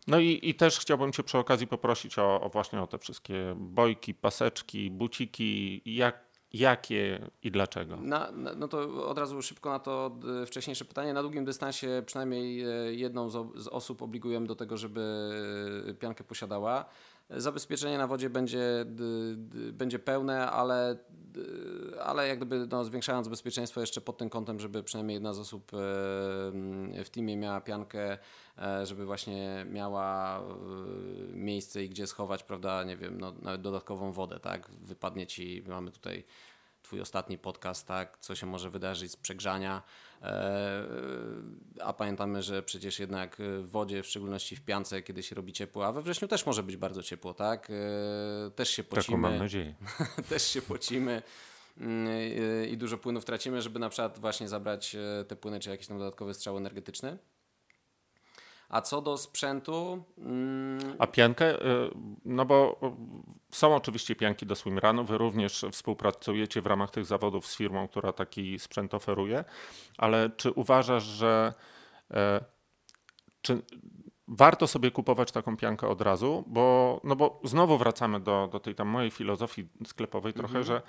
no 0.07 0.19
i, 0.19 0.39
i, 0.43 0.55
też 0.55 0.79
chciałbym 0.79 1.11
Cię 1.11 1.23
przy 1.23 1.37
okazji 1.37 1.67
poprosić 1.67 2.19
o, 2.19 2.41
o, 2.41 2.49
właśnie 2.49 2.81
o 2.81 2.87
te 2.87 2.97
wszystkie 2.97 3.55
bojki, 3.57 4.13
paseczki, 4.13 4.91
buciki, 4.91 5.81
jak, 5.85 6.29
Jakie 6.53 7.29
i 7.43 7.51
dlaczego? 7.51 7.97
Na, 7.97 8.31
na, 8.31 8.55
no 8.55 8.67
to 8.67 9.07
od 9.07 9.17
razu 9.17 9.41
szybko 9.41 9.69
na 9.69 9.79
to 9.79 10.19
wcześniejsze 10.45 10.85
pytanie. 10.85 11.13
Na 11.13 11.21
długim 11.21 11.45
dystansie 11.45 12.03
przynajmniej 12.05 12.61
e, 12.61 12.93
jedną 12.93 13.29
z, 13.29 13.61
z 13.63 13.67
osób 13.67 14.01
obligujemy 14.01 14.47
do 14.47 14.55
tego, 14.55 14.77
żeby 14.77 15.01
e, 15.89 15.93
piankę 15.93 16.23
posiadała. 16.23 16.85
Zabezpieczenie 17.29 17.97
na 17.97 18.07
wodzie 18.07 18.29
będzie, 18.29 18.85
będzie 19.73 19.99
pełne, 19.99 20.51
ale, 20.51 20.97
ale 22.03 22.27
jak 22.27 22.37
gdyby 22.37 22.67
no, 22.71 22.83
zwiększając 22.83 23.27
bezpieczeństwo 23.27 23.81
jeszcze 23.81 24.01
pod 24.01 24.17
tym 24.17 24.29
kątem, 24.29 24.59
żeby 24.59 24.83
przynajmniej 24.83 25.13
jedna 25.13 25.33
z 25.33 25.39
osób 25.39 25.71
e, 25.73 25.77
w 27.03 27.07
teamie 27.11 27.37
miała 27.37 27.61
piankę, 27.61 28.17
e, 28.57 28.85
żeby 28.85 29.05
właśnie 29.05 29.65
miała 29.69 30.39
e, 30.39 30.43
miejsce 31.33 31.83
i 31.83 31.89
gdzie 31.89 32.07
schować, 32.07 32.43
prawda, 32.43 32.83
nie 32.83 32.97
wiem, 32.97 33.21
no, 33.21 33.33
nawet 33.41 33.61
dodatkową 33.61 34.11
wodę, 34.11 34.39
tak? 34.39 34.69
Wypadnie 34.71 35.27
ci, 35.27 35.63
mamy 35.67 35.91
tutaj 35.91 36.23
twój 36.81 37.01
ostatni 37.01 37.37
podcast, 37.37 37.87
tak? 37.87 38.17
Co 38.19 38.35
się 38.35 38.45
może 38.45 38.69
wydarzyć 38.69 39.11
z 39.11 39.15
przegrzania 39.15 39.83
a 41.81 41.93
pamiętamy, 41.93 42.43
że 42.43 42.63
przecież 42.63 42.99
jednak 42.99 43.37
w 43.39 43.69
wodzie, 43.69 44.03
w 44.03 44.07
szczególności 44.07 44.55
w 44.55 44.61
piance, 44.61 45.01
kiedy 45.01 45.23
się 45.23 45.35
robi 45.35 45.53
ciepło, 45.53 45.85
a 45.85 45.91
we 45.91 46.01
wrześniu 46.01 46.27
też 46.27 46.45
może 46.45 46.63
być 46.63 46.77
bardzo 46.77 47.03
ciepło, 47.03 47.33
tak? 47.33 47.69
E, 47.69 48.51
też 48.51 48.69
się 48.69 48.83
pocimy. 48.83 49.05
Taką 49.05 49.17
mam 49.17 49.37
nadzieję. 49.37 49.75
też 50.29 50.47
się 50.47 50.61
pocimy 50.61 51.21
i 52.71 52.77
dużo 52.77 52.97
płynów 52.97 53.25
tracimy, 53.25 53.61
żeby 53.61 53.79
na 53.79 53.89
przykład 53.89 54.19
właśnie 54.19 54.49
zabrać 54.49 54.95
e, 54.95 55.25
te 55.25 55.35
płyny 55.35 55.59
czy 55.59 55.69
jakiś 55.69 55.87
tam 55.87 55.99
dodatkowy 55.99 56.33
strzał 56.33 56.57
energetyczny. 56.57 57.17
A 58.69 58.81
co 58.81 59.01
do 59.01 59.17
sprzętu. 59.17 60.03
Mm... 60.17 60.95
A 60.99 61.07
piankę, 61.07 61.65
y, 61.65 61.89
no 62.25 62.45
bo 62.45 62.79
są 63.51 63.75
oczywiście 63.75 64.15
pianki 64.15 64.45
do 64.45 64.55
swimrunu. 64.55 65.05
Wy 65.05 65.17
również 65.17 65.65
współpracujecie 65.71 66.61
w 66.61 66.65
ramach 66.65 66.91
tych 66.91 67.05
zawodów 67.05 67.47
z 67.47 67.55
firmą, 67.55 67.87
która 67.87 68.13
taki 68.13 68.59
sprzęt 68.59 68.93
oferuje, 68.93 69.43
ale 69.97 70.29
czy 70.37 70.51
uważasz, 70.51 71.03
że 71.03 71.53
e, 72.11 72.45
czy 73.41 73.61
warto 74.27 74.67
sobie 74.67 74.91
kupować 74.91 75.31
taką 75.31 75.57
piankę 75.57 75.87
od 75.87 76.01
razu? 76.01 76.43
Bo, 76.47 76.99
no 77.03 77.15
bo 77.15 77.41
znowu 77.43 77.77
wracamy 77.77 78.19
do, 78.19 78.49
do 78.51 78.59
tej 78.59 78.75
tam 78.75 78.87
mojej 78.87 79.11
filozofii 79.11 79.67
sklepowej 79.85 80.33
trochę, 80.33 80.57
mhm. 80.57 80.65
że, 80.65 80.81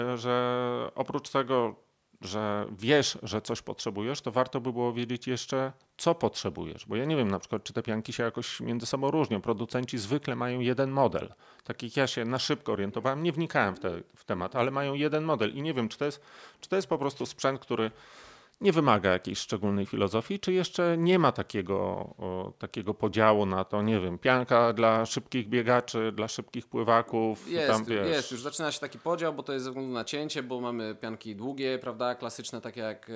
e, 0.00 0.18
że 0.18 0.90
oprócz 0.94 1.30
tego, 1.30 1.74
że 2.24 2.66
wiesz, 2.78 3.18
że 3.22 3.42
coś 3.42 3.62
potrzebujesz, 3.62 4.20
to 4.20 4.32
warto 4.32 4.60
by 4.60 4.72
było 4.72 4.92
wiedzieć 4.92 5.26
jeszcze, 5.26 5.72
co 5.96 6.14
potrzebujesz. 6.14 6.86
Bo 6.86 6.96
ja 6.96 7.04
nie 7.04 7.16
wiem 7.16 7.30
na 7.30 7.38
przykład, 7.38 7.64
czy 7.64 7.72
te 7.72 7.82
pianki 7.82 8.12
się 8.12 8.22
jakoś 8.22 8.60
między 8.60 8.86
sobą 8.86 9.10
różnią. 9.10 9.40
Producenci 9.40 9.98
zwykle 9.98 10.36
mają 10.36 10.60
jeden 10.60 10.90
model. 10.90 11.34
Takich 11.64 11.96
ja 11.96 12.06
się 12.06 12.24
na 12.24 12.38
szybko 12.38 12.72
orientowałem, 12.72 13.22
nie 13.22 13.32
wnikałem 13.32 13.76
w, 13.76 13.80
te, 13.80 13.90
w 14.16 14.24
temat, 14.24 14.56
ale 14.56 14.70
mają 14.70 14.94
jeden 14.94 15.24
model 15.24 15.54
i 15.54 15.62
nie 15.62 15.74
wiem, 15.74 15.88
czy 15.88 15.98
to 15.98 16.04
jest, 16.04 16.20
czy 16.60 16.68
to 16.68 16.76
jest 16.76 16.88
po 16.88 16.98
prostu 16.98 17.26
sprzęt, 17.26 17.60
który 17.60 17.90
nie 18.60 18.72
wymaga 18.72 19.12
jakiejś 19.12 19.38
szczególnej 19.38 19.86
filozofii, 19.86 20.40
czy 20.40 20.52
jeszcze 20.52 20.96
nie 20.98 21.18
ma 21.18 21.32
takiego, 21.32 21.76
o, 22.18 22.52
takiego 22.58 22.94
podziału 22.94 23.46
na 23.46 23.64
to, 23.64 23.82
nie 23.82 24.00
wiem, 24.00 24.18
pianka 24.18 24.72
dla 24.72 25.06
szybkich 25.06 25.48
biegaczy, 25.48 26.12
dla 26.12 26.28
szybkich 26.28 26.66
pływaków? 26.66 27.50
Jest, 27.50 27.68
tam, 27.68 27.84
wiesz... 27.84 28.08
jest, 28.08 28.32
już 28.32 28.42
zaczyna 28.42 28.72
się 28.72 28.80
taki 28.80 28.98
podział, 28.98 29.34
bo 29.34 29.42
to 29.42 29.52
jest 29.52 29.64
ze 29.64 29.70
względu 29.70 29.92
na 29.92 30.04
cięcie, 30.04 30.42
bo 30.42 30.60
mamy 30.60 30.94
pianki 30.94 31.36
długie, 31.36 31.78
prawda, 31.78 32.14
klasyczne, 32.14 32.60
takie 32.60 32.80
jak 32.80 33.10
e, 33.10 33.12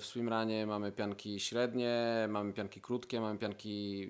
w 0.00 0.02
swimranie, 0.02 0.66
mamy 0.66 0.92
pianki 0.92 1.40
średnie, 1.40 2.26
mamy 2.28 2.52
pianki 2.52 2.80
krótkie, 2.80 3.20
mamy 3.20 3.38
pianki 3.38 4.00
yy, 4.00 4.08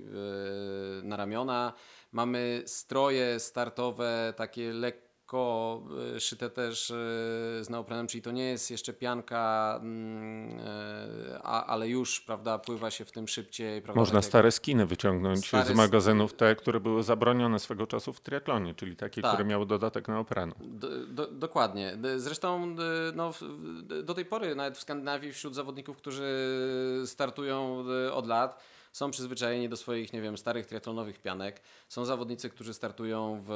na 1.02 1.16
ramiona, 1.16 1.72
mamy 2.12 2.62
stroje 2.66 3.40
startowe, 3.40 4.34
takie 4.36 4.72
lekkie 4.72 5.11
lekko 5.32 5.82
e, 6.16 6.20
szyte 6.20 6.50
też 6.50 6.90
e, 6.90 6.94
z 7.64 7.70
neoprenem, 7.70 8.06
czyli 8.06 8.22
to 8.22 8.30
nie 8.30 8.44
jest 8.44 8.70
jeszcze 8.70 8.92
pianka, 8.92 9.78
mm, 9.82 10.58
e, 10.58 11.38
a, 11.42 11.66
ale 11.66 11.88
już, 11.88 12.20
prawda, 12.20 12.58
pływa 12.58 12.90
się 12.90 13.04
w 13.04 13.12
tym 13.12 13.28
szybciej. 13.28 13.82
Prawda, 13.82 14.00
Można 14.00 14.20
tak 14.20 14.24
stare 14.24 14.52
skiny 14.52 14.86
wyciągnąć 14.86 15.48
stare 15.48 15.64
z 15.64 15.74
magazynów, 15.74 16.34
te, 16.34 16.56
które 16.56 16.80
były 16.80 17.02
zabronione 17.02 17.58
swego 17.58 17.86
czasu 17.86 18.12
w 18.12 18.20
triatlonie, 18.20 18.74
czyli 18.74 18.96
takie, 18.96 19.22
tak. 19.22 19.32
które 19.32 19.44
miały 19.44 19.66
dodatek 19.66 20.08
neoprenu. 20.08 20.54
Do, 20.60 21.06
do, 21.06 21.26
dokładnie. 21.26 21.98
Zresztą 22.16 22.76
no, 23.14 23.32
do 24.02 24.14
tej 24.14 24.24
pory 24.24 24.54
nawet 24.54 24.78
w 24.78 24.80
Skandynawii 24.80 25.32
wśród 25.32 25.54
zawodników, 25.54 25.96
którzy 25.96 26.32
startują 27.06 27.84
od 28.12 28.26
lat, 28.26 28.62
są 28.92 29.10
przyzwyczajeni 29.10 29.68
do 29.68 29.76
swoich, 29.76 30.12
nie 30.12 30.22
wiem, 30.22 30.38
starych 30.38 30.66
triatlonowych 30.66 31.18
pianek. 31.18 31.62
Są 31.88 32.04
zawodnicy, 32.04 32.50
którzy 32.50 32.74
startują 32.74 33.42
w 33.46 33.52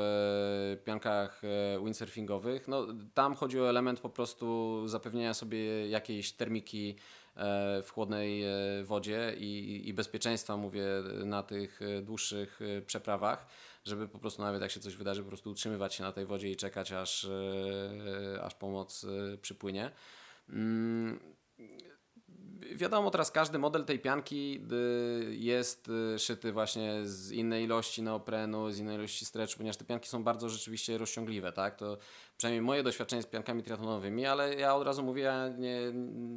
piankach 0.84 1.42
e, 1.44 1.84
windsurfingowych. 1.84 2.68
No, 2.68 2.86
tam 3.14 3.34
chodzi 3.34 3.60
o 3.60 3.68
element 3.68 4.00
po 4.00 4.08
prostu 4.10 4.82
zapewnienia 4.88 5.34
sobie 5.34 5.88
jakiejś 5.88 6.32
termiki 6.32 6.96
e, 7.36 7.82
w 7.82 7.90
chłodnej 7.90 8.42
e, 8.42 8.48
wodzie 8.84 9.34
i, 9.38 9.82
i 9.88 9.94
bezpieczeństwa, 9.94 10.56
mówię, 10.56 10.86
na 11.24 11.42
tych 11.42 11.80
dłuższych 12.02 12.60
przeprawach, 12.86 13.46
żeby 13.84 14.08
po 14.08 14.18
prostu 14.18 14.42
nawet 14.42 14.62
jak 14.62 14.70
się 14.70 14.80
coś 14.80 14.96
wydarzy, 14.96 15.22
po 15.22 15.28
prostu 15.28 15.50
utrzymywać 15.50 15.94
się 15.94 16.02
na 16.02 16.12
tej 16.12 16.26
wodzie 16.26 16.50
i 16.50 16.56
czekać, 16.56 16.92
aż, 16.92 17.28
aż 18.42 18.54
pomoc 18.54 19.06
przypłynie. 19.42 19.90
Wiadomo, 22.74 23.10
teraz 23.10 23.30
każdy 23.30 23.58
model 23.58 23.84
tej 23.84 23.98
pianki 23.98 24.60
y, 24.72 25.36
jest 25.36 25.88
y, 25.88 26.18
szyty 26.18 26.52
właśnie 26.52 27.00
z 27.04 27.32
innej 27.32 27.64
ilości 27.64 28.02
neoprenu, 28.02 28.70
z 28.70 28.78
innej 28.78 28.96
ilości 28.96 29.24
stretchu, 29.24 29.58
ponieważ 29.58 29.76
te 29.76 29.84
pianki 29.84 30.08
są 30.08 30.24
bardzo 30.24 30.48
rzeczywiście 30.48 30.98
rozciągliwe, 30.98 31.52
tak? 31.52 31.76
To 31.76 31.96
przynajmniej 32.36 32.62
moje 32.62 32.82
doświadczenie 32.82 33.22
z 33.22 33.26
piankami 33.26 33.62
triatlonowymi, 33.62 34.26
ale 34.26 34.54
ja 34.54 34.74
od 34.74 34.86
razu 34.86 35.02
mówię, 35.02 35.22
ja 35.22 35.48
nie, 35.48 35.80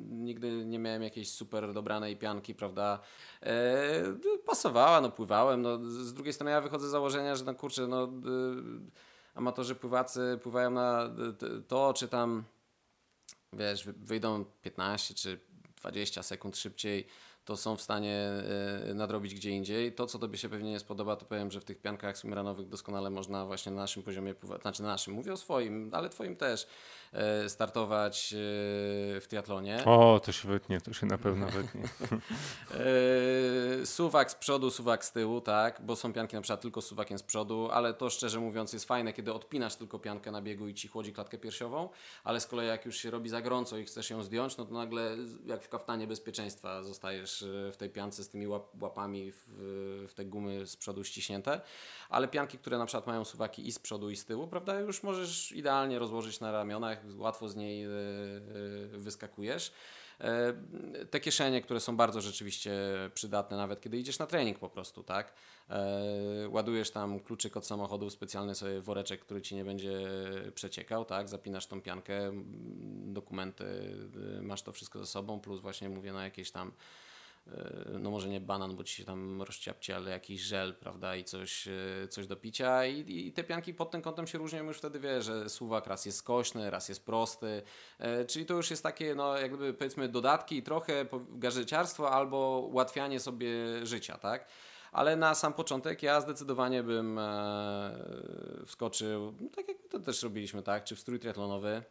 nigdy 0.09 0.65
nie 0.65 0.79
miałem 0.79 1.03
jakiejś 1.03 1.31
super 1.31 1.73
dobranej 1.73 2.17
pianki, 2.17 2.55
prawda? 2.55 2.99
E, 3.43 4.03
pasowała, 4.45 5.01
no 5.01 5.11
pływałem, 5.11 5.61
no 5.61 5.79
z 5.89 6.13
drugiej 6.13 6.33
strony 6.33 6.51
ja 6.51 6.61
wychodzę 6.61 6.87
z 6.87 6.91
założenia, 6.91 7.35
że 7.35 7.45
no 7.45 7.55
kurczę, 7.55 7.87
no 7.87 8.03
y, 8.03 8.09
amatorzy 9.35 9.75
pływacy 9.75 10.39
pływają 10.43 10.71
na 10.71 11.09
to, 11.67 11.93
czy 11.93 12.07
tam 12.07 12.43
wiesz, 13.53 13.85
wyjdą 13.85 14.45
15 14.61 15.13
czy 15.13 15.39
20 15.79 16.23
sekund 16.23 16.57
szybciej, 16.57 17.07
to 17.45 17.57
są 17.57 17.75
w 17.75 17.81
stanie 17.81 18.15
e, 18.89 18.93
nadrobić 18.93 19.35
gdzie 19.35 19.49
indziej. 19.49 19.93
To, 19.93 20.07
co 20.07 20.19
Tobie 20.19 20.37
się 20.37 20.49
pewnie 20.49 20.71
nie 20.71 20.79
spodoba, 20.79 21.15
to 21.15 21.25
powiem, 21.25 21.51
że 21.51 21.61
w 21.61 21.65
tych 21.65 21.81
piankach 21.81 22.17
swimrunowych 22.17 22.67
doskonale 22.67 23.09
można 23.09 23.45
właśnie 23.45 23.71
na 23.71 23.81
naszym 23.81 24.03
poziomie, 24.03 24.35
znaczy 24.61 24.81
na 24.81 24.87
naszym, 24.87 25.13
mówię 25.13 25.33
o 25.33 25.37
swoim, 25.37 25.89
ale 25.93 26.09
Twoim 26.09 26.35
też, 26.35 26.67
startować 27.47 28.33
e, 28.33 28.37
w 29.21 29.25
triatlonie. 29.29 29.85
O, 29.85 30.21
to 30.25 30.31
się 30.31 30.47
wytnie, 30.47 30.81
to 30.81 30.93
się 30.93 31.05
na 31.05 31.17
pewno 31.17 31.47
wytnie. 31.47 31.83
E, 33.81 33.85
suwak 33.85 34.31
z 34.31 34.35
przodu, 34.35 34.71
suwak 34.71 35.05
z 35.05 35.11
tyłu, 35.11 35.41
tak, 35.41 35.81
bo 35.81 35.95
są 35.95 36.13
pianki 36.13 36.35
na 36.35 36.41
przykład 36.41 36.61
tylko 36.61 36.81
z 36.81 36.87
suwakiem 36.87 37.19
z 37.19 37.23
przodu, 37.23 37.69
ale 37.71 37.93
to 37.93 38.09
szczerze 38.09 38.39
mówiąc 38.39 38.73
jest 38.73 38.85
fajne, 38.85 39.13
kiedy 39.13 39.33
odpinasz 39.33 39.75
tylko 39.75 39.99
piankę 39.99 40.31
na 40.31 40.41
biegu 40.41 40.67
i 40.67 40.73
ci 40.73 40.87
chłodzi 40.87 41.13
klatkę 41.13 41.37
piersiową, 41.37 41.89
ale 42.23 42.39
z 42.39 42.47
kolei 42.47 42.67
jak 42.67 42.85
już 42.85 42.97
się 42.97 43.11
robi 43.11 43.29
za 43.29 43.41
gorąco 43.41 43.77
i 43.77 43.85
chcesz 43.85 44.09
ją 44.09 44.23
zdjąć, 44.23 44.57
no 44.57 44.65
to 44.65 44.73
nagle 44.73 45.17
jak 45.45 45.63
w 45.63 45.69
kaftanie 45.69 46.07
bezpieczeństwa 46.07 46.83
zostajesz 46.83 47.45
w 47.71 47.77
tej 47.77 47.89
piance 47.89 48.23
z 48.23 48.29
tymi 48.29 48.47
łapami 48.81 49.31
w, 49.31 49.43
w 50.07 50.13
te 50.13 50.25
gumy 50.25 50.65
z 50.65 50.77
przodu 50.77 51.03
ściśnięte, 51.03 51.61
ale 52.09 52.27
pianki, 52.27 52.57
które 52.57 52.77
na 52.77 52.85
przykład 52.85 53.07
mają 53.07 53.25
suwaki 53.25 53.67
i 53.67 53.71
z 53.71 53.79
przodu 53.79 54.09
i 54.09 54.15
z 54.15 54.25
tyłu, 54.25 54.47
prawda, 54.47 54.79
już 54.79 55.03
możesz 55.03 55.51
idealnie 55.51 55.99
rozłożyć 55.99 56.39
na 56.39 56.51
ramionach, 56.51 56.98
łatwo 57.17 57.49
z 57.49 57.55
niej 57.55 57.87
wyskakujesz. 58.91 59.71
E, 60.21 60.53
te 61.09 61.19
kieszenie, 61.19 61.61
które 61.61 61.79
są 61.79 61.97
bardzo 61.97 62.21
rzeczywiście 62.21 62.71
przydatne, 63.13 63.57
nawet 63.57 63.81
kiedy 63.81 63.97
idziesz 63.97 64.19
na 64.19 64.27
trening 64.27 64.59
po 64.59 64.69
prostu, 64.69 65.03
tak? 65.03 65.33
E, 65.69 66.49
ładujesz 66.49 66.91
tam 66.91 67.19
kluczyk 67.19 67.57
od 67.57 67.65
samochodu, 67.65 68.09
specjalny 68.09 68.55
sobie 68.55 68.81
woreczek, 68.81 69.21
który 69.21 69.41
ci 69.41 69.55
nie 69.55 69.65
będzie 69.65 70.07
przeciekał, 70.55 71.05
tak? 71.05 71.29
Zapinasz 71.29 71.67
tą 71.67 71.81
piankę, 71.81 72.31
dokumenty, 73.05 73.63
y, 74.37 74.41
masz 74.41 74.61
to 74.61 74.71
wszystko 74.71 74.99
ze 74.99 75.05
sobą, 75.05 75.39
plus 75.39 75.61
właśnie 75.61 75.89
mówię 75.89 76.13
na 76.13 76.23
jakieś 76.23 76.51
tam 76.51 76.71
E, 76.71 76.73
no 77.99 78.11
może 78.11 78.29
nie 78.29 78.41
banan, 78.41 78.75
bo 78.75 78.83
ci 78.83 78.95
się 78.95 79.05
tam 79.05 79.41
rozciapcie, 79.41 79.95
ale 79.95 80.11
jakiś 80.11 80.41
żel, 80.41 80.75
prawda, 80.75 81.15
i 81.15 81.23
coś, 81.23 81.67
e, 81.67 82.07
coś 82.07 82.27
do 82.27 82.35
picia 82.35 82.85
I, 82.85 83.27
i 83.27 83.33
te 83.33 83.43
pianki 83.43 83.73
pod 83.73 83.91
tym 83.91 84.01
kątem 84.01 84.27
się 84.27 84.37
różnią 84.37 84.63
już 84.63 84.77
wtedy, 84.77 84.99
wie, 84.99 85.21
że 85.21 85.49
suwak 85.49 85.87
raz 85.87 86.05
jest 86.05 86.17
skośny, 86.17 86.69
raz 86.69 86.89
jest 86.89 87.05
prosty, 87.05 87.61
e, 87.99 88.25
czyli 88.25 88.45
to 88.45 88.53
już 88.53 88.69
jest 88.69 88.83
takie, 88.83 89.15
no 89.15 89.37
jakby 89.37 89.73
powiedzmy 89.73 90.09
dodatki 90.09 90.57
i 90.57 90.63
trochę 90.63 91.05
gadżeciarstwo 91.29 92.11
albo 92.11 92.67
ułatwianie 92.71 93.19
sobie 93.19 93.49
życia, 93.83 94.17
tak? 94.17 94.47
Ale 94.91 95.15
na 95.15 95.35
sam 95.35 95.53
początek 95.53 96.03
ja 96.03 96.21
zdecydowanie 96.21 96.83
bym 96.83 97.19
e, 97.19 97.93
wskoczył, 98.65 99.33
no 99.39 99.49
tak 99.49 99.67
jak 99.67 99.77
to 99.89 99.99
też 99.99 100.23
robiliśmy, 100.23 100.63
tak? 100.63 100.83
Czy 100.83 100.95
w 100.95 100.99
strój 100.99 101.19
triatlonowy, 101.19 101.83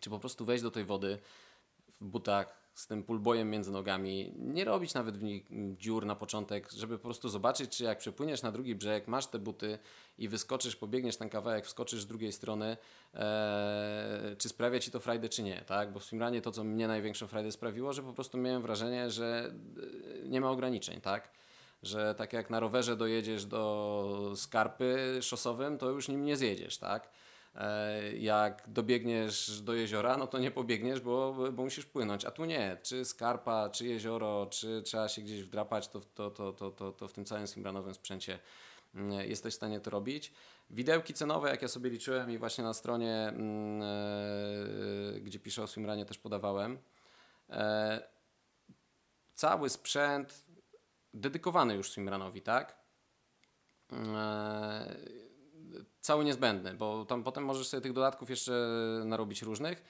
czy 0.00 0.10
po 0.10 0.18
prostu 0.18 0.44
wejść 0.44 0.62
do 0.62 0.70
tej 0.70 0.84
wody 0.84 1.18
w 2.00 2.04
butach 2.04 2.61
z 2.74 2.86
tym 2.86 3.02
pulbojem 3.02 3.50
między 3.50 3.70
nogami, 3.70 4.32
nie 4.36 4.64
robić 4.64 4.94
nawet 4.94 5.16
w 5.16 5.22
nich 5.22 5.46
dziur 5.78 6.06
na 6.06 6.16
początek, 6.16 6.70
żeby 6.70 6.98
po 6.98 7.04
prostu 7.04 7.28
zobaczyć, 7.28 7.76
czy 7.76 7.84
jak 7.84 7.98
przepłyniesz 7.98 8.42
na 8.42 8.52
drugi 8.52 8.74
brzeg, 8.74 9.08
masz 9.08 9.26
te 9.26 9.38
buty 9.38 9.78
i 10.18 10.28
wyskoczysz, 10.28 10.76
pobiegniesz 10.76 11.16
ten 11.16 11.28
kawałek, 11.28 11.66
wskoczysz 11.66 12.02
z 12.02 12.06
drugiej 12.06 12.32
strony, 12.32 12.76
e, 13.14 14.36
czy 14.38 14.48
sprawia 14.48 14.78
ci 14.78 14.90
to 14.90 15.00
frajdę, 15.00 15.28
czy 15.28 15.42
nie, 15.42 15.62
tak? 15.66 15.92
Bo 15.92 16.00
w 16.00 16.04
swimranie 16.04 16.42
to, 16.42 16.50
co 16.50 16.64
mnie 16.64 16.88
największą 16.88 17.26
frajdę 17.26 17.52
sprawiło, 17.52 17.92
że 17.92 18.02
po 18.02 18.12
prostu 18.12 18.38
miałem 18.38 18.62
wrażenie, 18.62 19.10
że 19.10 19.54
e, 20.24 20.28
nie 20.28 20.40
ma 20.40 20.50
ograniczeń, 20.50 21.00
tak? 21.00 21.30
Że 21.82 22.14
tak 22.14 22.32
jak 22.32 22.50
na 22.50 22.60
rowerze 22.60 22.96
dojedziesz 22.96 23.46
do 23.46 24.32
skarpy 24.36 25.18
szosowym, 25.22 25.78
to 25.78 25.90
już 25.90 26.08
nim 26.08 26.24
nie 26.24 26.36
zjedziesz, 26.36 26.78
tak? 26.78 27.10
E, 27.54 28.12
jak 28.16 28.62
dobiegniesz 28.66 29.60
do 29.60 29.74
jeziora, 29.74 30.16
no 30.16 30.26
to 30.26 30.38
nie 30.38 30.50
pobiegniesz, 30.50 31.00
bo, 31.00 31.34
bo 31.52 31.62
musisz 31.62 31.86
płynąć. 31.86 32.24
A 32.24 32.30
tu 32.30 32.44
nie. 32.44 32.76
Czy 32.82 33.04
skarpa, 33.04 33.70
czy 33.70 33.86
jezioro, 33.86 34.46
czy 34.46 34.82
trzeba 34.82 35.08
się 35.08 35.22
gdzieś 35.22 35.42
wdrapać, 35.42 35.88
to, 35.88 36.00
to, 36.00 36.30
to, 36.30 36.52
to, 36.52 36.70
to, 36.70 36.92
to 36.92 37.08
w 37.08 37.12
tym 37.12 37.24
całym 37.24 37.46
swimranowym 37.46 37.94
sprzęcie 37.94 38.38
mm, 38.94 39.28
jesteś 39.28 39.54
w 39.54 39.56
stanie 39.56 39.80
to 39.80 39.90
robić. 39.90 40.32
Widełki 40.70 41.14
cenowe, 41.14 41.50
jak 41.50 41.62
ja 41.62 41.68
sobie 41.68 41.90
liczyłem 41.90 42.30
i 42.30 42.38
właśnie 42.38 42.64
na 42.64 42.74
stronie, 42.74 43.28
mm, 43.28 43.82
e, 43.82 45.20
gdzie 45.20 45.38
piszę 45.38 45.62
o 45.62 45.66
swimranie, 45.66 46.04
też 46.04 46.18
podawałem. 46.18 46.78
E, 47.50 48.02
cały 49.34 49.70
sprzęt 49.70 50.44
dedykowany 51.14 51.74
już 51.74 51.90
swimranowi, 51.90 52.42
tak? 52.42 52.82
Cały 56.02 56.24
niezbędny, 56.24 56.74
bo 56.74 57.04
tam 57.04 57.22
potem 57.22 57.44
możesz 57.44 57.66
sobie 57.66 57.80
tych 57.80 57.92
dodatków 57.92 58.30
jeszcze 58.30 58.52
narobić 59.04 59.42
różnych. 59.42 59.82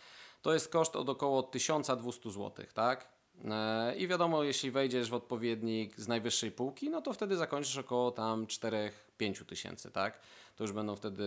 To 0.42 0.54
jest 0.54 0.68
koszt 0.68 0.96
od 0.96 1.08
około 1.08 1.42
1200 1.42 2.30
zł, 2.30 2.66
tak? 2.74 3.08
E, 3.44 3.96
I 3.96 4.08
wiadomo, 4.08 4.42
jeśli 4.42 4.70
wejdziesz 4.70 5.10
w 5.10 5.14
odpowiednik 5.14 6.00
z 6.00 6.08
najwyższej 6.08 6.52
półki, 6.52 6.90
no 6.90 7.02
to 7.02 7.12
wtedy 7.12 7.36
zakończysz 7.36 7.78
około 7.78 8.10
tam 8.10 8.46
4-5 8.46 9.44
tysięcy, 9.46 9.90
tak? 9.90 10.20
To 10.56 10.64
już 10.64 10.72
będą 10.72 10.96
wtedy 10.96 11.24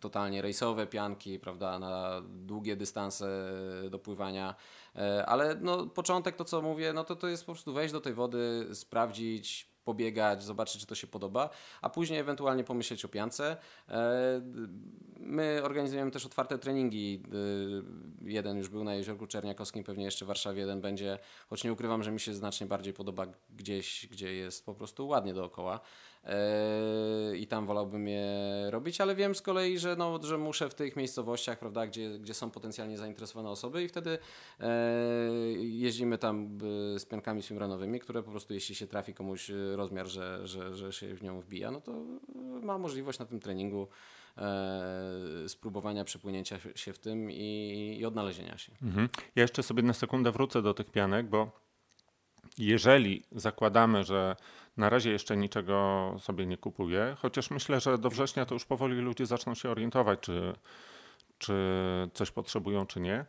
totalnie 0.00 0.42
rejsowe 0.42 0.86
pianki, 0.86 1.38
prawda, 1.38 1.78
na 1.78 2.22
długie 2.28 2.76
dystanse 2.76 3.52
do 3.90 3.98
pływania. 3.98 4.54
E, 4.96 5.26
ale 5.26 5.54
no, 5.60 5.86
początek, 5.86 6.36
to 6.36 6.44
co 6.44 6.62
mówię, 6.62 6.92
no 6.92 7.04
to 7.04 7.16
to 7.16 7.28
jest 7.28 7.46
po 7.46 7.52
prostu 7.52 7.72
wejść 7.72 7.92
do 7.92 8.00
tej 8.00 8.14
wody, 8.14 8.68
sprawdzić, 8.72 9.67
pobiegać, 9.88 10.42
zobaczyć, 10.42 10.80
czy 10.80 10.86
to 10.86 10.94
się 10.94 11.06
podoba, 11.06 11.50
a 11.82 11.90
później 11.90 12.20
ewentualnie 12.20 12.64
pomyśleć 12.64 13.04
o 13.04 13.08
piance. 13.08 13.56
E, 13.88 14.40
my 15.20 15.60
organizujemy 15.62 16.10
też 16.10 16.26
otwarte 16.26 16.58
treningi. 16.58 17.22
E, 18.22 18.28
jeden 18.28 18.58
już 18.58 18.68
był 18.68 18.84
na 18.84 18.94
Jeziorku 18.94 19.26
Czerniakowskim, 19.26 19.84
pewnie 19.84 20.04
jeszcze 20.04 20.24
w 20.24 20.28
Warszawie 20.28 20.60
jeden 20.60 20.80
będzie, 20.80 21.18
choć 21.50 21.64
nie 21.64 21.72
ukrywam, 21.72 22.02
że 22.02 22.12
mi 22.12 22.20
się 22.20 22.34
znacznie 22.34 22.66
bardziej 22.66 22.92
podoba 22.92 23.26
gdzieś, 23.50 24.06
gdzie 24.10 24.32
jest 24.34 24.66
po 24.66 24.74
prostu 24.74 25.08
ładnie 25.08 25.34
dookoła. 25.34 25.80
Yy, 26.24 27.38
i 27.38 27.46
tam 27.46 27.66
wolałbym 27.66 28.08
je 28.08 28.26
robić, 28.70 29.00
ale 29.00 29.14
wiem 29.14 29.34
z 29.34 29.42
kolei, 29.42 29.78
że, 29.78 29.96
no, 29.96 30.20
że 30.22 30.38
muszę 30.38 30.68
w 30.68 30.74
tych 30.74 30.96
miejscowościach, 30.96 31.58
prawda, 31.58 31.86
gdzie, 31.86 32.18
gdzie 32.18 32.34
są 32.34 32.50
potencjalnie 32.50 32.98
zainteresowane 32.98 33.50
osoby 33.50 33.82
i 33.82 33.88
wtedy 33.88 34.18
yy, 34.60 34.66
jeździmy 35.64 36.18
tam 36.18 36.58
z 36.98 37.04
piankami 37.04 37.42
swimrunowymi, 37.42 38.00
które 38.00 38.22
po 38.22 38.30
prostu 38.30 38.54
jeśli 38.54 38.74
się 38.74 38.86
trafi 38.86 39.14
komuś 39.14 39.50
rozmiar, 39.74 40.06
że, 40.06 40.46
że, 40.46 40.76
że 40.76 40.92
się 40.92 41.14
w 41.14 41.22
nią 41.22 41.40
wbija, 41.40 41.70
no 41.70 41.80
to 41.80 41.92
ma 42.62 42.78
możliwość 42.78 43.18
na 43.18 43.26
tym 43.26 43.40
treningu 43.40 43.88
yy, 44.36 45.48
spróbowania 45.48 46.04
przepłynięcia 46.04 46.58
się 46.74 46.92
w 46.92 46.98
tym 46.98 47.30
i, 47.30 47.96
i 48.00 48.04
odnalezienia 48.04 48.58
się. 48.58 48.72
Mhm. 48.82 49.08
Ja 49.36 49.42
jeszcze 49.42 49.62
sobie 49.62 49.82
na 49.82 49.92
sekundę 49.92 50.32
wrócę 50.32 50.62
do 50.62 50.74
tych 50.74 50.90
pianek, 50.90 51.26
bo 51.26 51.67
jeżeli 52.58 53.24
zakładamy, 53.32 54.04
że 54.04 54.36
na 54.76 54.90
razie 54.90 55.10
jeszcze 55.10 55.36
niczego 55.36 56.14
sobie 56.18 56.46
nie 56.46 56.56
kupuję, 56.56 57.16
chociaż 57.18 57.50
myślę, 57.50 57.80
że 57.80 57.98
do 57.98 58.10
września 58.10 58.46
to 58.46 58.54
już 58.54 58.64
powoli 58.64 59.00
ludzie 59.00 59.26
zaczną 59.26 59.54
się 59.54 59.70
orientować, 59.70 60.20
czy, 60.20 60.52
czy 61.38 61.54
coś 62.14 62.30
potrzebują, 62.30 62.86
czy 62.86 63.00
nie. 63.00 63.24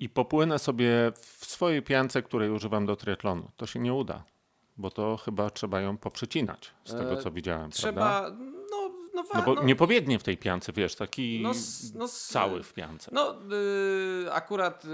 I 0.00 0.08
popłynę 0.08 0.58
sobie 0.58 1.12
w 1.14 1.44
swojej 1.46 1.82
piance, 1.82 2.22
której 2.22 2.50
używam 2.50 2.86
do 2.86 2.96
triatlonu. 2.96 3.50
To 3.56 3.66
się 3.66 3.78
nie 3.78 3.94
uda, 3.94 4.24
bo 4.76 4.90
to 4.90 5.16
chyba 5.16 5.50
trzeba 5.50 5.80
ją 5.80 5.96
poprzecinać, 5.96 6.70
z 6.84 6.92
tego 6.92 7.16
co 7.16 7.30
widziałem. 7.30 7.70
Trzeba, 7.70 8.20
prawda? 8.20 8.59
No, 9.22 9.28
no, 9.34 9.40
no 9.40 9.46
bo 9.46 9.54
no, 9.54 9.62
nie 9.62 9.76
pobiegnie 9.76 10.18
w 10.18 10.22
tej 10.22 10.36
piance, 10.36 10.72
wiesz, 10.72 10.94
taki 10.94 11.40
no, 11.42 11.52
no, 11.94 12.08
cały 12.08 12.62
w 12.62 12.72
piance. 12.72 13.10
No, 13.14 13.34
yy, 13.50 14.32
akurat 14.32 14.84
yy, 14.84 14.90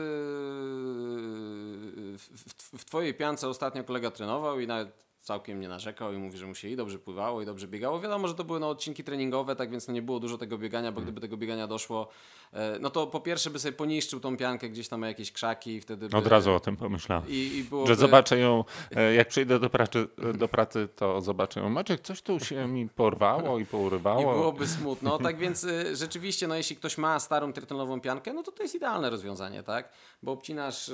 w, 2.19 2.29
w, 2.31 2.79
w, 2.79 2.85
twojej 2.85 3.15
piance 3.15 3.49
ostatnio 3.49 3.85
kolega 3.85 4.11
trenował 4.11 4.61
i 4.61 4.67
nawet 4.67 5.07
całkiem 5.27 5.61
nie 5.61 5.69
narzekał 5.69 6.13
i 6.13 6.17
mówi, 6.17 6.39
że 6.39 6.47
mu 6.47 6.55
się 6.55 6.69
i 6.69 6.77
dobrze 6.77 6.99
pływało 6.99 7.43
i 7.43 7.47
dobrze 7.47 7.69
biegało. 7.69 8.01
Wiadomo, 8.01 8.29
że 8.29 8.35
to 8.35 8.45
były 8.45 8.61
no, 8.61 8.69
odcinki 8.71 9.05
treningowe, 9.05 9.57
tak 9.57 9.71
więc 9.71 9.89
no, 9.89 9.95
nie 9.95 10.03
było 10.03 10.21
dużo 10.21 10.39
tego 10.39 10.59
biegania, 10.59 10.93
bo 10.93 10.95
hmm. 10.95 11.05
gdyby 11.05 11.21
tego 11.21 11.37
biegania 11.37 11.67
doszło, 11.67 12.09
e, 12.53 12.79
no 12.81 12.91
to 12.91 13.07
po 13.07 13.21
pierwsze 13.21 13.51
by 13.51 13.59
sobie 13.59 13.73
poniszczył 13.73 14.21
tą 14.21 14.37
piankę 14.37 14.69
gdzieś 14.69 14.89
tam 14.89 15.03
jakieś 15.03 15.33
krzaki 15.33 15.71
i 15.71 15.81
wtedy 15.81 16.09
by... 16.09 16.17
Od 16.17 16.27
razu 16.27 16.53
o 16.53 16.61
tym 16.61 16.77
pomyślałem, 16.77 17.29
I, 17.29 17.57
i 17.57 17.65
byłoby... 17.65 17.89
że 17.89 17.97
zobaczę 17.97 18.39
ją, 18.39 18.65
e, 18.97 19.15
jak 19.15 19.29
przyjdę 19.29 19.59
do 19.59 19.71
pracy, 19.71 20.09
do 20.35 20.49
pracy, 20.49 20.89
to 20.97 21.21
zobaczę 21.21 21.61
ją. 21.61 21.69
Maciek, 21.69 22.01
coś 22.01 22.23
tu 22.23 22.41
się 22.41 22.67
mi 22.69 22.89
porwało 22.89 23.59
i 23.59 23.67
pourywało. 23.67 24.33
I 24.33 24.39
byłoby 24.39 24.67
smutno, 24.67 25.19
tak 25.19 25.39
więc 25.39 25.65
e, 25.65 25.97
rzeczywiście, 25.97 26.49
no 26.49 26.55
jeśli 26.55 26.77
ktoś 26.77 26.99
ma 26.99 27.21
starą 27.21 27.53
triatlonową 27.53 28.01
piankę, 28.01 28.33
no 28.33 28.43
to 28.43 28.53
to 28.53 28.63
jest 28.63 28.75
idealne 28.75 29.11
rozwiązanie, 29.11 29.63
tak? 29.63 29.93
Bo 30.23 30.33
obcinasz 30.33 30.91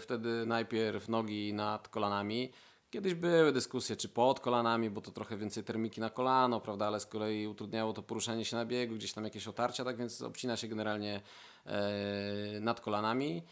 wtedy 0.00 0.46
najpierw 0.46 1.08
nogi 1.08 1.54
nad 1.54 1.88
kolanami, 1.88 2.52
Kiedyś 2.94 3.14
były 3.14 3.52
dyskusje, 3.52 3.96
czy 3.96 4.08
pod 4.08 4.40
kolanami, 4.40 4.90
bo 4.90 5.00
to 5.00 5.10
trochę 5.10 5.36
więcej 5.36 5.64
termiki 5.64 6.00
na 6.00 6.10
kolano, 6.10 6.60
prawda, 6.60 6.86
ale 6.86 7.00
z 7.00 7.06
kolei 7.06 7.46
utrudniało 7.46 7.92
to 7.92 8.02
poruszanie 8.02 8.44
się 8.44 8.56
na 8.56 8.64
biegu, 8.64 8.94
gdzieś 8.94 9.12
tam 9.12 9.24
jakieś 9.24 9.48
otarcia, 9.48 9.84
tak 9.84 9.96
więc 9.96 10.22
obcina 10.22 10.56
się 10.56 10.68
generalnie 10.68 11.20
e, 11.66 12.60
nad 12.60 12.80
kolanami. 12.80 13.42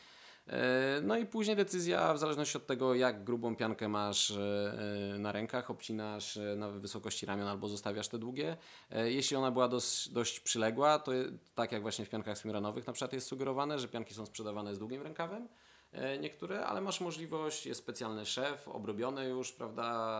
E, 0.46 1.00
no 1.02 1.16
i 1.16 1.26
później 1.26 1.56
decyzja, 1.56 2.14
w 2.14 2.18
zależności 2.18 2.56
od 2.56 2.66
tego, 2.66 2.94
jak 2.94 3.24
grubą 3.24 3.56
piankę 3.56 3.88
masz 3.88 4.30
e, 4.30 5.16
na 5.18 5.32
rękach, 5.32 5.70
obcinasz 5.70 6.36
e, 6.36 6.56
na 6.56 6.68
wysokości 6.68 7.26
ramion 7.26 7.48
albo 7.48 7.68
zostawiasz 7.68 8.08
te 8.08 8.18
długie. 8.18 8.56
E, 8.90 9.12
jeśli 9.12 9.36
ona 9.36 9.50
była 9.50 9.68
dość, 9.68 10.08
dość 10.08 10.40
przyległa, 10.40 10.98
to 10.98 11.12
tak 11.54 11.72
jak 11.72 11.82
właśnie 11.82 12.04
w 12.04 12.08
piankach 12.08 12.38
swimranowych 12.38 12.86
na 12.86 12.92
przykład 12.92 13.12
jest 13.12 13.26
sugerowane, 13.26 13.78
że 13.78 13.88
pianki 13.88 14.14
są 14.14 14.26
sprzedawane 14.26 14.74
z 14.74 14.78
długim 14.78 15.02
rękawem. 15.02 15.48
E, 15.92 16.18
niektóre, 16.18 16.66
ale 16.66 16.80
masz 16.80 17.00
możliwość, 17.00 17.66
jest 17.66 17.80
specjalny 17.80 18.26
szef, 18.26 18.68
obrobiony 18.68 19.28
już, 19.28 19.52
prawda, 19.52 20.18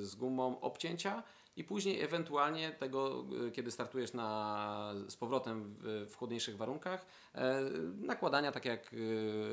z 0.00 0.14
gumą 0.14 0.60
obcięcia 0.60 1.22
i 1.56 1.64
później 1.64 2.00
ewentualnie 2.00 2.70
tego, 2.72 3.24
e, 3.46 3.50
kiedy 3.50 3.70
startujesz 3.70 4.12
na, 4.12 4.94
z 5.08 5.16
powrotem 5.16 5.74
w, 5.78 6.06
w 6.10 6.16
chłodniejszych 6.16 6.56
warunkach, 6.56 7.06
e, 7.34 7.60
nakładania 8.00 8.52
tak 8.52 8.64
jak 8.64 8.94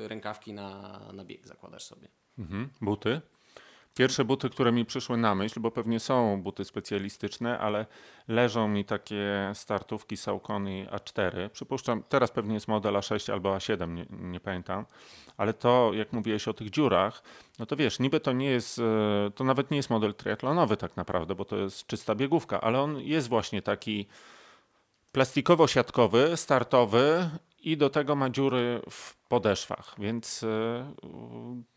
rękawki 0.06 0.52
na, 0.52 1.00
na 1.12 1.24
bieg 1.24 1.46
zakładasz 1.46 1.84
sobie. 1.84 2.08
Mhm. 2.38 2.68
Buty? 2.80 3.20
Pierwsze 3.94 4.24
buty, 4.24 4.50
które 4.50 4.72
mi 4.72 4.84
przyszły 4.84 5.16
na 5.16 5.34
myśl, 5.34 5.60
bo 5.60 5.70
pewnie 5.70 6.00
są 6.00 6.42
buty 6.42 6.64
specjalistyczne, 6.64 7.58
ale 7.58 7.86
leżą 8.28 8.68
mi 8.68 8.84
takie 8.84 9.50
startówki 9.54 10.16
Saucony 10.16 10.86
A4. 10.86 11.48
Przypuszczam, 11.48 12.02
teraz 12.08 12.30
pewnie 12.30 12.54
jest 12.54 12.68
model 12.68 12.94
A6 12.94 13.32
albo 13.32 13.56
A7, 13.56 13.88
nie, 13.88 14.06
nie, 14.10 14.40
pamiętam. 14.40 14.84
Ale 15.36 15.54
to, 15.54 15.90
jak 15.94 16.12
mówiłeś 16.12 16.48
o 16.48 16.54
tych 16.54 16.70
dziurach, 16.70 17.22
no 17.58 17.66
to 17.66 17.76
wiesz, 17.76 17.98
niby 17.98 18.20
to 18.20 18.32
nie 18.32 18.50
jest, 18.50 18.78
e, 18.78 19.30
to 19.34 19.44
nawet 19.44 19.70
nie 19.70 19.76
jest 19.76 19.90
model 19.90 20.14
triatlonowy 20.14 20.76
tak 20.76 20.96
naprawdę, 20.96 21.34
bo 21.34 21.44
to 21.44 21.56
jest 21.56 21.86
czysta 21.86 22.14
biegówka, 22.14 22.60
ale 22.60 22.80
on 22.80 23.00
jest 23.00 23.28
właśnie 23.28 23.62
taki 23.62 24.06
plastikowo-siatkowy, 25.12 26.36
startowy 26.36 27.30
i 27.62 27.76
do 27.76 27.90
tego 27.90 28.16
ma 28.16 28.30
dziury 28.30 28.80
w 28.90 29.16
podeszwach, 29.28 29.94
więc 29.98 30.42
e, 30.42 30.94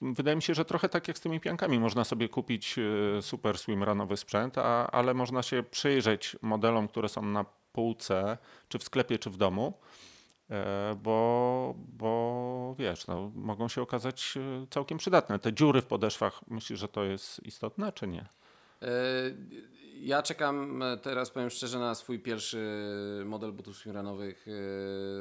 wydaje 0.01 0.35
mi 0.35 0.41
się, 0.41 0.53
że 0.53 0.65
trochę 0.65 0.89
tak 0.89 1.07
jak 1.07 1.17
z 1.17 1.21
tymi 1.21 1.39
piankami. 1.39 1.79
Można 1.79 2.03
sobie 2.03 2.29
kupić 2.29 2.75
e, 3.17 3.21
super 3.21 3.57
swimrunowy 3.57 4.17
sprzęt, 4.17 4.57
a, 4.57 4.87
ale 4.91 5.13
można 5.13 5.43
się 5.43 5.63
przyjrzeć 5.63 6.35
modelom, 6.41 6.87
które 6.87 7.09
są 7.09 7.21
na 7.21 7.45
półce, 7.71 8.37
czy 8.69 8.79
w 8.79 8.83
sklepie, 8.83 9.19
czy 9.19 9.29
w 9.29 9.37
domu, 9.37 9.73
e, 10.49 10.95
bo, 11.03 11.75
bo 11.77 12.75
wiesz, 12.79 13.07
no, 13.07 13.31
mogą 13.35 13.67
się 13.67 13.81
okazać 13.81 14.37
całkiem 14.69 14.97
przydatne. 14.97 15.39
Te 15.39 15.53
dziury 15.53 15.81
w 15.81 15.85
podeszwach, 15.85 16.41
myślisz, 16.47 16.79
że 16.79 16.87
to 16.87 17.03
jest 17.03 17.45
istotne, 17.45 17.91
czy 17.91 18.07
nie? 18.07 18.25
Ja 19.99 20.21
czekam 20.21 20.83
e, 20.83 20.97
teraz, 20.97 21.29
powiem 21.29 21.49
szczerze, 21.49 21.79
na 21.79 21.95
swój 21.95 22.19
pierwszy 22.19 22.67
model 23.25 23.51
butów 23.51 23.77
swimrunowych 23.77 24.45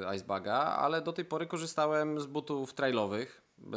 e, 0.06 0.16
Icebaga, 0.16 0.54
ale 0.54 1.02
do 1.02 1.12
tej 1.12 1.24
pory 1.24 1.46
korzystałem 1.46 2.20
z 2.20 2.26
butów 2.26 2.74
trailowych. 2.74 3.42
E, 3.58 3.76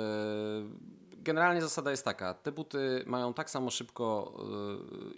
generalnie 1.11 1.61
zasada 1.61 1.91
jest 1.91 2.05
taka, 2.05 2.33
te 2.33 2.51
buty 2.51 3.03
mają 3.05 3.33
tak 3.33 3.49
samo 3.49 3.69
szybko, 3.69 4.33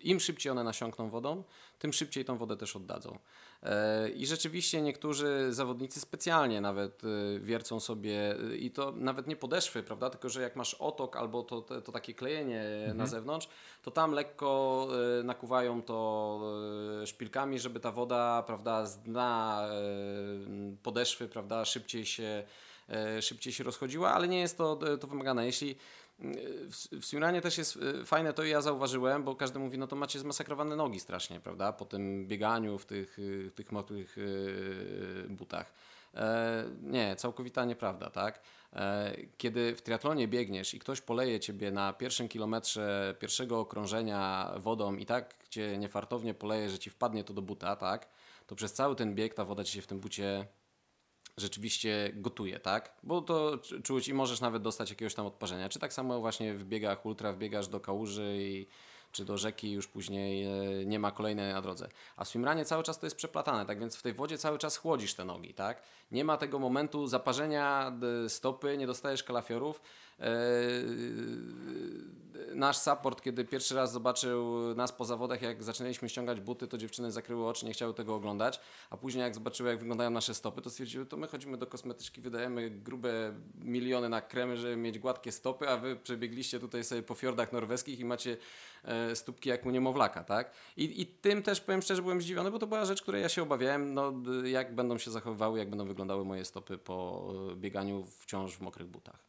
im 0.04 0.20
szybciej 0.20 0.52
one 0.52 0.64
nasiąkną 0.64 1.10
wodą, 1.10 1.44
tym 1.80 1.94
szybciej 1.94 2.26
tą 2.26 2.38
wodę 2.38 2.58
też 2.58 2.76
oddadzą. 2.76 3.20
E, 3.64 4.10
I 4.10 4.26
rzeczywiście 4.26 4.82
niektórzy 4.82 5.54
zawodnicy 5.54 6.00
specjalnie 6.00 6.62
nawet 6.62 7.02
e, 7.04 7.40
wiercą 7.40 7.80
sobie 7.80 8.36
e, 8.52 8.56
i 8.56 8.72
to 8.72 8.92
nawet 8.92 9.28
nie 9.28 9.36
podeszwy, 9.36 9.84
prawda? 9.84 10.10
Tylko, 10.10 10.30
że 10.30 10.42
jak 10.42 10.56
masz 10.56 10.74
otok 10.74 11.16
albo 11.16 11.44
to, 11.44 11.62
to, 11.62 11.82
to 11.82 11.92
takie 11.92 12.14
klejenie 12.14 12.62
mhm. 12.62 12.98
na 12.98 13.08
zewnątrz, 13.08 13.48
to 13.82 13.92
tam 13.92 14.12
lekko 14.12 14.88
nakuwają 15.24 15.82
to 15.82 16.40
szpilkami, 17.06 17.60
żeby 17.60 17.80
ta 17.80 17.92
woda, 17.92 18.44
prawda, 18.48 18.86
z 18.86 18.98
dna 19.02 19.68
podeszwy, 20.84 21.28
prawda, 21.28 21.66
szybciej 21.66 22.06
się, 22.06 22.44
szybciej 23.22 23.54
się 23.54 23.64
rozchodziła, 23.64 24.14
ale 24.14 24.28
nie 24.28 24.40
jest 24.40 24.58
to, 24.58 24.80
to 25.00 25.08
wymagane. 25.08 25.46
Jeśli 25.46 25.76
w, 26.70 27.02
w 27.02 27.42
też 27.42 27.58
jest 27.58 27.80
e, 28.02 28.06
fajne 28.06 28.34
to 28.34 28.44
i 28.44 28.50
ja 28.50 28.62
zauważyłem, 28.62 29.24
bo 29.24 29.36
każdy 29.36 29.60
mówi, 29.60 29.78
no 29.78 29.88
to 29.88 29.96
macie 29.96 30.20
zmasakrowane 30.20 30.76
nogi 30.76 31.00
strasznie, 31.00 31.40
prawda? 31.40 31.74
Po 31.74 31.86
tym 31.86 32.28
bieganiu 32.28 32.78
w 32.78 32.86
tych, 32.86 33.18
e, 33.48 33.52
tych 33.52 33.72
mokrych 33.72 34.18
e, 34.18 35.30
butach. 35.30 35.74
Nie, 36.82 37.16
całkowita 37.16 37.66
nieprawda, 37.66 38.10
tak? 38.10 38.42
Kiedy 39.38 39.76
w 39.76 39.82
triatlonie 39.82 40.28
biegniesz 40.28 40.74
i 40.74 40.80
ktoś 40.80 41.02
poleje 41.02 41.40
ciebie 41.40 41.72
na 41.72 41.94
pierwszym 41.94 42.28
kilometrze 42.28 43.16
pierwszego 43.20 43.60
okrążenia 43.60 44.52
wodą 44.58 44.96
i 44.96 45.06
tak 45.06 45.50
cię 45.50 45.78
niefartownie 45.78 46.34
poleje, 46.34 46.70
że 46.70 46.80
ci 46.80 46.90
wpadnie 46.90 47.24
to 47.24 47.34
do 47.34 47.42
buta, 47.42 47.76
tak? 47.76 48.10
To 48.48 48.56
przez 48.56 48.74
cały 48.74 48.96
ten 48.96 49.16
bieg 49.16 49.34
ta 49.34 49.46
woda 49.46 49.64
ci 49.64 49.74
się 49.74 49.82
w 49.82 49.88
tym 49.88 50.00
bucie 50.00 50.48
rzeczywiście 51.40 52.12
gotuje, 52.14 52.60
tak? 52.60 52.94
Bo 53.04 53.22
to 53.22 53.58
czuć 53.84 54.08
i 54.08 54.14
możesz 54.14 54.42
nawet 54.42 54.62
dostać 54.64 54.90
jakiegoś 54.90 55.16
tam 55.16 55.26
odparzenia. 55.26 55.70
Czy 55.70 55.80
tak 55.80 55.94
samo 55.94 56.20
właśnie 56.20 56.54
w 56.54 56.66
biegach 56.66 57.06
ultra 57.06 57.34
wbiegasz 57.34 57.68
do 57.68 57.80
kałuży 57.80 58.38
i 58.40 58.68
czy 59.12 59.26
do 59.26 59.38
rzeki 59.38 59.72
już 59.72 59.88
później 59.88 60.46
e, 60.46 60.86
nie 60.86 61.00
ma 61.00 61.12
kolejnej 61.12 61.54
na 61.54 61.62
drodze. 61.62 61.90
A 62.18 62.26
w 62.26 62.28
swimranie 62.28 62.66
cały 62.66 62.84
czas 62.84 63.00
to 63.00 63.06
jest 63.06 63.16
przeplatane, 63.16 63.66
tak 63.66 63.80
więc 63.80 63.96
w 63.96 64.02
tej 64.02 64.14
wodzie 64.14 64.38
cały 64.38 64.58
czas 64.58 64.78
chłodzisz 64.78 65.14
te 65.14 65.26
nogi, 65.26 65.54
tak? 65.54 65.82
Nie 66.12 66.24
ma 66.24 66.38
tego 66.38 66.60
momentu 66.60 67.08
zaparzenia 67.08 67.94
stopy, 68.28 68.78
nie 68.78 68.88
dostajesz 68.88 69.24
kalafiorów. 69.24 69.82
E, 70.20 70.32
nasz 72.56 72.78
support, 72.78 73.22
kiedy 73.22 73.46
pierwszy 73.46 73.76
raz 73.76 73.92
zobaczył 73.92 74.56
nas 74.76 74.92
po 74.92 75.06
zawodach, 75.06 75.42
jak 75.42 75.64
zaczynaliśmy 75.64 76.10
ściągać 76.10 76.42
buty, 76.42 76.68
to 76.68 76.78
dziewczyny 76.78 77.12
zakryły 77.12 77.48
oczy, 77.48 77.66
nie 77.66 77.74
chciały 77.74 77.94
tego 77.94 78.16
oglądać, 78.16 78.60
a 78.90 78.98
później 78.98 79.22
jak 79.22 79.36
zobaczyły, 79.36 79.70
jak 79.70 79.80
wyglądają 79.80 80.10
nasze 80.10 80.34
stopy, 80.34 80.62
to 80.62 80.70
stwierdziły, 80.70 81.06
to 81.06 81.18
my 81.18 81.28
chodzimy 81.28 81.58
do 81.58 81.68
kosmetyczki, 81.68 82.22
wydajemy 82.22 82.70
grube 82.70 83.34
miliony 83.62 84.10
na 84.10 84.22
kremy, 84.22 84.58
żeby 84.58 84.76
mieć 84.76 85.00
gładkie 85.00 85.32
stopy, 85.32 85.70
a 85.70 85.78
wy 85.78 85.96
przebiegliście 85.96 86.60
tutaj 86.60 86.84
sobie 86.84 87.04
po 87.04 87.14
fiordach 87.14 87.54
norweskich 87.54 88.00
i 88.00 88.06
macie 88.06 88.38
e, 88.84 89.16
stópki 89.16 89.50
jak 89.50 89.66
u 89.66 89.70
niemowlaka, 89.70 90.24
tak? 90.24 90.52
I, 90.78 91.02
I 91.02 91.06
tym 91.06 91.44
też, 91.44 91.62
powiem 91.62 91.82
szczerze, 91.82 92.02
byłem 92.02 92.22
zdziwiony, 92.22 92.52
bo 92.52 92.60
to 92.60 92.68
była 92.68 92.86
rzecz, 92.86 93.02
której 93.02 93.22
ja 93.22 93.30
się 93.30 93.44
obawiałem, 93.44 93.94
no, 93.94 94.14
jak 94.44 94.76
będą 94.76 94.98
się 94.98 95.12
zachowywały, 95.12 95.60
jak 95.60 95.70
będą 95.70 95.86
wyglądały 95.86 96.26
moje 96.26 96.46
stopy 96.46 96.78
po 96.78 97.28
e, 97.52 97.56
bieganiu 97.56 98.06
wciąż 98.20 98.58
w 98.58 98.62
mokrych 98.62 98.88
butach. 98.88 99.29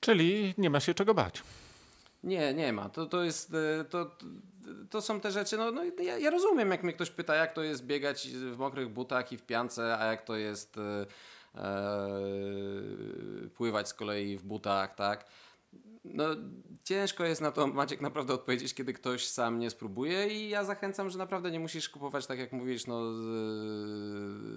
Czyli 0.00 0.54
nie 0.58 0.70
ma 0.70 0.80
się 0.80 0.94
czego 0.94 1.14
bać. 1.14 1.42
Nie, 2.24 2.54
nie 2.54 2.72
ma. 2.72 2.88
To, 2.88 3.06
to 3.06 3.24
jest, 3.24 3.54
e, 3.54 3.84
to, 3.84 4.16
to 4.90 5.02
są 5.02 5.20
te 5.20 5.30
rzeczy, 5.30 5.56
no, 5.56 5.70
no 5.70 5.82
ja, 6.02 6.18
ja, 6.18 6.30
rozumiem, 6.30 6.70
jak 6.70 6.82
mnie 6.82 6.92
ktoś 6.92 7.10
pyta, 7.10 7.34
jak 7.34 7.52
to 7.52 7.62
jest 7.62 7.84
biegać 7.84 8.28
w 8.28 8.58
mokrych 8.58 8.88
butach 8.88 9.32
i 9.32 9.36
w 9.36 9.42
piance, 9.42 9.98
a 9.98 10.04
jak 10.04 10.22
to 10.22 10.36
jest 10.36 10.78
e, 10.78 11.06
e 11.54 12.08
pływać 13.54 13.88
z 13.88 13.94
kolei 13.94 14.36
w 14.36 14.42
butach, 14.42 14.94
tak? 14.94 15.24
No, 16.14 16.24
ciężko 16.84 17.24
jest 17.24 17.40
na 17.40 17.52
to, 17.52 17.66
Maciek, 17.66 18.00
naprawdę 18.00 18.34
odpowiedzieć, 18.34 18.74
kiedy 18.74 18.92
ktoś 18.92 19.26
sam 19.26 19.58
nie 19.58 19.70
spróbuje 19.70 20.28
i 20.28 20.48
ja 20.48 20.64
zachęcam, 20.64 21.10
że 21.10 21.18
naprawdę 21.18 21.50
nie 21.50 21.60
musisz 21.60 21.88
kupować, 21.88 22.26
tak 22.26 22.38
jak 22.38 22.52
mówisz, 22.52 22.86
no, 22.86 23.02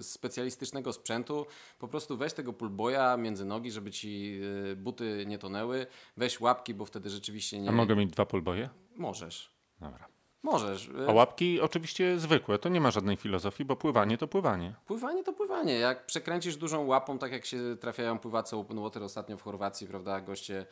specjalistycznego 0.01 0.93
sprzętu. 0.93 1.45
Po 1.79 1.87
prostu 1.87 2.17
weź 2.17 2.33
tego 2.33 2.53
pulboja 2.53 3.17
między 3.17 3.45
nogi, 3.45 3.71
żeby 3.71 3.91
ci 3.91 4.41
e, 4.71 4.75
buty 4.75 5.25
nie 5.27 5.37
tonęły. 5.37 5.87
Weź 6.17 6.39
łapki, 6.39 6.73
bo 6.73 6.85
wtedy 6.85 7.09
rzeczywiście 7.09 7.59
nie... 7.59 7.69
A 7.69 7.71
mogę 7.71 7.95
mieć 7.95 8.11
dwa 8.11 8.25
pulboje? 8.25 8.69
Możesz. 8.95 9.51
Dobra. 9.79 10.07
Możesz. 10.43 10.89
E, 10.89 11.09
A 11.09 11.13
łapki 11.13 11.61
oczywiście 11.61 12.19
zwykłe, 12.19 12.59
to 12.59 12.69
nie 12.69 12.81
ma 12.81 12.91
żadnej 12.91 13.17
filozofii, 13.17 13.65
bo 13.65 13.75
pływanie 13.75 14.17
to 14.17 14.27
pływanie. 14.27 14.75
Pływanie 14.85 15.23
to 15.23 15.33
pływanie. 15.33 15.73
Jak 15.73 16.05
przekręcisz 16.05 16.57
dużą 16.57 16.85
łapą, 16.85 17.17
tak 17.17 17.31
jak 17.31 17.45
się 17.45 17.77
trafiają 17.79 18.19
pływacy 18.19 18.55
open 18.55 18.81
water 18.81 19.03
ostatnio 19.03 19.37
w 19.37 19.41
Chorwacji, 19.41 19.87
prawda, 19.87 20.21
goście 20.21 20.65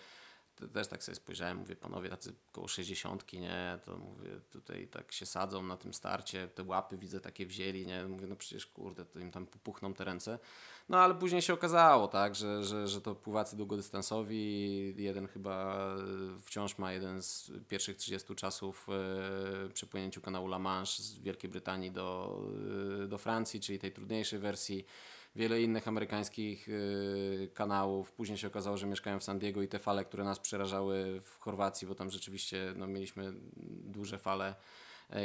też 0.68 0.88
tak 0.88 1.04
sobie 1.04 1.16
spojrzałem, 1.16 1.58
mówię, 1.58 1.76
panowie 1.76 2.10
tacy 2.10 2.34
koło 2.52 2.68
60, 2.68 3.34
nie, 3.34 3.80
to 3.86 3.98
mówię, 3.98 4.30
tutaj 4.52 4.88
tak 4.88 5.12
się 5.12 5.26
sadzą 5.26 5.64
na 5.64 5.78
tym 5.78 5.94
starcie, 5.94 6.48
te 6.48 6.64
łapy 6.64 6.98
widzę 6.98 7.20
takie 7.20 7.46
wzięli, 7.46 7.86
nie, 7.86 8.08
mówię, 8.08 8.28
no 8.28 8.36
przecież 8.36 8.66
kurde, 8.66 9.06
to 9.06 9.20
im 9.20 9.32
tam 9.32 9.46
popuchną 9.46 9.94
te 9.94 10.04
ręce. 10.04 10.40
No 10.90 10.98
ale 10.98 11.16
później 11.16 11.42
się 11.42 11.54
okazało, 11.54 12.08
tak, 12.08 12.36
że, 12.36 12.64
że, 12.64 12.88
że 12.88 13.02
to 13.02 13.16
pływacy 13.16 13.58
długodystansowi, 13.58 15.04
jeden 15.04 15.28
chyba 15.28 15.88
wciąż 16.42 16.78
ma 16.78 16.94
jeden 16.94 17.22
z 17.22 17.52
pierwszych 17.68 17.98
30 17.98 18.36
czasów 18.36 18.88
e, 18.90 19.70
przy 19.70 19.88
płynięciu 19.88 20.22
kanału 20.22 20.48
La 20.48 20.60
Manche 20.60 21.04
z 21.04 21.20
Wielkiej 21.20 21.50
Brytanii 21.50 21.92
do, 21.92 22.40
e, 23.04 23.08
do 23.08 23.18
Francji, 23.18 23.60
czyli 23.60 23.80
tej 23.80 23.92
trudniejszej 23.92 24.40
wersji 24.40 24.86
wiele 25.40 25.62
innych 25.62 25.88
amerykańskich 25.88 26.70
y, 26.70 27.50
kanałów. 27.54 28.12
Później 28.12 28.38
się 28.38 28.48
okazało, 28.48 28.78
że 28.78 28.88
mieszkają 28.88 29.20
w 29.20 29.24
San 29.24 29.40
Diego 29.40 29.62
i 29.62 29.68
te 29.68 29.80
fale, 29.80 30.06
które 30.06 30.24
nas 30.24 30.40
przerażały 30.40 31.22
w 31.22 31.40
Chorwacji, 31.40 31.88
bo 31.88 31.96
tam 31.96 32.10
rzeczywiście 32.10 32.74
no, 32.76 32.88
mieliśmy 32.88 33.34
duże 33.84 34.18
fale 34.18 34.56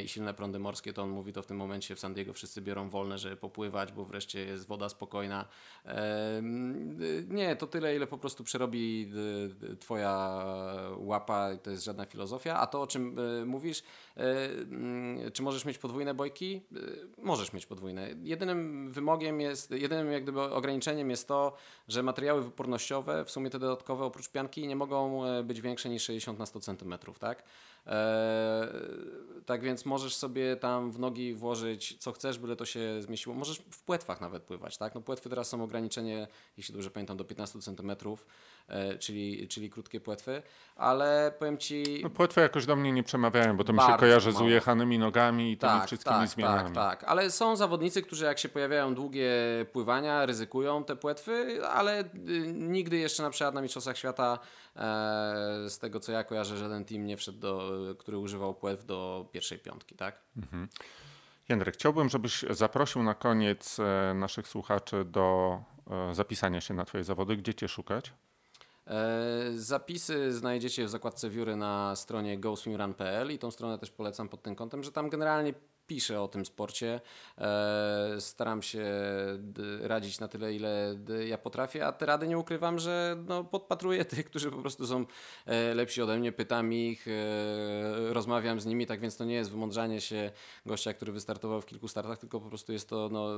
i 0.05 0.09
silne 0.09 0.35
prądy 0.35 0.59
morskie, 0.59 0.93
to 0.93 1.03
on 1.03 1.11
mówi, 1.11 1.33
to 1.33 1.43
w 1.43 1.47
tym 1.47 1.57
momencie 1.57 1.95
w 1.95 2.01
San 2.01 2.15
Diego 2.15 2.33
wszyscy 2.33 2.63
biorą 2.63 2.89
wolne, 2.89 3.19
żeby 3.19 3.37
popływać, 3.37 3.93
bo 3.93 4.05
wreszcie 4.05 4.41
jest 4.41 4.67
woda 4.67 4.89
spokojna. 4.89 5.49
E, 5.85 6.43
nie, 7.29 7.57
to 7.57 7.67
tyle, 7.67 7.97
ile 7.97 8.07
po 8.07 8.19
prostu 8.19 8.45
przerobi 8.45 9.13
e, 9.73 9.77
twoja 9.77 10.45
łapa, 10.97 11.57
to 11.63 11.71
jest 11.71 11.85
żadna 11.85 12.05
filozofia. 12.05 12.57
A 12.61 12.67
to, 12.67 12.83
o 12.83 12.87
czym 12.87 13.17
mówisz, 13.47 13.83
czy 15.33 15.43
możesz 15.43 15.65
mieć 15.65 15.79
podwójne 15.79 16.15
bojki? 16.15 16.61
Możesz 17.19 17.53
mieć 17.53 17.67
podwójne. 17.67 18.09
Jedynym 18.23 18.93
wymogiem 18.93 19.41
jest, 19.41 19.71
jedynym 19.71 20.13
jak 20.13 20.23
gdyby 20.23 20.41
ograniczeniem 20.41 21.11
jest 21.11 21.29
to, 21.29 21.57
że 21.89 22.03
materiały 22.03 22.43
wypornościowe, 22.43 23.25
w 23.25 23.31
sumie 23.31 23.51
te 23.51 23.59
dodatkowe 23.59 24.05
oprócz 24.05 24.29
pianki, 24.29 24.69
nie 24.69 24.77
mogą 24.77 25.23
być 25.45 25.61
większe 25.61 25.89
niż 25.89 26.03
60 26.03 26.39
na 26.39 26.47
100 26.47 26.61
cm, 26.61 26.95
tak? 27.21 27.45
Tak 29.47 29.63
więc 29.63 29.85
możesz 29.85 30.17
sobie 30.17 30.57
tam 30.57 30.93
w 30.93 30.99
nogi 30.99 31.35
włożyć 31.35 31.97
co 31.99 32.13
chcesz, 32.13 32.39
byle 32.39 32.57
to 32.57 32.65
się 32.65 33.03
zmieściło. 33.03 33.35
Możesz 33.35 33.59
w 33.59 33.83
płetwach 33.83 34.21
nawet 34.21 34.43
pływać, 34.43 34.79
tak? 34.79 34.95
No 34.95 35.01
płetwy 35.01 35.29
teraz 35.29 35.49
są 35.49 35.63
ograniczenie, 35.63 36.29
jeśli 36.57 36.73
dobrze 36.75 36.91
pamiętam, 36.91 37.17
do 37.17 37.25
15 37.25 37.61
centymetrów 37.61 38.27
czyli, 38.99 39.49
czyli 39.49 39.71
krótkie 39.71 40.01
płetwy, 40.01 40.43
ale 40.77 41.35
powiem 41.39 41.59
Ci... 41.59 42.01
No, 42.03 42.11
płetwy 42.11 42.41
jakoś 42.41 42.67
do 42.67 42.77
mnie 42.77 42.93
nie 42.93 43.03
przemawiają, 43.03 43.57
bo 43.57 43.65
to 43.65 43.73
mi 43.73 43.81
się 43.81 43.97
kojarzy 43.99 44.33
mało. 44.33 44.39
z 44.39 44.43
ujechanymi 44.43 44.99
nogami 44.99 45.53
i 45.53 45.57
tymi 45.57 45.73
tak, 45.73 45.87
wszystkimi 45.87 46.17
tak, 46.17 46.29
zmianami. 46.29 46.75
Tak, 46.75 47.01
tak, 47.01 47.11
ale 47.11 47.31
są 47.31 47.57
zawodnicy, 47.57 48.03
którzy 48.03 48.25
jak 48.25 48.39
się 48.39 48.49
pojawiają 48.49 48.95
długie 48.95 49.31
pływania, 49.73 50.27
ryzykują 50.27 50.85
te 50.85 50.97
płetwy, 50.97 51.67
ale 51.69 52.01
y, 52.01 52.07
nigdy 52.53 52.97
jeszcze 52.97 53.23
na 53.23 53.31
przykład 53.31 53.55
na 53.55 53.63
Mistrzostwach 53.63 53.99
Świata 53.99 54.39
e, 54.77 54.81
z 55.69 55.79
tego 55.79 56.01
co 56.01 56.13
ja 56.13 56.25
kojarzę, 56.25 56.57
żaden 56.57 56.85
team 56.85 57.07
nie 57.07 57.17
wszedł, 57.17 57.39
do, 57.39 57.73
który 57.99 58.19
używał 58.19 58.55
płetw 58.55 58.87
do 58.87 59.29
pierwszej 59.33 59.59
piątki, 59.59 59.95
tak? 59.95 60.21
Mhm. 60.37 60.69
Jędrek, 61.49 61.75
chciałbym, 61.75 62.09
żebyś 62.09 62.45
zaprosił 62.51 63.03
na 63.03 63.15
koniec 63.15 63.81
e, 63.81 64.15
naszych 64.15 64.49
słuchaczy 64.49 65.05
do 65.05 65.59
zapisania 66.13 66.61
się 66.61 66.75
na 66.75 66.85
Twoje 66.85 67.05
zawody. 67.05 67.37
Gdzie 67.37 67.55
Cię 67.55 67.69
szukać? 67.69 68.13
E, 68.87 69.53
zapisy 69.55 70.33
znajdziecie 70.33 70.85
w 70.85 70.89
zakładce 70.89 71.31
wióry 71.31 71.57
na 71.57 71.97
stronie 71.97 72.39
goswimrun.pl 72.39 73.33
i 73.33 73.39
tą 73.39 73.51
stronę 73.51 73.79
też 73.79 73.91
polecam 73.91 74.29
pod 74.29 74.43
tym 74.43 74.55
kątem, 74.55 74.83
że 74.85 74.93
tam 74.93 75.09
generalnie 75.09 75.55
piszę 75.87 76.23
o 76.23 76.29
tym 76.29 76.47
sporcie. 76.47 77.01
E, 77.39 78.17
staram 78.19 78.63
się 78.63 78.85
radzić 79.81 80.21
na 80.21 80.29
tyle, 80.29 80.55
ile 80.55 80.99
ja 81.27 81.39
potrafię, 81.39 81.87
a 81.87 81.93
te 81.93 82.07
rady 82.07 82.29
nie 82.29 82.39
ukrywam, 82.39 82.79
że 82.79 83.17
no, 83.29 83.45
podpatruję 83.45 84.05
tych, 84.15 84.27
którzy 84.27 84.51
po 84.51 84.57
prostu 84.57 84.87
są 84.87 85.07
e, 85.47 85.75
lepsi 85.75 86.03
ode 86.03 86.19
mnie, 86.19 86.33
pytam 86.33 86.73
ich, 86.73 87.09
e, 87.09 88.15
rozmawiam 88.15 88.61
z 88.61 88.67
nimi, 88.67 88.87
tak 88.87 89.01
więc 89.01 89.17
to 89.17 89.25
nie 89.25 89.35
jest 89.35 89.51
wymądrzanie 89.51 90.01
się 90.01 90.31
gościa, 90.67 90.95
który 90.95 91.13
wystartował 91.13 91.61
w 91.61 91.67
kilku 91.67 91.89
startach, 91.89 92.19
tylko 92.19 92.41
po 92.41 92.49
prostu 92.49 92.73
jest 92.73 92.89
to 92.89 93.09
no, 93.13 93.29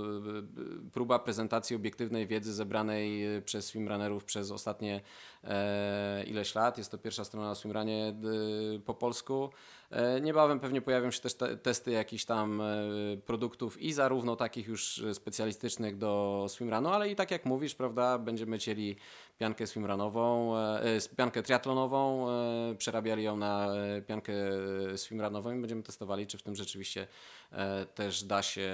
próba 0.92 1.18
prezentacji 1.18 1.76
obiektywnej 1.76 2.26
wiedzy 2.26 2.53
zebranej 2.53 3.26
przez 3.42 3.66
swimrunnerów 3.66 4.24
przez 4.24 4.51
ostatnie 4.51 5.01
ileś 6.26 6.55
lat. 6.55 6.78
Jest 6.78 6.90
to 6.90 6.99
pierwsza 6.99 7.24
strona 7.24 7.47
na 7.47 7.55
swimrunie 7.55 8.14
po 8.84 8.94
polsku. 8.94 9.51
E, 9.91 10.20
niebawem 10.20 10.61
pewnie 10.61 10.82
pojawią 10.82 11.11
się 11.11 11.20
też 11.20 11.34
te 11.34 11.57
testy 11.57 11.91
jakichś 11.91 12.24
tam 12.24 12.61
e, 12.61 12.64
produktów 13.26 13.82
i 13.82 13.93
zarówno 13.93 14.37
takich 14.37 14.68
już 14.68 15.03
specjalistycznych 15.12 15.99
do 15.99 16.45
swimrunu, 16.49 16.89
ale 16.89 17.11
i 17.11 17.16
tak 17.16 17.30
jak 17.30 17.45
mówisz, 17.45 17.74
prawda, 17.74 18.18
będziemy 18.18 18.59
chcieli 18.59 18.97
piankę 19.39 19.66
swimrunową, 19.66 20.57
e, 20.57 20.82
piankę 21.16 21.43
triatlonową, 21.43 22.26
przerabiali 22.78 23.22
ją 23.22 23.37
na 23.37 23.68
piankę 24.07 24.32
swimrunową 24.97 25.53
i 25.53 25.61
będziemy 25.61 25.82
testowali, 25.82 26.26
czy 26.26 26.39
w 26.39 26.43
tym 26.43 26.55
rzeczywiście 26.55 27.07
też 27.95 28.24
da 28.24 28.43
się 28.43 28.70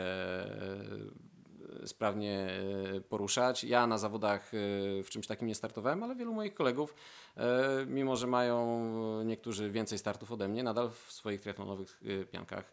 sprawnie 1.84 2.50
e, 2.96 3.00
poruszać. 3.00 3.64
Ja 3.64 3.86
na 3.86 3.98
zawodach 3.98 4.54
e, 4.54 4.58
w 5.02 5.10
czymś 5.10 5.26
takim 5.26 5.48
nie 5.48 5.54
startowałem, 5.54 6.02
ale 6.02 6.14
wielu 6.14 6.34
moich 6.34 6.54
kolegów, 6.54 6.94
e, 7.36 7.86
mimo 7.86 8.16
że 8.16 8.26
mają 8.26 8.90
niektórzy 9.24 9.70
więcej 9.70 9.98
startów 9.98 10.32
ode 10.32 10.48
mnie, 10.48 10.62
nadal 10.62 10.90
w 10.90 11.12
swoich 11.12 11.40
triathlonowych 11.40 12.00
piankach 12.30 12.72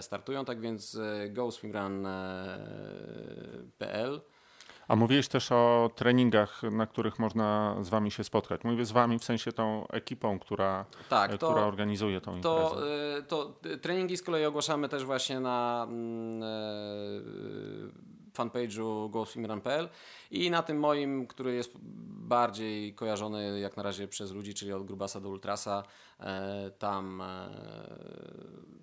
startują. 0.00 0.44
Tak 0.44 0.60
więc 0.60 0.98
goswimrun.pl 1.30 4.20
a 4.88 4.96
mówiłeś 4.96 5.28
też 5.28 5.52
o 5.52 5.90
treningach, 5.94 6.62
na 6.62 6.86
których 6.86 7.18
można 7.18 7.76
z 7.80 7.88
wami 7.88 8.10
się 8.10 8.24
spotkać. 8.24 8.64
Mówię 8.64 8.84
z 8.84 8.92
wami 8.92 9.18
w 9.18 9.24
sensie 9.24 9.52
tą 9.52 9.88
ekipą, 9.88 10.38
która, 10.38 10.84
tak, 11.08 11.30
to, 11.30 11.50
która 11.50 11.66
organizuje 11.66 12.20
tą 12.20 12.40
to, 12.40 12.68
imprezę. 12.68 13.22
To 13.22 13.60
treningi 13.82 14.16
z 14.16 14.22
kolei 14.22 14.44
ogłaszamy 14.44 14.88
też 14.88 15.04
właśnie 15.04 15.40
na 15.40 15.86
mm, 15.88 16.42
fanpage'u 18.36 19.10
GoSwimRun.pl 19.10 19.88
i 20.30 20.50
na 20.50 20.62
tym 20.62 20.78
moim, 20.78 21.26
który 21.26 21.54
jest 21.54 21.72
bardziej 22.28 22.94
kojarzony 22.94 23.60
jak 23.60 23.76
na 23.76 23.82
razie 23.82 24.08
przez 24.08 24.32
ludzi, 24.32 24.54
czyli 24.54 24.72
od 24.72 24.86
Grubasa 24.86 25.20
do 25.20 25.28
Ultrasa, 25.28 25.82
e, 26.20 26.70
tam, 26.78 27.20
e, 27.20 27.48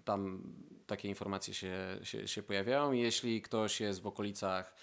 tam 0.06 0.44
takie 0.88 1.08
informacje 1.10 1.54
się, 1.54 2.00
się, 2.04 2.28
się 2.28 2.44
pojawiają. 2.44 2.92
Jeśli 2.92 3.42
ktoś 3.42 3.82
jest 3.82 4.02
w 4.02 4.08
okolicach 4.08 4.76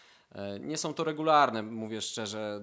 nie 0.60 0.76
są 0.76 0.94
to 0.94 1.04
regularne, 1.04 1.62
mówię 1.62 2.00
szczerze, 2.00 2.60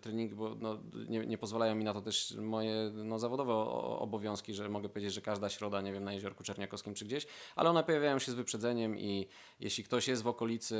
treningi, 0.00 0.34
bo 0.34 0.54
no, 0.54 0.78
nie, 1.08 1.26
nie, 1.26 1.38
pozwalają 1.38 1.74
mi 1.74 1.84
na 1.84 1.92
to 1.92 2.00
też 2.00 2.34
moje 2.38 2.90
no, 2.94 3.18
zawodowe 3.18 3.54
obowiązki, 3.98 4.54
że 4.54 4.68
mogę 4.68 4.88
powiedzieć, 4.88 5.14
że 5.14 5.20
każda 5.20 5.48
środa, 5.48 5.80
nie 5.80 5.92
wiem, 5.92 6.04
na 6.04 6.12
Jeziorku 6.12 6.44
Czerniakowskim 6.44 6.94
czy 6.94 7.04
gdzieś, 7.04 7.26
ale 7.56 7.70
one 7.70 7.84
pojawiają 7.84 8.18
się 8.18 8.32
z 8.32 8.34
wyprzedzeniem 8.34 8.98
i 8.98 9.28
jeśli 9.60 9.84
ktoś 9.84 10.08
jest 10.08 10.22
w 10.22 10.26
okolicy, 10.26 10.76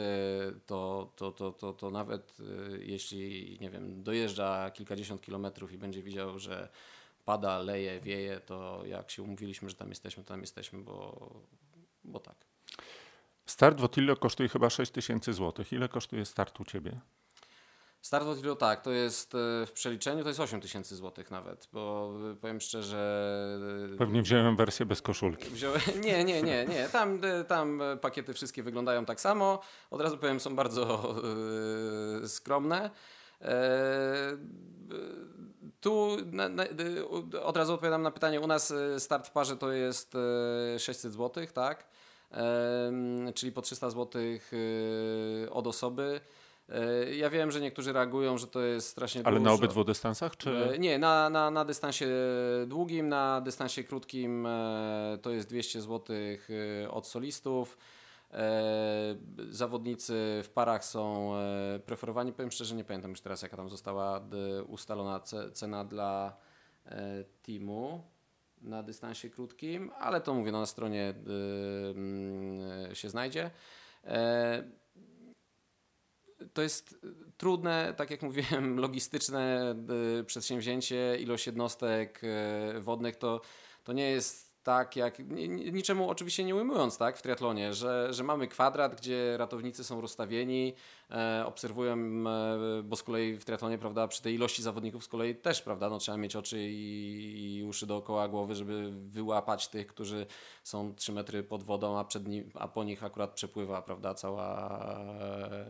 to, 0.66 1.12
to, 1.16 1.32
to, 1.32 1.52
to, 1.52 1.72
to 1.72 1.90
nawet 1.90 2.36
e, 2.40 2.78
jeśli, 2.78 3.58
nie 3.60 3.70
wiem, 3.70 4.02
dojeżdża 4.02 4.70
kilkadziesiąt 4.70 5.20
kilometrów 5.22 5.72
i 5.72 5.78
będzie 5.78 6.02
widział, 6.02 6.38
że 6.38 6.68
pada, 7.24 7.58
leje, 7.58 8.00
wieje, 8.00 8.40
to 8.40 8.82
jak 8.86 9.10
się 9.10 9.22
umówiliśmy, 9.22 9.70
że 9.70 9.76
tam 9.76 9.88
jesteśmy, 9.88 10.22
to 10.22 10.28
tam 10.28 10.40
jesteśmy, 10.40 10.78
bo, 10.78 11.30
bo 12.04 12.20
tak. 12.20 12.51
Start 13.46 13.80
w 13.80 13.84
Otillo 13.84 14.16
kosztuje 14.16 14.48
chyba 14.48 14.70
6 14.70 14.92
tysięcy 14.92 15.32
złotych. 15.32 15.72
Ile 15.72 15.88
kosztuje 15.88 16.24
start 16.24 16.60
u 16.60 16.64
Ciebie? 16.64 17.00
Start 18.02 18.24
w 18.24 18.28
Otillo 18.28 18.56
tak, 18.56 18.82
to 18.82 18.90
jest 18.90 19.34
e, 19.34 19.66
w 19.66 19.72
przeliczeniu 19.72 20.22
to 20.22 20.28
jest 20.28 20.40
8 20.40 20.60
tysięcy 20.60 20.96
złotych 20.96 21.30
nawet, 21.30 21.68
bo 21.72 22.12
e, 22.32 22.36
powiem 22.36 22.60
szczerze... 22.60 23.58
E, 23.94 23.96
Pewnie 23.96 24.22
wziąłem 24.22 24.56
wersję 24.56 24.86
bez 24.86 25.02
koszulki. 25.02 25.50
Wziąłem, 25.50 25.80
nie, 26.04 26.24
nie, 26.24 26.42
nie, 26.42 26.66
nie. 26.66 26.88
Tam, 26.88 27.20
tam 27.48 27.82
pakiety 28.00 28.34
wszystkie 28.34 28.62
wyglądają 28.62 29.04
tak 29.04 29.20
samo. 29.20 29.60
Od 29.90 30.00
razu 30.00 30.18
powiem, 30.18 30.40
są 30.40 30.56
bardzo 30.56 31.14
yy, 32.20 32.28
skromne. 32.28 32.90
Tu 35.80 36.16
na, 36.26 36.48
na, 36.48 36.64
od 37.42 37.56
razu 37.56 37.74
odpowiadam 37.74 38.02
na 38.02 38.10
pytanie. 38.10 38.40
U 38.40 38.46
nas 38.46 38.74
start 38.98 39.28
w 39.28 39.30
parze 39.30 39.56
to 39.56 39.72
jest 39.72 40.12
600 40.78 41.12
złotych, 41.12 41.52
tak? 41.52 41.88
Czyli 43.34 43.52
po 43.52 43.62
300 43.62 43.90
zł 43.90 44.22
y, 44.22 45.48
od 45.50 45.66
osoby. 45.66 46.20
E, 46.68 47.14
ja 47.14 47.30
wiem, 47.30 47.50
że 47.50 47.60
niektórzy 47.60 47.92
reagują, 47.92 48.38
że 48.38 48.46
to 48.46 48.60
jest 48.60 48.88
strasznie 48.88 49.22
Ale 49.24 49.38
dużo. 49.38 49.50
na 49.50 49.54
obydwu 49.54 49.84
dystansach? 49.84 50.36
Czy... 50.36 50.50
E, 50.50 50.78
nie, 50.78 50.98
na, 50.98 51.30
na, 51.30 51.50
na 51.50 51.64
dystansie 51.64 52.06
długim, 52.66 53.08
na 53.08 53.40
dystansie 53.40 53.84
krótkim 53.84 54.46
e, 54.46 55.18
to 55.22 55.30
jest 55.30 55.48
200 55.48 55.80
zł 55.80 56.16
od 56.90 57.06
solistów. 57.06 57.78
Zawodnicy 59.50 60.40
w 60.44 60.50
parach 60.54 60.84
są 60.84 61.32
preferowani. 61.86 62.32
Powiem 62.32 62.50
szczerze, 62.50 62.74
nie 62.74 62.84
pamiętam 62.84 63.10
już 63.10 63.20
teraz, 63.20 63.42
jaka 63.42 63.56
tam 63.56 63.68
została 63.68 64.20
ustalona 64.68 65.20
cena 65.52 65.84
dla 65.84 66.36
teamu 67.42 68.02
na 68.62 68.82
dystansie 68.82 69.30
krótkim, 69.30 69.90
ale 69.98 70.20
to 70.20 70.34
mówię, 70.34 70.52
no, 70.52 70.60
na 70.60 70.66
stronie 70.66 71.14
yy, 72.88 72.96
się 72.96 73.08
znajdzie. 73.08 73.50
E, 74.04 74.64
to 76.52 76.62
jest 76.62 77.06
trudne, 77.36 77.94
tak 77.96 78.10
jak 78.10 78.22
mówiłem, 78.22 78.78
logistyczne 78.86 79.74
y, 80.20 80.24
przedsięwzięcie, 80.24 81.16
ilość 81.20 81.46
jednostek 81.46 82.20
y, 82.76 82.80
wodnych 82.80 83.16
to, 83.16 83.40
to 83.84 83.92
nie 83.92 84.10
jest 84.10 84.51
tak 84.62 84.96
jak, 84.96 85.18
niczemu 85.72 86.10
oczywiście 86.10 86.44
nie 86.44 86.54
ujmując 86.54 86.98
tak, 86.98 87.18
w 87.18 87.22
triatlonie, 87.22 87.74
że, 87.74 88.08
że 88.14 88.24
mamy 88.24 88.48
kwadrat, 88.48 88.94
gdzie 88.94 89.36
ratownicy 89.36 89.84
są 89.84 90.00
rozstawieni, 90.00 90.74
e, 91.10 91.44
obserwują, 91.46 91.94
e, 91.94 92.82
bo 92.82 92.96
z 92.96 93.02
kolei 93.02 93.36
w 93.36 93.44
triatlonie, 93.44 93.78
prawda, 93.78 94.08
przy 94.08 94.22
tej 94.22 94.34
ilości 94.34 94.62
zawodników 94.62 95.04
z 95.04 95.08
kolei 95.08 95.34
też, 95.34 95.62
prawda, 95.62 95.90
no, 95.90 95.98
trzeba 95.98 96.18
mieć 96.18 96.36
oczy 96.36 96.58
i, 96.60 97.56
i 97.56 97.64
uszy 97.64 97.86
dookoła 97.86 98.28
głowy, 98.28 98.54
żeby 98.54 98.90
wyłapać 98.92 99.68
tych, 99.68 99.86
którzy 99.86 100.26
są 100.64 100.94
3 100.94 101.12
metry 101.12 101.42
pod 101.42 101.62
wodą, 101.62 101.98
a, 101.98 102.04
przed 102.04 102.28
nim, 102.28 102.50
a 102.54 102.68
po 102.68 102.84
nich 102.84 103.04
akurat 103.04 103.30
przepływa, 103.30 103.82
prawda, 103.82 104.14
cała 104.14 104.68
e, 105.00 105.66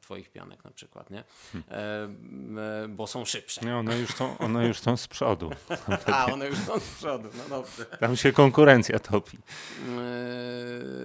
twoich 0.00 0.30
pianek 0.30 0.64
na 0.64 0.70
przykład, 0.70 1.10
nie? 1.10 1.24
E, 1.70 2.08
bo 2.88 3.06
są 3.06 3.24
szybsze. 3.24 3.60
Nie, 3.60 3.76
one 3.76 3.98
już 3.98 4.10
są, 4.10 4.38
one 4.38 4.66
już 4.66 4.78
są 4.78 4.96
z 4.96 5.08
przodu. 5.08 5.50
A, 6.12 6.26
one 6.26 6.46
już 6.46 6.58
są 6.58 6.80
z 6.80 6.94
przodu, 6.94 7.28
no 7.38 7.56
dobrze. 7.56 7.84
Tam 7.84 8.16
się 8.16 8.32
konkurencja 8.32 8.98
topi. 8.98 9.38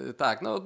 E, 0.10 0.14
tak, 0.14 0.42
no 0.42 0.62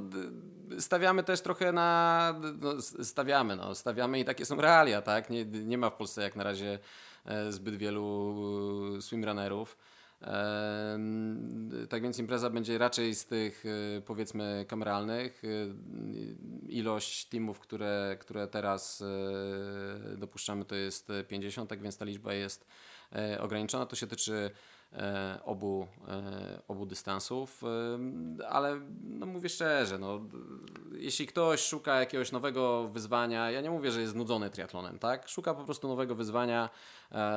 stawiamy 0.79 1.23
też 1.23 1.41
trochę 1.41 1.71
na, 1.71 2.33
no, 2.61 2.81
stawiamy, 3.03 3.55
no, 3.55 3.75
stawiamy 3.75 4.19
i 4.19 4.25
takie 4.25 4.45
są 4.45 4.61
realia, 4.61 5.01
tak? 5.01 5.29
Nie, 5.29 5.45
nie 5.45 5.77
ma 5.77 5.89
w 5.89 5.95
Polsce 5.95 6.21
jak 6.21 6.35
na 6.35 6.43
razie 6.43 6.79
zbyt 7.49 7.75
wielu 7.75 8.35
swimrunnerów. 9.01 9.77
Tak 11.89 12.01
więc 12.01 12.19
impreza 12.19 12.49
będzie 12.49 12.77
raczej 12.77 13.15
z 13.15 13.25
tych 13.25 13.63
e, 13.65 14.01
powiedzmy 14.01 14.65
kameralnych. 14.67 15.43
E, 15.43 15.47
ilość 16.69 17.25
teamów, 17.25 17.59
które, 17.59 18.17
które 18.19 18.47
teraz 18.47 19.01
e, 19.01 20.17
dopuszczamy 20.17 20.65
to 20.65 20.75
jest 20.75 21.11
50, 21.27 21.69
tak 21.69 21.81
więc 21.81 21.97
ta 21.97 22.05
liczba 22.05 22.33
jest 22.33 22.67
ograniczona. 23.39 23.85
To 23.85 23.95
się 23.95 24.07
tyczy 24.07 24.51
obu, 25.45 25.87
e, 26.07 26.61
obu 26.67 26.85
dystansów, 26.85 27.63
e, 27.63 28.47
ale 28.47 28.81
no 29.03 29.25
mówię 29.25 29.49
szczerze, 29.49 29.97
no, 29.97 30.21
jeśli 30.91 31.27
ktoś 31.27 31.61
szuka 31.61 31.99
jakiegoś 31.99 32.31
nowego 32.31 32.87
wyzwania, 32.87 33.51
ja 33.51 33.61
nie 33.61 33.71
mówię, 33.71 33.91
że 33.91 34.01
jest 34.01 34.13
znudzony 34.13 34.49
triatlonem, 34.49 34.99
tak? 34.99 35.29
Szuka 35.29 35.53
po 35.53 35.63
prostu 35.63 35.87
nowego 35.87 36.15
wyzwania, 36.15 36.69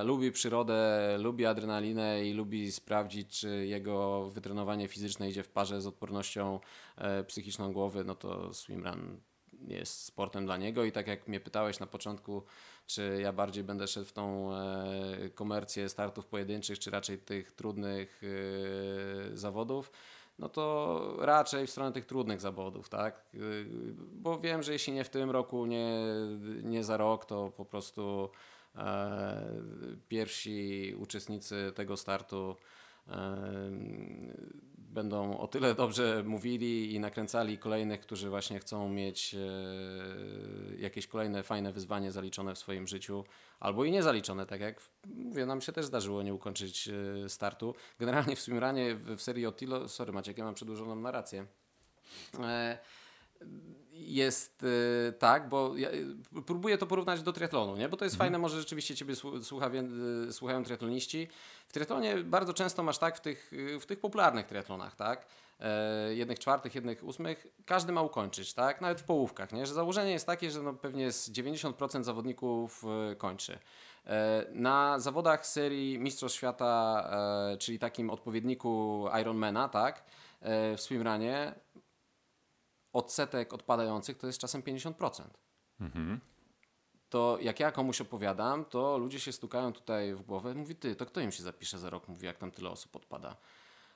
lubi 0.05 0.33
przyrodę, 0.33 1.17
lubi 1.19 1.47
adrenalinę 1.47 2.25
i 2.25 2.33
lubi 2.33 2.73
sprawdzić, 2.73 3.41
czy 3.41 3.67
jego 3.67 4.31
wytrenowanie 4.31 4.89
fizyczne 4.89 5.29
idzie 5.31 5.43
w 5.43 5.49
parze 5.49 5.81
z 5.81 5.87
odpornością 5.87 6.61
psychiczną 7.27 7.73
głowy, 7.73 8.05
no 8.05 8.15
to 8.15 8.55
swimrun 8.55 9.21
jest 9.67 10.05
sportem 10.05 10.47
dla 10.47 10.57
niego 10.57 10.85
i 10.85 10.93
tak 10.93 11.07
jak 11.07 11.29
mnie 11.29 11.41
pytałeś 11.41 11.81
na 11.81 11.87
początku, 11.87 12.43
czy 12.87 13.19
ja 13.23 13.33
bardziej 13.33 13.65
będę 13.65 13.87
szedł 13.87 14.07
w 14.07 14.13
tą 14.13 14.55
e, 14.55 15.31
komercję 15.35 15.89
startów 15.89 16.27
pojedynczych, 16.27 16.79
czy 16.79 16.91
raczej 16.91 17.19
tych 17.19 17.53
trudnych 17.53 18.23
e, 19.33 19.37
zawodów, 19.37 19.91
no 20.39 20.49
to 20.49 21.17
raczej 21.19 21.67
w 21.67 21.71
stronę 21.71 21.93
tych 21.93 22.07
trudnych 22.07 22.41
zawodów, 22.41 22.89
tak? 22.89 23.15
E, 23.35 23.39
bo 24.13 24.39
wiem, 24.39 24.63
że 24.63 24.73
jeśli 24.73 24.93
nie 24.93 25.05
w 25.05 25.11
tym 25.11 25.31
roku, 25.31 25.67
nie, 25.67 26.03
nie 26.63 26.85
za 26.85 26.97
rok, 26.97 27.25
to 27.25 27.53
po 27.57 27.65
prostu 27.65 28.31
pierwsi 30.09 30.95
uczestnicy 30.99 31.73
tego 31.75 31.97
startu 31.97 32.57
będą 34.99 35.39
o 35.39 35.49
tyle 35.49 35.75
dobrze 35.75 36.23
mówili 36.27 36.95
i 36.95 37.01
nakręcali 37.01 37.59
kolejnych, 37.59 38.01
którzy 38.01 38.31
właśnie 38.31 38.59
chcą 38.59 38.89
mieć 38.89 39.35
e, 39.35 39.39
jakieś 40.79 41.07
kolejne 41.07 41.43
fajne 41.43 41.73
wyzwanie 41.73 42.13
zaliczone 42.13 42.55
w 42.55 42.59
swoim 42.59 42.87
życiu, 42.87 43.25
albo 43.61 43.85
i 43.85 43.91
niezaliczone, 43.91 44.47
tak 44.47 44.61
jak 44.61 44.81
mówię, 45.07 45.47
nam 45.47 45.61
się 45.61 45.73
też 45.73 45.87
zdarzyło 45.87 46.23
nie 46.23 46.35
ukończyć 46.35 46.89
e, 47.25 47.29
startu. 47.29 47.75
Generalnie 47.99 48.37
w 48.37 48.41
swimranie 48.41 48.95
w 48.95 49.21
serii 49.21 49.47
Otilo, 49.47 49.89
sorry 49.89 50.13
Maciek, 50.13 50.39
ja 50.39 50.45
mam 50.45 50.55
przedłużoną 50.55 50.97
narrację, 50.97 51.47
e, 52.41 52.79
jest 53.93 54.63
y, 54.63 55.13
tak, 55.19 55.49
bo 55.49 55.77
ja 55.77 55.91
y, 55.91 56.07
próbuję 56.47 56.79
to 56.79 56.87
porównać 56.87 57.23
do 57.23 57.33
triatlonu, 57.33 57.77
nie? 57.77 57.89
bo 57.89 57.97
to 57.97 58.05
jest 58.05 58.15
mhm. 58.15 58.27
fajne, 58.27 58.39
może 58.39 58.59
rzeczywiście 58.59 58.95
Ciebie 58.97 59.15
słucha, 59.43 59.71
y, 60.29 60.33
słuchają 60.33 60.65
triatloniści. 60.65 61.29
W 61.69 61.73
triatlonie 61.73 62.17
bardzo 62.17 62.55
często 62.55 62.83
masz 62.83 62.99
tak 62.99 63.17
w 63.17 63.21
tych, 63.21 63.53
w 63.81 63.87
tych 63.87 64.01
popularnych 64.01 64.47
triatlonach, 64.47 64.97
tak? 64.97 65.27
E, 65.61 66.15
jednych 66.15 66.39
czwartych, 66.39 66.75
jednych 66.75 67.05
ósmych, 67.05 67.47
każdy 67.67 67.93
ma 67.93 68.03
ukończyć, 68.03 68.55
tak? 68.55 68.81
Nawet 68.81 69.01
w 69.01 69.05
połówkach, 69.05 69.53
nie? 69.53 69.67
Że 69.67 69.75
założenie 69.75 70.13
jest 70.13 70.27
takie, 70.27 70.51
że 70.51 70.63
no 70.63 70.75
pewnie 70.75 71.13
z 71.13 71.31
90% 71.31 72.05
zawodników 72.05 72.85
kończy. 73.19 73.59
E, 74.07 74.47
na 74.53 74.99
zawodach 74.99 75.47
serii 75.47 75.99
Mistrzostw 75.99 76.39
Świata, 76.39 77.05
e, 77.53 77.57
czyli 77.57 77.79
takim 77.79 78.11
odpowiedniku 78.11 79.05
Ironmana, 79.21 79.69
tak? 79.69 80.05
W 80.77 80.81
swimrunie 80.81 81.55
odsetek 82.99 83.53
odpadających 83.53 84.19
to 84.19 84.27
jest 84.27 84.39
czasem 84.39 84.63
50%. 84.63 85.23
Mhm. 85.81 86.21
To 87.09 87.39
jak 87.41 87.61
ja 87.61 87.73
komuś 87.73 88.01
opowiadam, 88.01 88.65
to 88.65 88.99
ludzie 88.99 89.21
się 89.21 89.33
stukają 89.33 89.73
tutaj 89.73 90.15
w 90.15 90.23
głowę. 90.23 90.55
Mówi, 90.55 90.75
ty, 90.75 90.97
to 90.97 91.07
kto 91.07 91.21
im 91.21 91.33
się 91.33 91.43
zapisze 91.43 91.79
za 91.79 91.91
rok? 91.91 92.09
Mówi, 92.09 92.27
jak 92.27 92.39
tam 92.39 92.51
tyle 92.51 92.71
osób 92.71 92.97
odpada. 92.97 93.37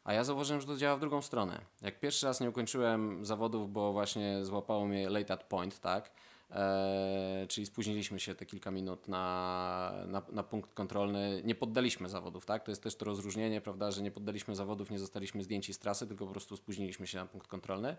A 0.05 0.13
ja 0.13 0.25
zauważyłem, 0.25 0.61
że 0.61 0.67
to 0.67 0.77
działa 0.77 0.97
w 0.97 1.01
drugą 1.01 1.23
stronę. 1.23 1.61
Jak 1.83 2.01
pierwszy 2.01 2.27
raz 2.27 2.41
nie 2.41 2.49
ukończyłem 2.49 3.25
zawodów, 3.25 3.73
bo 3.73 3.93
właśnie 3.93 4.45
złapało 4.45 4.87
mnie 4.87 5.11
late 5.11 5.35
at 5.35 5.45
point, 5.45 5.81
tak? 5.81 6.11
Eee, 6.51 7.49
czyli 7.49 7.67
spóźniliśmy 7.67 8.21
się 8.21 8.35
te 8.35 8.47
kilka 8.47 8.71
minut 8.71 9.09
na, 9.09 9.93
na, 10.07 10.23
na, 10.33 10.43
punkt 10.43 10.75
kontrolny. 10.75 11.43
Nie 11.45 11.55
poddaliśmy 11.55 12.09
zawodów, 12.09 12.47
tak? 12.47 12.65
To 12.65 12.71
jest 12.71 12.83
też 12.83 12.97
to 12.97 13.05
rozróżnienie, 13.05 13.61
prawda, 13.61 13.91
że 13.91 14.03
nie 14.03 14.11
poddaliśmy 14.11 14.57
zawodów, 14.57 14.91
nie 14.91 14.99
zostaliśmy 14.99 15.43
zdjęci 15.43 15.75
z 15.75 15.79
trasy, 15.79 16.07
tylko 16.07 16.27
po 16.27 16.33
prostu 16.33 16.57
spóźniliśmy 16.57 17.07
się 17.07 17.19
na 17.19 17.27
punkt 17.27 17.49
kontrolny. 17.49 17.97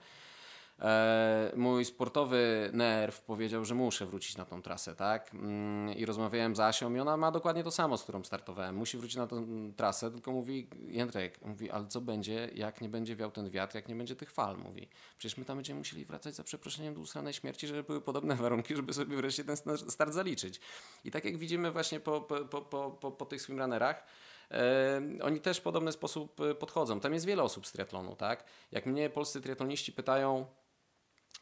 E, 0.80 1.52
mój 1.56 1.86
sportowy 1.86 2.70
nerw 2.74 3.22
powiedział, 3.22 3.66
że 3.66 3.76
muszę 3.76 4.06
wrócić 4.06 4.38
na 4.38 4.46
tą 4.46 4.62
trasę, 4.62 4.96
tak? 4.96 5.34
Mm, 5.34 5.96
I 5.96 6.06
rozmawiałem 6.06 6.56
z 6.56 6.60
Asią 6.60 6.96
i 6.96 7.00
ona 7.00 7.18
ma 7.18 7.32
dokładnie 7.32 7.64
to 7.64 7.72
samo, 7.72 7.98
z 7.98 8.04
którą 8.04 8.24
startowałem. 8.24 8.76
Musi 8.76 8.98
wrócić 8.98 9.18
na 9.18 9.28
tą 9.28 9.48
trasę, 9.78 10.12
tylko 10.12 10.32
mówi, 10.32 10.70
Jędrek, 10.88 11.42
mówi, 11.42 11.72
ale 11.72 11.88
co 11.88 12.02
będzie, 12.02 12.50
jak 12.54 12.82
nie 12.82 12.90
będzie 12.90 13.16
wiał 13.16 13.32
ten 13.32 13.50
wiatr, 13.50 13.76
jak 13.76 13.88
nie 13.88 13.96
będzie 13.96 14.16
tych 14.16 14.32
fal, 14.32 14.58
mówi. 14.58 14.90
Przecież 15.18 15.38
my 15.38 15.46
tam 15.46 15.58
będziemy 15.58 15.78
musieli 15.78 16.06
wracać 16.06 16.36
za 16.36 16.44
przeproszeniem 16.44 16.94
do 16.94 17.02
usranej 17.02 17.34
śmierci, 17.34 17.68
żeby 17.68 17.84
były 17.84 18.02
podobne 18.02 18.36
warunki, 18.36 18.76
żeby 18.76 18.94
sobie 18.94 19.18
wreszcie 19.18 19.44
ten 19.44 19.58
start 19.90 20.14
zaliczyć. 20.14 20.60
I 21.04 21.12
tak 21.12 21.26
jak 21.26 21.38
widzimy 21.38 21.72
właśnie 21.72 22.00
po, 22.00 22.22
po, 22.22 22.62
po, 22.62 22.92
po, 22.92 23.12
po 23.12 23.26
tych 23.26 23.42
swimrunnerach, 23.42 24.04
e, 24.52 25.02
oni 25.22 25.42
też 25.42 25.58
w 25.58 25.62
podobny 25.62 25.92
sposób 25.92 26.38
podchodzą. 26.60 27.00
Tam 27.00 27.14
jest 27.14 27.26
wiele 27.26 27.44
osób 27.44 27.68
z 27.68 27.72
triatlonu, 27.72 28.16
tak? 28.16 28.44
Jak 28.72 28.86
mnie 28.86 29.10
polscy 29.10 29.42
triatloniści 29.42 29.92
pytają, 29.92 30.46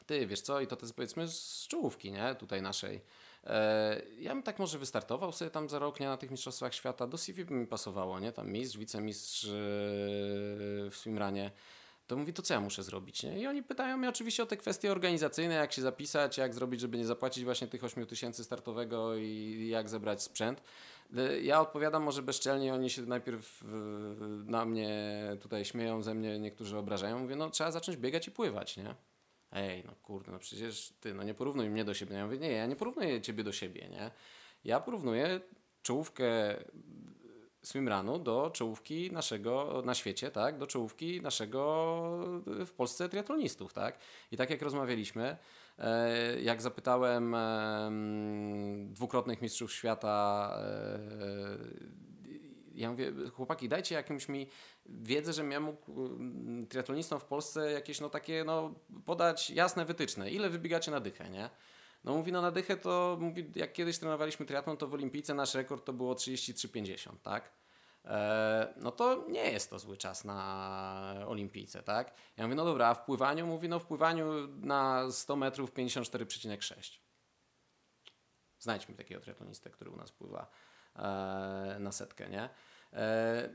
ty, 0.05 0.27
wiesz 0.27 0.41
co, 0.41 0.61
i 0.61 0.67
to, 0.67 0.77
jest 0.81 0.95
powiedzmy 0.95 1.27
z 1.27 1.67
czołówki, 1.67 2.11
nie, 2.11 2.35
tutaj 2.35 2.61
naszej. 2.61 3.01
E, 3.43 4.01
ja 4.19 4.33
bym 4.33 4.43
tak 4.43 4.59
może 4.59 4.79
wystartował 4.79 5.31
sobie 5.31 5.51
tam 5.51 5.69
za 5.69 5.79
rok, 5.79 5.99
nie, 5.99 6.07
na 6.07 6.17
tych 6.17 6.31
mistrzostwach 6.31 6.73
świata, 6.73 7.07
do 7.07 7.17
CV 7.17 7.45
by 7.45 7.53
mi 7.53 7.67
pasowało, 7.67 8.19
nie, 8.19 8.31
tam 8.31 8.51
mistrz, 8.51 8.77
wicemistrz 8.77 9.45
e, 9.45 9.49
w 10.89 10.93
swimranie. 10.93 11.51
To 12.07 12.17
mówi, 12.17 12.33
to 12.33 12.41
co 12.41 12.53
ja 12.53 12.61
muszę 12.61 12.83
zrobić, 12.83 13.23
nie? 13.23 13.39
I 13.39 13.47
oni 13.47 13.63
pytają 13.63 13.97
mnie 13.97 14.09
oczywiście 14.09 14.43
o 14.43 14.45
te 14.45 14.57
kwestie 14.57 14.91
organizacyjne, 14.91 15.55
jak 15.55 15.73
się 15.73 15.81
zapisać, 15.81 16.37
jak 16.37 16.53
zrobić, 16.53 16.81
żeby 16.81 16.97
nie 16.97 17.05
zapłacić 17.05 17.43
właśnie 17.43 17.67
tych 17.67 17.83
8 17.83 18.05
tysięcy 18.05 18.43
startowego 18.43 19.15
i 19.15 19.67
jak 19.69 19.89
zebrać 19.89 20.23
sprzęt. 20.23 20.61
E, 21.17 21.41
ja 21.41 21.61
odpowiadam 21.61 22.03
może 22.03 22.21
bezczelnie, 22.21 22.73
oni 22.73 22.89
się 22.89 23.01
najpierw 23.01 23.63
na 24.45 24.65
mnie 24.65 25.21
tutaj 25.41 25.65
śmieją, 25.65 26.01
ze 26.01 26.13
mnie 26.13 26.39
niektórzy 26.39 26.77
obrażają. 26.77 27.19
Mówię, 27.19 27.35
no 27.35 27.49
trzeba 27.49 27.71
zacząć 27.71 27.97
biegać 27.97 28.27
i 28.27 28.31
pływać, 28.31 28.77
nie? 28.77 28.95
Ej, 29.51 29.83
no 29.85 29.95
kurde, 30.03 30.31
no 30.31 30.39
przecież 30.39 30.93
ty, 30.99 31.13
no 31.13 31.23
nie 31.23 31.33
porównuj 31.33 31.69
mnie 31.69 31.85
do 31.85 31.93
siebie. 31.93 32.15
Ja 32.15 32.25
mówię, 32.25 32.37
nie, 32.37 32.51
ja 32.51 32.65
nie 32.65 32.75
porównuję 32.75 33.21
ciebie 33.21 33.43
do 33.43 33.51
siebie, 33.51 33.89
nie? 33.89 34.11
Ja 34.63 34.79
porównuję 34.79 35.39
czołówkę 35.81 36.55
swimrunu 37.63 38.19
do 38.19 38.51
czołówki 38.53 39.11
naszego 39.11 39.81
na 39.85 39.93
świecie, 39.93 40.31
tak? 40.31 40.57
Do 40.57 40.67
czołówki 40.67 41.21
naszego 41.21 41.63
w 42.65 42.73
Polsce 42.73 43.09
triatlonistów, 43.09 43.73
tak? 43.73 43.99
I 44.31 44.37
tak 44.37 44.49
jak 44.49 44.61
rozmawialiśmy, 44.61 45.37
e, 45.79 46.41
jak 46.41 46.61
zapytałem 46.61 47.35
dwukrotnych 48.93 49.41
mistrzów 49.41 49.73
świata 49.73 50.51
e, 50.57 50.99
ja 52.75 52.91
mówię, 52.91 53.13
chłopaki, 53.33 53.69
dajcie 53.69 53.95
jakimś 53.95 54.29
mi 54.29 54.47
wiedzę, 54.85 55.33
że 55.33 55.45
ja 55.45 55.59
mógł 55.59 56.05
mm, 56.05 56.67
triatlonistom 56.67 57.19
w 57.19 57.25
Polsce 57.25 57.71
jakieś 57.71 57.99
no 57.99 58.09
takie 58.09 58.43
no 58.43 58.75
podać 59.05 59.49
jasne 59.49 59.85
wytyczne. 59.85 60.31
Ile 60.31 60.49
wybiegacie 60.49 60.91
na 60.91 60.99
dychę, 60.99 61.29
nie? 61.29 61.49
No 62.03 62.17
mówi, 62.17 62.31
no 62.31 62.41
na 62.41 62.51
dychę 62.51 62.77
to, 62.77 63.17
mówi, 63.19 63.51
jak 63.55 63.73
kiedyś 63.73 63.99
trenowaliśmy 63.99 64.45
triatlon, 64.45 64.77
to 64.77 64.87
w 64.87 64.93
olimpijce 64.93 65.33
nasz 65.33 65.55
rekord 65.55 65.85
to 65.85 65.93
było 65.93 66.13
33,50, 66.13 67.11
tak? 67.23 67.51
E, 68.05 68.73
no 68.77 68.91
to 68.91 69.25
nie 69.29 69.51
jest 69.51 69.69
to 69.69 69.79
zły 69.79 69.97
czas 69.97 70.25
na 70.25 71.25
olimpijce, 71.27 71.83
tak? 71.83 72.13
Ja 72.37 72.43
mówię, 72.43 72.55
no 72.55 72.65
dobra, 72.65 72.87
a 72.87 72.93
w 72.93 73.05
pływaniu? 73.05 73.47
Mówi, 73.47 73.69
no 73.69 73.79
w 73.79 73.85
pływaniu 73.85 74.47
na 74.47 75.11
100 75.11 75.35
metrów 75.35 75.73
54,6. 75.73 76.99
Znajdź 78.59 78.89
mi 78.89 78.95
takiego 78.95 79.21
triatlonistę, 79.21 79.69
który 79.69 79.91
u 79.91 79.95
nas 79.95 80.11
pływa 80.11 80.51
na 81.79 81.91
setkę, 81.91 82.29
nie? 82.29 82.49
E, 82.93 83.49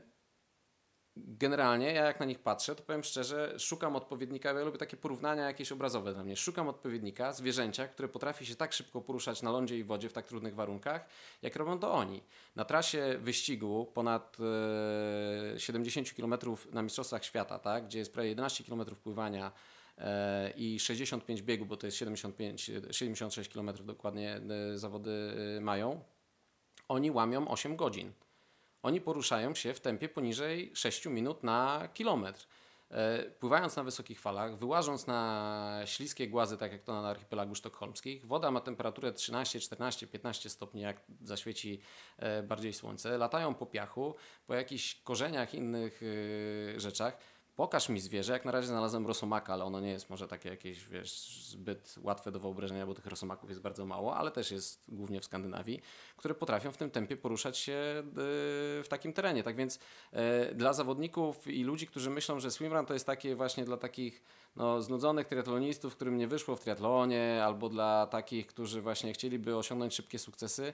generalnie 1.17 1.93
ja 1.93 2.05
jak 2.05 2.19
na 2.19 2.25
nich 2.25 2.39
patrzę, 2.39 2.75
to 2.75 2.83
powiem 2.83 3.03
szczerze, 3.03 3.59
szukam 3.59 3.95
odpowiednika, 3.95 4.53
ja 4.53 4.65
lubię 4.65 4.77
takie 4.77 4.97
porównania 4.97 5.43
jakieś 5.43 5.71
obrazowe 5.71 6.13
dla 6.13 6.23
mnie. 6.23 6.35
Szukam 6.35 6.67
odpowiednika, 6.67 7.33
zwierzęcia, 7.33 7.87
które 7.87 8.07
potrafi 8.07 8.45
się 8.45 8.55
tak 8.55 8.73
szybko 8.73 9.01
poruszać 9.01 9.41
na 9.41 9.51
lądzie 9.51 9.77
i 9.77 9.83
wodzie 9.83 10.09
w 10.09 10.13
tak 10.13 10.27
trudnych 10.27 10.55
warunkach, 10.55 11.07
jak 11.41 11.55
robią 11.55 11.79
to 11.79 11.93
oni. 11.93 12.23
Na 12.55 12.65
trasie 12.65 13.17
wyścigu 13.21 13.91
ponad 13.93 14.37
e, 15.55 15.59
70 15.59 16.13
km 16.13 16.35
na 16.71 16.81
Mistrzostwach 16.81 17.25
Świata, 17.25 17.59
tak, 17.59 17.85
gdzie 17.85 17.99
jest 17.99 18.13
prawie 18.13 18.29
11 18.29 18.63
km 18.63 18.85
pływania 19.03 19.51
e, 19.97 20.51
i 20.55 20.79
65 20.79 21.41
biegu, 21.41 21.65
bo 21.65 21.77
to 21.77 21.87
jest 21.87 21.97
75, 21.97 22.71
76 22.91 23.53
km 23.53 23.69
dokładnie 23.85 24.41
e, 24.73 24.77
zawody 24.77 25.11
e, 25.57 25.61
mają, 25.61 26.03
oni 26.87 27.11
łamią 27.11 27.47
8 27.47 27.75
godzin 27.75 28.13
oni 28.87 29.01
poruszają 29.01 29.55
się 29.55 29.73
w 29.73 29.79
tempie 29.79 30.09
poniżej 30.09 30.71
6 30.73 31.05
minut 31.05 31.43
na 31.43 31.89
kilometr. 31.93 32.47
E, 32.89 33.23
pływając 33.23 33.75
na 33.75 33.83
wysokich 33.83 34.19
falach, 34.19 34.57
wyłażąc 34.57 35.07
na 35.07 35.81
śliskie 35.85 36.27
głazy, 36.27 36.57
tak 36.57 36.71
jak 36.71 36.83
to 36.83 37.01
na 37.01 37.09
archipelagu 37.09 37.55
sztokholmskich, 37.55 38.25
woda 38.25 38.51
ma 38.51 38.61
temperaturę 38.61 39.13
13, 39.13 39.59
14, 39.59 40.07
15 40.07 40.49
stopni, 40.49 40.81
jak 40.81 41.01
zaświeci 41.21 41.81
e, 42.17 42.43
bardziej 42.43 42.73
słońce, 42.73 43.17
latają 43.17 43.53
po 43.53 43.65
piachu, 43.65 44.15
po 44.45 44.53
jakichś 44.53 44.95
korzeniach, 44.95 45.53
innych 45.53 46.01
e, 46.03 46.79
rzeczach. 46.79 47.17
Pokaż 47.57 47.89
mi 47.89 47.99
zwierzę, 47.99 48.33
jak 48.33 48.45
na 48.45 48.51
razie 48.51 48.67
znalazłem 48.67 49.07
rosomaka, 49.07 49.53
ale 49.53 49.63
ono 49.63 49.79
nie 49.79 49.89
jest 49.89 50.09
może 50.09 50.27
takie 50.27 50.49
jakieś, 50.49 50.87
wiesz, 50.87 51.41
zbyt 51.49 51.95
łatwe 52.01 52.31
do 52.31 52.39
wyobrażenia, 52.39 52.85
bo 52.85 52.93
tych 52.93 53.05
rosomaków 53.05 53.49
jest 53.49 53.61
bardzo 53.61 53.85
mało, 53.85 54.15
ale 54.15 54.31
też 54.31 54.51
jest 54.51 54.83
głównie 54.87 55.21
w 55.21 55.25
Skandynawii, 55.25 55.81
które 56.17 56.33
potrafią 56.35 56.71
w 56.71 56.77
tym 56.77 56.91
tempie 56.91 57.17
poruszać 57.17 57.57
się 57.57 57.73
e, 57.73 58.03
w 58.83 58.85
takim 58.89 59.13
terenie. 59.13 59.43
Tak 59.43 59.55
więc 59.55 59.79
e, 60.11 60.55
dla 60.55 60.73
zawodników 60.73 61.47
i 61.47 61.63
ludzi, 61.63 61.87
którzy 61.87 62.09
myślą, 62.09 62.39
że 62.39 62.51
swimrun 62.51 62.85
to 62.85 62.93
jest 62.93 63.05
takie 63.05 63.35
właśnie 63.35 63.65
dla 63.65 63.77
takich 63.77 64.23
no, 64.55 64.81
znudzonych 64.81 65.27
triatlonistów, 65.27 65.95
którym 65.95 66.17
nie 66.17 66.27
wyszło 66.27 66.55
w 66.55 66.59
triatlonie, 66.59 67.41
albo 67.45 67.69
dla 67.69 68.07
takich, 68.07 68.47
którzy 68.47 68.81
właśnie 68.81 69.13
chcieliby 69.13 69.57
osiągnąć 69.57 69.95
szybkie 69.95 70.19
sukcesy, 70.19 70.73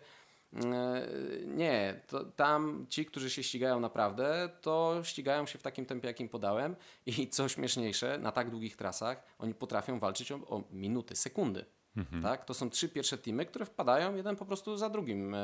nie, 1.46 2.02
to 2.08 2.26
tam 2.26 2.86
ci, 2.90 3.06
którzy 3.06 3.30
się 3.30 3.44
ścigają 3.44 3.80
naprawdę, 3.80 4.50
to 4.62 5.02
ścigają 5.04 5.46
się 5.46 5.60
w 5.60 5.62
takim 5.62 5.86
tempie, 5.86 6.08
jakim 6.08 6.30
podałem 6.30 6.76
i 7.06 7.28
co 7.28 7.50
śmieszniejsze, 7.50 8.18
na 8.18 8.32
tak 8.32 8.50
długich 8.50 8.76
trasach 8.76 9.24
oni 9.40 9.54
potrafią 9.54 10.00
walczyć 10.00 10.32
o, 10.32 10.36
o 10.36 10.64
minuty, 10.72 11.16
sekundy. 11.16 11.66
Mhm. 11.98 12.24
Tak? 12.24 12.46
To 12.46 12.54
są 12.54 12.70
trzy 12.70 12.90
pierwsze 12.90 13.18
teamy, 13.18 13.46
które 13.46 13.66
wpadają 13.66 14.16
jeden 14.16 14.36
po 14.36 14.46
prostu 14.46 14.78
za 14.78 14.90
drugim 14.90 15.36
e, 15.36 15.40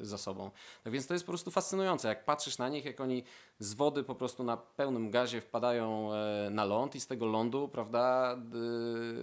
za 0.00 0.18
sobą. 0.18 0.50
Tak 0.84 0.92
więc 0.92 1.06
to 1.06 1.14
jest 1.14 1.26
po 1.26 1.32
prostu 1.32 1.50
fascynujące. 1.50 2.08
Jak 2.08 2.24
patrzysz 2.24 2.58
na 2.58 2.68
nich, 2.68 2.84
jak 2.84 3.00
oni 3.00 3.24
z 3.58 3.74
wody 3.74 4.04
po 4.04 4.14
prostu 4.14 4.44
na 4.44 4.56
pełnym 4.56 5.10
gazie 5.10 5.40
wpadają 5.40 6.12
e, 6.12 6.50
na 6.50 6.64
ląd 6.64 6.94
i 6.94 7.00
z 7.00 7.06
tego 7.06 7.26
lądu, 7.26 7.68
prawda, 7.68 8.36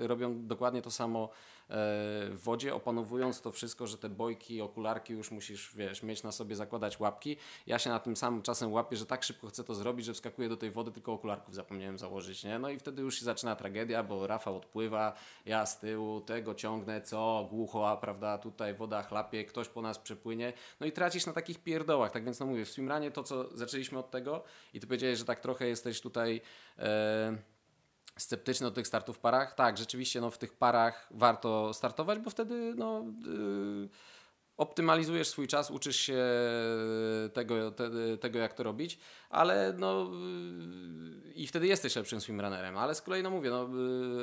e, 0.03 0.07
robią 0.07 0.47
dokładnie 0.47 0.81
to 0.81 0.91
samo 0.91 1.29
w 1.69 2.39
wodzie, 2.43 2.75
opanowując 2.75 3.41
to 3.41 3.51
wszystko, 3.51 3.87
że 3.87 3.97
te 3.97 4.09
bojki, 4.09 4.61
okularki 4.61 5.13
już 5.13 5.31
musisz, 5.31 5.75
wiesz, 5.75 6.03
mieć 6.03 6.23
na 6.23 6.31
sobie, 6.31 6.55
zakładać 6.55 6.99
łapki. 6.99 7.37
Ja 7.67 7.79
się 7.79 7.89
na 7.89 7.99
tym 7.99 8.15
samym 8.15 8.41
czasem 8.41 8.73
łapię, 8.73 8.97
że 8.97 9.05
tak 9.05 9.23
szybko 9.23 9.47
chcę 9.47 9.63
to 9.63 9.75
zrobić, 9.75 10.05
że 10.05 10.13
wskakuję 10.13 10.49
do 10.49 10.57
tej 10.57 10.71
wody, 10.71 10.91
tylko 10.91 11.13
okularków 11.13 11.55
zapomniałem 11.55 11.97
założyć, 11.97 12.43
nie? 12.43 12.59
No 12.59 12.69
i 12.69 12.79
wtedy 12.79 13.01
już 13.01 13.19
się 13.19 13.25
zaczyna 13.25 13.55
tragedia, 13.55 14.03
bo 14.03 14.27
Rafał 14.27 14.57
odpływa, 14.57 15.13
ja 15.45 15.65
z 15.65 15.79
tyłu, 15.79 16.21
tego 16.21 16.55
ciągnę, 16.55 17.01
co, 17.01 17.47
głucho, 17.49 17.89
a 17.89 17.97
prawda, 17.97 18.37
tutaj 18.37 18.73
woda 18.73 19.03
chlapie, 19.03 19.45
ktoś 19.45 19.67
po 19.67 19.81
nas 19.81 19.99
przepłynie, 19.99 20.53
no 20.79 20.87
i 20.87 20.91
tracisz 20.91 21.25
na 21.25 21.33
takich 21.33 21.63
pierdołach, 21.63 22.11
tak 22.11 22.25
więc 22.25 22.39
no 22.39 22.45
mówię, 22.45 22.65
w 22.65 22.69
swimranie 22.69 23.11
to, 23.11 23.23
co 23.23 23.57
zaczęliśmy 23.57 23.99
od 23.99 24.11
tego 24.11 24.43
i 24.73 24.79
ty 24.79 24.87
powiedziałeś, 24.87 25.19
że 25.19 25.25
tak 25.25 25.39
trochę 25.39 25.67
jesteś 25.67 26.01
tutaj... 26.01 26.41
E, 26.77 27.58
sceptyczny 28.21 28.67
do 28.67 28.71
tych 28.71 28.87
startów 28.87 29.17
w 29.17 29.19
parach. 29.19 29.55
Tak, 29.55 29.77
rzeczywiście 29.77 30.21
no, 30.21 30.31
w 30.31 30.37
tych 30.37 30.53
parach 30.53 31.07
warto 31.11 31.73
startować, 31.73 32.19
bo 32.19 32.29
wtedy 32.29 32.73
no, 32.77 33.05
yy, 33.25 33.89
optymalizujesz 34.59 35.27
swój 35.27 35.47
czas, 35.47 35.71
uczysz 35.71 35.95
się 35.95 36.23
tego, 37.33 37.71
te, 37.71 37.89
tego 38.19 38.39
jak 38.39 38.53
to 38.53 38.63
robić, 38.63 38.99
ale 39.29 39.73
no 39.77 40.09
yy, 41.23 41.33
i 41.33 41.47
wtedy 41.47 41.67
jesteś 41.67 41.95
lepszym 41.95 42.21
swimrunnerem. 42.21 42.77
Ale 42.77 42.95
z 42.95 43.01
kolei, 43.01 43.23
no 43.23 43.29
mówię, 43.29 43.49
no, 43.49 43.69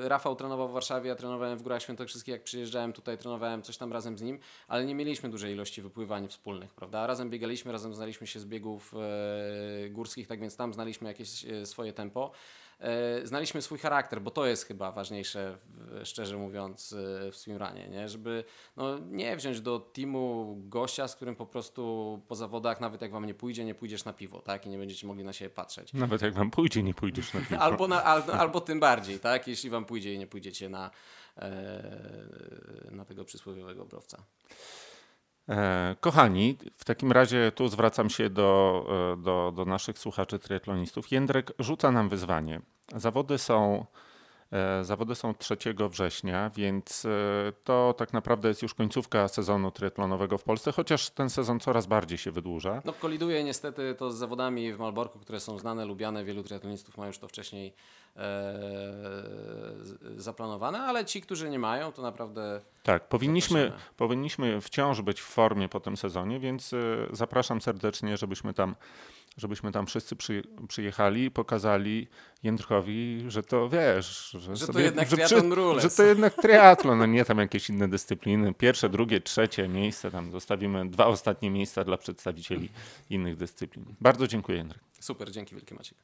yy, 0.01 0.09
Rafał 0.09 0.36
trenował 0.36 0.68
w 0.68 0.72
Warszawie, 0.72 1.09
ja 1.09 1.14
trenowałem 1.14 1.59
w 1.59 1.62
Górach 1.62 1.82
Świętokrzyskich, 1.82 2.32
jak 2.32 2.42
przyjeżdżałem 2.42 2.92
tutaj, 2.92 3.18
trenowałem 3.18 3.62
coś 3.62 3.76
tam 3.76 3.92
razem 3.92 4.18
z 4.18 4.22
nim, 4.22 4.38
ale 4.68 4.84
nie 4.84 4.94
mieliśmy 4.94 5.28
dużej 5.30 5.53
ilości 5.53 5.82
wypływań 5.82 6.28
wspólnych, 6.28 6.74
prawda? 6.74 7.07
Razem 7.07 7.30
biegaliśmy, 7.30 7.72
razem 7.72 7.94
znaliśmy 7.94 8.26
się 8.26 8.40
z 8.40 8.44
biegów 8.44 8.94
e, 8.94 9.90
górskich, 9.90 10.26
tak 10.26 10.40
więc 10.40 10.57
tam 10.57 10.74
znaliśmy 10.74 11.09
jakieś 11.09 11.44
e, 11.44 11.66
swoje 11.66 11.92
tempo. 11.92 12.32
E, 12.80 13.26
znaliśmy 13.26 13.62
swój 13.62 13.78
charakter, 13.78 14.22
bo 14.22 14.30
to 14.30 14.46
jest 14.46 14.64
chyba 14.64 14.92
ważniejsze, 14.92 15.58
szczerze 16.04 16.36
mówiąc, 16.36 16.92
e, 16.92 17.32
w 17.32 17.36
swimranie, 17.36 17.88
nie? 17.88 18.08
Żeby 18.08 18.44
no, 18.76 18.98
nie 18.98 19.36
wziąć 19.36 19.60
do 19.60 19.80
teamu 19.80 20.56
gościa, 20.68 21.08
z 21.08 21.16
którym 21.16 21.36
po 21.36 21.46
prostu 21.46 22.22
po 22.28 22.34
zawodach, 22.34 22.80
nawet 22.80 23.02
jak 23.02 23.10
wam 23.12 23.26
nie 23.26 23.34
pójdzie, 23.34 23.64
nie 23.64 23.74
pójdziesz 23.74 24.04
na 24.04 24.12
piwo, 24.12 24.40
tak? 24.40 24.66
I 24.66 24.68
nie 24.68 24.78
będziecie 24.78 25.06
mogli 25.06 25.24
na 25.24 25.32
siebie 25.32 25.50
patrzeć. 25.50 25.92
Nawet 25.92 26.22
jak 26.22 26.34
wam 26.34 26.50
pójdzie, 26.50 26.82
nie 26.82 26.94
pójdziesz 26.94 27.34
na 27.34 27.40
piwo. 27.40 27.62
albo, 27.66 27.88
na, 27.88 28.04
albo, 28.04 28.32
albo 28.32 28.60
tym 28.60 28.80
bardziej, 28.80 29.20
tak? 29.20 29.48
Jeśli 29.48 29.70
wam 29.70 29.84
pójdzie 29.84 30.14
i 30.14 30.18
nie 30.18 30.26
pójdziecie 30.26 30.68
na, 30.68 30.90
e, 31.36 32.90
na 32.90 33.04
tego 33.04 33.24
przysłowiowego 33.24 33.84
browca. 33.84 34.22
E, 35.49 35.97
kochani, 36.01 36.59
w 36.76 36.84
takim 36.84 37.12
razie 37.12 37.53
tu 37.53 37.68
zwracam 37.68 38.11
się 38.11 38.30
do, 38.30 38.86
e, 39.12 39.22
do, 39.22 39.53
do 39.57 39.64
naszych 39.64 39.99
słuchaczy 39.99 40.38
triatlonistów. 40.38 41.12
Jędrek 41.12 41.53
rzuca 41.59 41.92
nam 41.92 42.09
wyzwanie. 42.09 42.61
Zawody 42.97 43.38
są, 43.38 43.86
zawody 44.82 45.14
są 45.14 45.34
3 45.34 45.57
września, 45.90 46.51
więc 46.57 47.07
to 47.64 47.94
tak 47.99 48.12
naprawdę 48.12 48.49
jest 48.49 48.62
już 48.62 48.74
końcówka 48.74 49.28
sezonu 49.28 49.70
triatlonowego 49.70 50.38
w 50.38 50.44
Polsce, 50.44 50.72
chociaż 50.72 51.11
ten 51.11 51.30
sezon 51.30 51.61
coraz 51.61 51.86
bardziej 51.86 52.18
się 52.18 52.30
wydłuża. 52.30 52.82
No 52.84 52.92
koliduje 52.92 53.44
niestety 53.44 53.94
to 53.99 54.11
z 54.11 54.16
zawodami 54.16 54.72
w 54.72 54.78
Malborku, 54.78 55.18
które 55.18 55.40
są 55.40 55.59
znane, 55.59 55.84
lubiane. 55.84 56.24
Wielu 56.24 56.42
triatlonistów 56.42 56.99
ma 56.99 57.07
już 57.07 57.18
to 57.18 57.28
wcześniej 57.28 57.74
E, 58.16 58.55
zaplanowane, 60.16 60.78
ale 60.78 61.05
ci, 61.05 61.20
którzy 61.20 61.51
nie 61.51 61.59
mają, 61.59 61.92
to 61.92 62.03
naprawdę. 62.03 62.61
Tak, 62.82 63.09
powinniśmy, 63.09 63.72
powinniśmy 63.97 64.61
wciąż 64.61 65.01
być 65.01 65.20
w 65.20 65.24
formie 65.24 65.68
po 65.68 65.80
tym 65.80 65.97
sezonie, 65.97 66.40
więc 66.40 66.72
e, 66.72 66.76
zapraszam 67.11 67.61
serdecznie, 67.61 68.16
żebyśmy 68.16 68.55
tam, 68.55 68.76
żebyśmy 69.37 69.72
tam 69.72 69.87
wszyscy 69.87 70.16
przy, 70.16 70.43
przyjechali 70.68 71.24
i 71.24 71.30
pokazali 71.30 72.09
Jędrkowi, 72.43 73.24
że 73.28 73.43
to 73.43 73.68
wiesz, 73.68 74.30
że, 74.30 74.57
że 74.57 74.66
sobie, 74.66 74.72
to 74.72 74.80
jednak 74.80 75.09
że, 75.09 75.16
triatlon 75.16 75.80
że 75.80 75.91
to 75.91 76.03
jednak 76.03 76.34
triatlon, 76.34 77.03
a 77.03 77.07
nie 77.07 77.24
tam 77.24 77.39
jakieś 77.39 77.70
inne 77.70 77.89
dyscypliny. 77.89 78.55
Pierwsze, 78.55 78.89
drugie, 78.89 79.20
trzecie 79.20 79.68
miejsce, 79.68 80.11
tam 80.11 80.32
zostawimy 80.32 80.91
dwa 80.91 81.07
ostatnie 81.07 81.51
miejsca 81.51 81.84
dla 81.84 81.97
przedstawicieli 81.97 82.68
innych 83.11 83.37
dyscyplin. 83.37 83.84
Bardzo 84.01 84.26
dziękuję, 84.26 84.59
Jędrek. 84.59 84.82
Super, 85.01 85.30
dzięki 85.30 85.55
wielkie 85.55 85.74
Maciek. 85.74 85.99